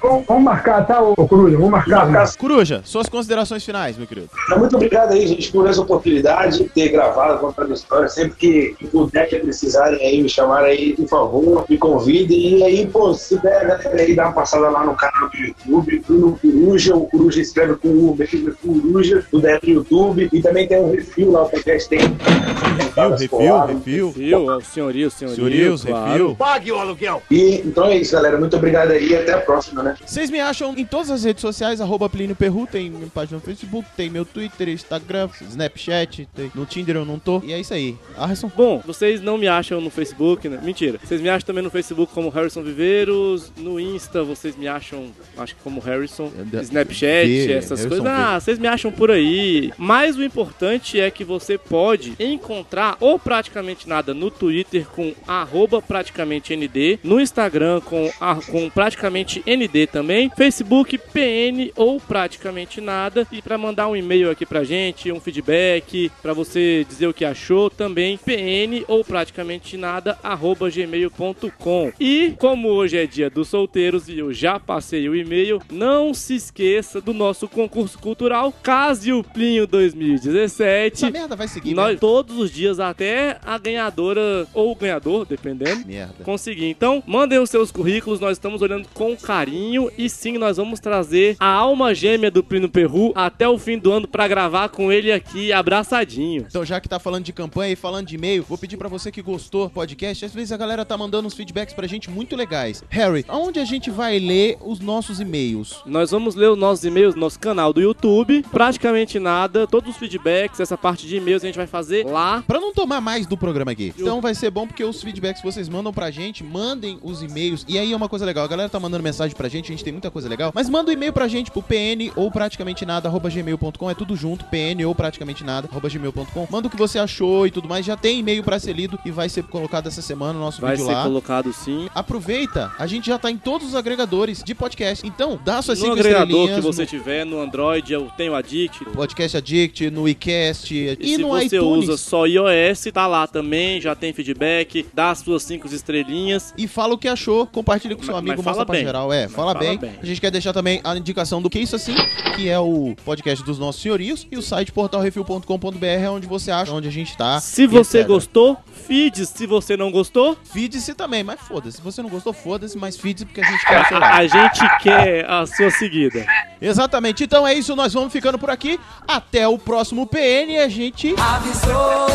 vamos, 0.00 0.26
vamos 0.26 0.42
marcar, 0.42 0.86
tá, 0.86 1.00
ô, 1.02 1.14
Coruja? 1.14 1.57
Vamos 1.57 1.70
marcar. 1.70 2.07
né? 2.11 2.24
Coruja, 2.38 2.80
suas 2.84 3.09
considerações 3.09 3.64
finais, 3.64 3.96
meu 3.96 4.07
querido. 4.07 4.28
Então, 4.46 4.59
Muito 4.59 4.76
obrigado 4.76 5.12
aí, 5.12 5.26
gente, 5.26 5.50
por 5.52 5.66
essa 5.68 5.80
oportunidade 5.80 6.59
de 6.59 6.64
ter 6.68 6.88
gravado, 6.88 7.38
contando 7.38 7.72
história. 7.74 8.09
Sempre 8.09 8.36
que, 8.36 8.86
puder, 8.90 9.28
que 9.28 9.38
precisarem 9.38 10.00
aí, 10.00 10.22
me 10.22 10.28
chamarem 10.28 10.70
aí, 10.70 10.96
por 10.96 11.09
favor, 11.09 11.64
me 11.68 11.76
convidem. 11.78 12.59
E 12.59 12.64
aí, 12.64 12.86
pô, 12.86 13.12
se 13.14 13.36
der, 13.40 13.66
galera, 13.66 14.00
aí, 14.00 14.14
dá 14.14 14.24
uma 14.24 14.32
passada 14.32 14.68
lá 14.70 14.84
no 14.84 14.94
canal 14.94 15.28
do 15.28 15.36
YouTube, 15.36 16.02
Bruno 16.07 16.38
Coruja, 16.40 16.96
o 16.96 17.07
Coruja 17.07 17.40
escreve 17.40 17.74
com 17.76 17.88
o 17.88 18.16
mesmo 18.16 18.54
Coruja, 18.57 19.24
do 19.30 19.40
der 19.40 19.61
no 19.62 19.68
YouTube. 19.68 20.28
E 20.32 20.42
também 20.42 20.66
tem 20.66 20.80
um 20.80 20.90
refil 20.90 21.30
lá, 21.32 21.42
o 21.42 21.48
podcast 21.50 21.88
tem. 21.88 22.00
Refil, 22.00 23.11
refil, 23.11 23.66
refil. 23.66 24.11
Viu? 24.11 24.46
Ó, 24.46 24.57
O 24.57 24.61
senhorio, 24.62 25.09
o 25.09 25.11
senhorio. 25.11 25.36
Senhorios, 25.36 25.84
claro. 25.84 26.11
refil. 26.11 26.36
Pague 26.36 26.72
o 26.72 26.78
aluguel. 26.78 27.22
E 27.30 27.62
então 27.64 27.84
é 27.86 27.96
isso, 27.98 28.12
galera. 28.12 28.38
Muito 28.47 28.57
obrigado 28.59 28.92
aí 28.92 29.09
e 29.09 29.16
até 29.16 29.32
a 29.32 29.40
próxima, 29.40 29.82
né? 29.82 29.97
Vocês 30.07 30.30
me 30.30 30.38
acham 30.38 30.72
em 30.76 30.84
todas 30.84 31.11
as 31.11 31.24
redes 31.24 31.40
sociais, 31.40 31.80
arroba 31.80 32.09
Plínio 32.09 32.36
Perru, 32.36 32.64
tem 32.66 32.88
minha 32.88 33.09
página 33.09 33.38
no 33.38 33.42
Facebook, 33.42 33.88
tem 33.97 34.09
meu 34.09 34.24
Twitter, 34.24 34.68
Instagram, 34.68 35.28
Snapchat, 35.49 36.28
tem- 36.34 36.53
no 36.55 36.64
Tinder 36.64 36.94
eu 36.97 37.05
não 37.05 37.18
tô. 37.18 37.42
E 37.44 37.53
é 37.53 37.59
isso 37.59 37.74
aí. 37.74 37.97
Harrison, 38.16 38.51
Bom, 38.57 38.80
vocês 38.86 39.20
não 39.20 39.36
me 39.36 39.49
acham 39.49 39.80
no 39.80 39.90
Facebook, 39.90 40.49
né? 40.49 40.61
Mentira. 40.62 40.99
Vocês 41.03 41.20
me 41.20 41.28
acham 41.28 41.44
também 41.47 41.62
no 41.64 41.70
Facebook 41.70 42.12
como 42.14 42.28
Harrison 42.28 42.62
Viveiros. 42.62 43.53
No 43.57 43.80
Insta 43.80 44.22
vocês 44.22 44.57
me 44.57 44.68
acham, 44.68 45.07
acho 45.36 45.57
que 45.57 45.62
como 45.62 45.80
Harrison. 45.80 46.30
Da- 46.44 46.62
Snapchat, 46.62 47.26
V, 47.26 47.53
essas 47.53 47.80
Harrison 47.80 47.88
coisas. 47.88 48.07
Ah, 48.07 48.38
vocês 48.40 48.59
me 48.59 48.68
acham 48.68 48.92
por 48.92 49.11
aí. 49.11 49.72
Mas 49.76 50.16
o 50.16 50.22
importante 50.22 51.01
é 51.01 51.11
que 51.11 51.24
você 51.24 51.59
pode 51.59 52.14
encontrar 52.20 52.97
ou 53.01 53.18
praticamente 53.18 53.88
nada 53.88 54.14
no 54.14 54.30
Twitter 54.30 54.86
com 54.94 55.12
arroba 55.26 55.82
praticamente 55.82 56.55
ND, 56.55 56.99
no 57.03 57.20
Instagram 57.20 57.80
com, 57.80 58.11
a- 58.39 58.51
com 58.51 58.68
praticamente 58.70 59.43
ND 59.47 59.87
também, 59.87 60.30
Facebook 60.37 60.99
PN 60.99 61.70
ou 61.76 62.01
praticamente 62.01 62.80
nada. 62.80 63.26
E 63.32 63.41
para 63.43 63.59
mandar 63.59 63.89
um 63.89 63.97
e-mail 63.97 64.30
aqui 64.30 64.45
pra 64.47 64.64
gente, 64.64 65.11
um 65.12 65.20
feedback, 65.20 66.11
pra 66.22 66.32
você 66.32 66.84
dizer 66.89 67.07
o 67.07 67.14
que 67.14 67.24
achou, 67.24 67.68
também 67.70 68.16
PN 68.18 68.84
ou 68.89 69.05
praticamente 69.05 69.76
nada 69.76 70.18
arroba 70.22 70.68
gmail.com. 70.70 71.93
E 71.99 72.34
como 72.39 72.68
hoje 72.68 72.97
é 72.97 73.07
dia 73.07 73.28
dos 73.30 73.49
solteiros 73.49 74.09
e 74.09 74.18
eu 74.18 74.32
já 74.32 74.59
passei 74.59 75.09
o 75.09 75.14
e-mail, 75.14 75.61
não 75.70 76.12
se 76.14 76.34
esqueça 76.37 77.01
do 77.01 77.12
nosso 77.12 77.49
concurso 77.49 77.99
cultural 77.99 78.53
Case 78.62 79.11
Plinho 79.32 79.66
2017. 79.66 81.05
essa 81.05 81.11
merda 81.11 81.37
vai 81.37 81.49
seguir, 81.49 81.74
Nós, 81.74 81.87
mesmo? 81.89 82.01
todos 82.01 82.37
os 82.39 82.51
dias 82.51 82.80
até 82.80 83.39
a 83.45 83.59
ganhadora 83.59 84.47
ou 84.55 84.72
o 84.72 84.74
ganhador, 84.74 85.24
dependendo, 85.24 85.87
Merda. 85.87 86.24
conseguir. 86.24 86.66
Então, 86.66 87.03
mandem 87.07 87.39
os 87.39 87.51
seus 87.51 87.70
currículos, 87.70 88.20
nós 88.27 88.39
estamos 88.39 88.61
olhando 88.61 88.89
com 88.93 89.16
carinho 89.16 89.89
e 89.97 90.11
sim, 90.11 90.37
nós 90.37 90.57
vamos 90.57 90.81
trazer 90.81 91.37
a 91.39 91.47
alma 91.47 91.95
gêmea 91.95 92.29
do 92.29 92.43
Plínio 92.43 92.68
Perru 92.68 93.12
até 93.14 93.49
o 93.49 93.57
fim 93.57 93.79
do 93.79 93.93
ano 93.93 94.09
pra 94.09 94.27
gravar 94.27 94.68
com 94.68 94.91
ele 94.91 95.12
aqui 95.12 95.53
abraçadinho. 95.53 96.45
Então, 96.49 96.64
já 96.64 96.81
que 96.81 96.89
tá 96.89 96.99
falando 96.99 97.22
de 97.22 97.33
campanha 97.33 97.72
e 97.72 97.77
falando 97.77 98.09
de 98.09 98.16
e-mail, 98.16 98.43
vou 98.43 98.59
pedir 98.59 98.77
pra 98.77 98.89
você 98.89 99.12
que 99.12 99.22
gostou 99.22 99.68
do 99.68 99.70
podcast. 99.70 100.24
Às 100.24 100.35
vezes 100.35 100.51
a 100.51 100.57
galera 100.57 100.85
tá 100.85 100.99
mandando 100.99 101.29
uns 101.29 101.35
feedbacks 101.35 101.72
pra 101.72 101.87
gente 101.87 102.11
muito 102.11 102.35
legais. 102.35 102.83
Harry, 102.91 103.24
aonde 103.29 103.61
a 103.61 103.64
gente 103.64 103.93
vai 103.93 104.18
ler 104.18 104.59
os 104.61 104.81
nossos 104.81 105.20
e-mails? 105.20 105.83
Nós 105.87 106.11
vamos 106.11 106.35
ler 106.35 106.51
os 106.51 106.59
nossos 106.59 106.85
e-mails 106.85 107.14
no 107.14 107.20
nosso 107.20 107.39
canal 107.39 107.72
do 107.72 107.81
YouTube. 107.81 108.45
Praticamente 108.51 109.20
nada, 109.20 109.68
todos 109.68 109.91
os 109.91 109.97
feedbacks, 109.97 110.59
essa 110.59 110.77
parte 110.77 111.07
de 111.07 111.18
e-mails 111.18 111.45
a 111.45 111.47
gente 111.47 111.57
vai 111.57 111.68
fazer 111.68 112.05
lá. 112.05 112.43
Pra 112.45 112.59
não 112.59 112.74
tomar 112.74 113.01
mais 113.01 113.24
do 113.24 113.37
programa 113.37 113.70
aqui. 113.70 113.95
Então 113.97 114.20
vai 114.20 114.35
ser 114.35 114.51
bom 114.51 114.66
porque 114.66 114.83
os 114.83 115.01
feedbacks 115.01 115.41
que 115.41 115.47
vocês 115.47 115.68
mandam 115.68 115.93
pra 115.93 116.11
gente, 116.11 116.43
mandem 116.43 116.99
os 117.03 117.22
e-mails. 117.22 117.64
E 117.68 117.79
aí 117.79 117.93
é 117.93 117.97
uma 117.97 118.09
coisa 118.09 118.15
legal, 118.24 118.44
a 118.44 118.48
galera 118.48 118.68
tá 118.68 118.78
mandando 118.80 119.02
mensagem 119.02 119.36
pra 119.36 119.48
gente, 119.48 119.66
a 119.66 119.74
gente 119.74 119.84
tem 119.84 119.92
muita 119.92 120.10
coisa 120.10 120.28
legal. 120.28 120.52
Mas 120.54 120.68
manda 120.68 120.90
um 120.90 120.92
e-mail 120.94 121.12
pra 121.12 121.28
gente 121.28 121.50
pro 121.50 121.62
pn 121.62 122.12
ou 122.16 122.30
praticamente 122.30 122.84
nada, 122.86 123.08
gmail.com. 123.10 123.90
É 123.90 123.94
tudo 123.94 124.16
junto, 124.16 124.44
pn 124.46 124.84
ou 124.84 124.94
praticamente 124.94 125.44
nada, 125.44 125.68
gmail.com. 125.68 126.46
Manda 126.50 126.68
o 126.68 126.70
que 126.70 126.76
você 126.76 126.98
achou 126.98 127.46
e 127.46 127.50
tudo 127.50 127.68
mais. 127.68 127.84
Já 127.84 127.96
tem 127.96 128.20
e-mail 128.20 128.42
pra 128.42 128.58
ser 128.58 128.72
lido 128.72 128.98
e 129.04 129.10
vai 129.10 129.28
ser 129.28 129.42
colocado 129.44 129.86
essa 129.88 130.00
semana 130.02 130.32
no 130.34 130.40
nosso 130.40 130.60
Vai 130.60 130.72
vídeo 130.76 130.86
ser 130.86 130.92
lá. 130.94 131.02
colocado 131.04 131.52
sim. 131.52 131.88
Aproveita, 131.94 132.72
a 132.78 132.86
gente 132.86 133.06
já 133.06 133.18
tá 133.18 133.30
em 133.30 133.36
todos 133.36 133.68
os 133.68 133.74
agregadores 133.74 134.42
de 134.42 134.54
podcast. 134.54 135.06
Então, 135.06 135.38
dá 135.44 135.60
suas 135.62 135.78
No 135.78 135.84
cinco 135.86 135.98
agregador 135.98 136.24
estrelinhas. 136.26 136.56
que 136.56 136.60
você 136.60 136.82
no 136.82 136.86
tiver, 136.88 137.24
no 137.26 137.40
Android, 137.40 137.92
eu 137.92 138.10
tenho 138.16 138.34
Addict. 138.34 138.84
Podcast 138.86 139.36
Addict, 139.36 139.90
no 139.90 140.08
iCast 140.08 140.74
e, 140.74 140.96
E, 141.00 141.16
se 141.16 141.18
no 141.18 141.28
você 141.28 141.44
iTunes. 141.56 141.88
usa 141.88 141.96
só 141.96 142.26
iOS, 142.26 142.84
tá 142.92 143.06
lá 143.06 143.26
também, 143.26 143.80
já 143.80 143.94
tem 143.94 144.12
feedback, 144.12 144.86
dá 144.94 145.10
as 145.10 145.18
suas 145.18 145.42
cinco 145.42 145.66
estrelinhas. 145.66 146.54
E 146.56 146.66
fala 146.66 146.94
o 146.94 146.98
que 146.98 147.08
achou, 147.08 147.46
compartilha 147.46 147.96
com 147.96 148.02
seu 148.07 148.14
Mas- 148.14 148.20
amigo, 148.20 148.36
mas 148.36 148.44
mostra 148.44 148.52
fala 148.54 148.66
pra 148.66 148.72
bem. 148.74 148.84
geral. 148.84 149.12
É, 149.12 149.22
Mas 149.24 149.32
fala, 149.32 149.52
fala 149.52 149.64
bem. 149.64 149.78
bem. 149.78 149.94
A 150.02 150.07
gente 150.07 150.20
quer 150.20 150.30
deixar 150.30 150.52
também 150.52 150.80
a 150.82 150.96
indicação 150.96 151.42
do 151.42 151.50
Que 151.50 151.59
Isso 151.59 151.76
Assim, 151.76 151.94
que 152.34 152.48
é 152.48 152.59
o 152.59 152.94
podcast 153.04 153.44
dos 153.44 153.59
nossos 153.59 153.82
senhorios, 153.82 154.26
e 154.30 154.36
o 154.38 154.42
site 154.42 154.72
portalrefil.com.br 154.72 155.84
é 155.86 156.09
onde 156.11 156.26
você 156.26 156.50
acha 156.50 156.72
onde 156.72 156.88
a 156.88 156.90
gente 156.90 157.16
tá. 157.16 157.40
Se 157.40 157.66
você 157.66 157.98
etc. 157.98 158.09
gostou, 158.09 158.57
feed. 158.86 159.26
Se 159.26 159.46
você 159.46 159.76
não 159.76 159.90
gostou, 159.90 160.36
Feed-se 160.52 160.94
também, 160.94 161.22
mas 161.22 161.40
foda-se. 161.40 161.76
Se 161.76 161.82
você 161.82 162.00
não 162.02 162.09
gostou, 162.09 162.32
foda-se, 162.32 162.78
mas 162.78 162.96
feed 162.96 163.24
porque 163.26 163.40
a 163.40 163.44
gente 163.44 163.66
quer 163.66 163.82
o 163.82 163.88
seu 163.88 163.98
like. 163.98 164.16
a 164.16 164.48
gente 164.48 164.78
quer 164.82 165.28
a 165.28 165.46
sua 165.46 165.70
seguida. 165.70 166.24
Exatamente. 166.61 167.24
Então 167.24 167.46
é 167.46 167.52
isso, 167.54 167.74
nós 167.76 167.92
vamos 167.92 168.12
ficando 168.12 168.38
por 168.38 168.48
aqui. 168.50 168.78
Até 169.07 169.46
o 169.46 169.59
próximo 169.59 170.07
PN 170.07 170.52
e 170.52 170.59
a 170.59 170.68
gente. 170.68 171.14
Avisou, 171.18 172.07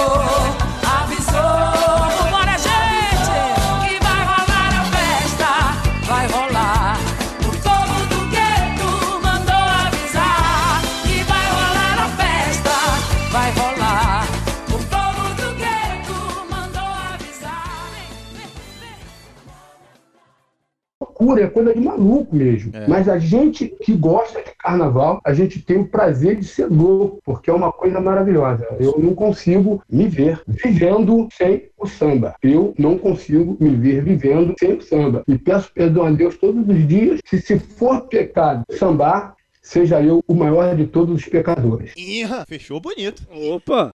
avisou. 0.84 1.71
Loucura, 21.22 21.44
é 21.44 21.48
coisa 21.48 21.74
de 21.74 21.80
maluco 21.80 22.36
mesmo. 22.36 22.72
É. 22.76 22.88
Mas 22.88 23.08
a 23.08 23.20
gente 23.20 23.68
que 23.82 23.94
gosta 23.94 24.42
de 24.42 24.52
carnaval, 24.58 25.22
a 25.24 25.34
gente 25.34 25.62
tem 25.62 25.78
o 25.78 25.88
prazer 25.88 26.38
de 26.38 26.46
ser 26.46 26.66
louco, 26.68 27.20
porque 27.24 27.50
é 27.50 27.54
uma 27.54 27.72
coisa 27.72 28.00
maravilhosa. 28.00 28.68
Eu 28.80 28.96
não 28.98 29.14
consigo 29.14 29.82
me 29.90 30.08
ver 30.08 30.42
vivendo 30.48 31.28
sem 31.32 31.70
o 31.78 31.88
samba. 31.88 32.36
Eu 32.42 32.74
não 32.78 32.98
consigo 32.98 33.56
me 33.60 33.70
ver 33.70 34.04
vivendo 34.04 34.54
sem 34.60 34.74
o 34.74 34.82
samba. 34.82 35.24
E 35.28 35.38
peço 35.38 35.72
perdão 35.74 36.06
a 36.06 36.12
Deus 36.12 36.38
todos 36.38 36.68
os 36.68 36.88
dias. 36.88 37.20
Se 37.26 37.40
se 37.40 37.60
for 37.60 38.02
pecado 38.08 38.64
sambar, 38.72 39.36
seja 39.62 40.02
eu 40.02 40.24
o 40.28 40.34
maior 40.34 40.76
de 40.76 40.88
todos 40.88 41.16
os 41.16 41.26
pecadores. 41.26 41.94
Ih, 41.96 42.26
fechou 42.48 42.80
bonito. 42.80 43.24
Opa! 43.32 43.92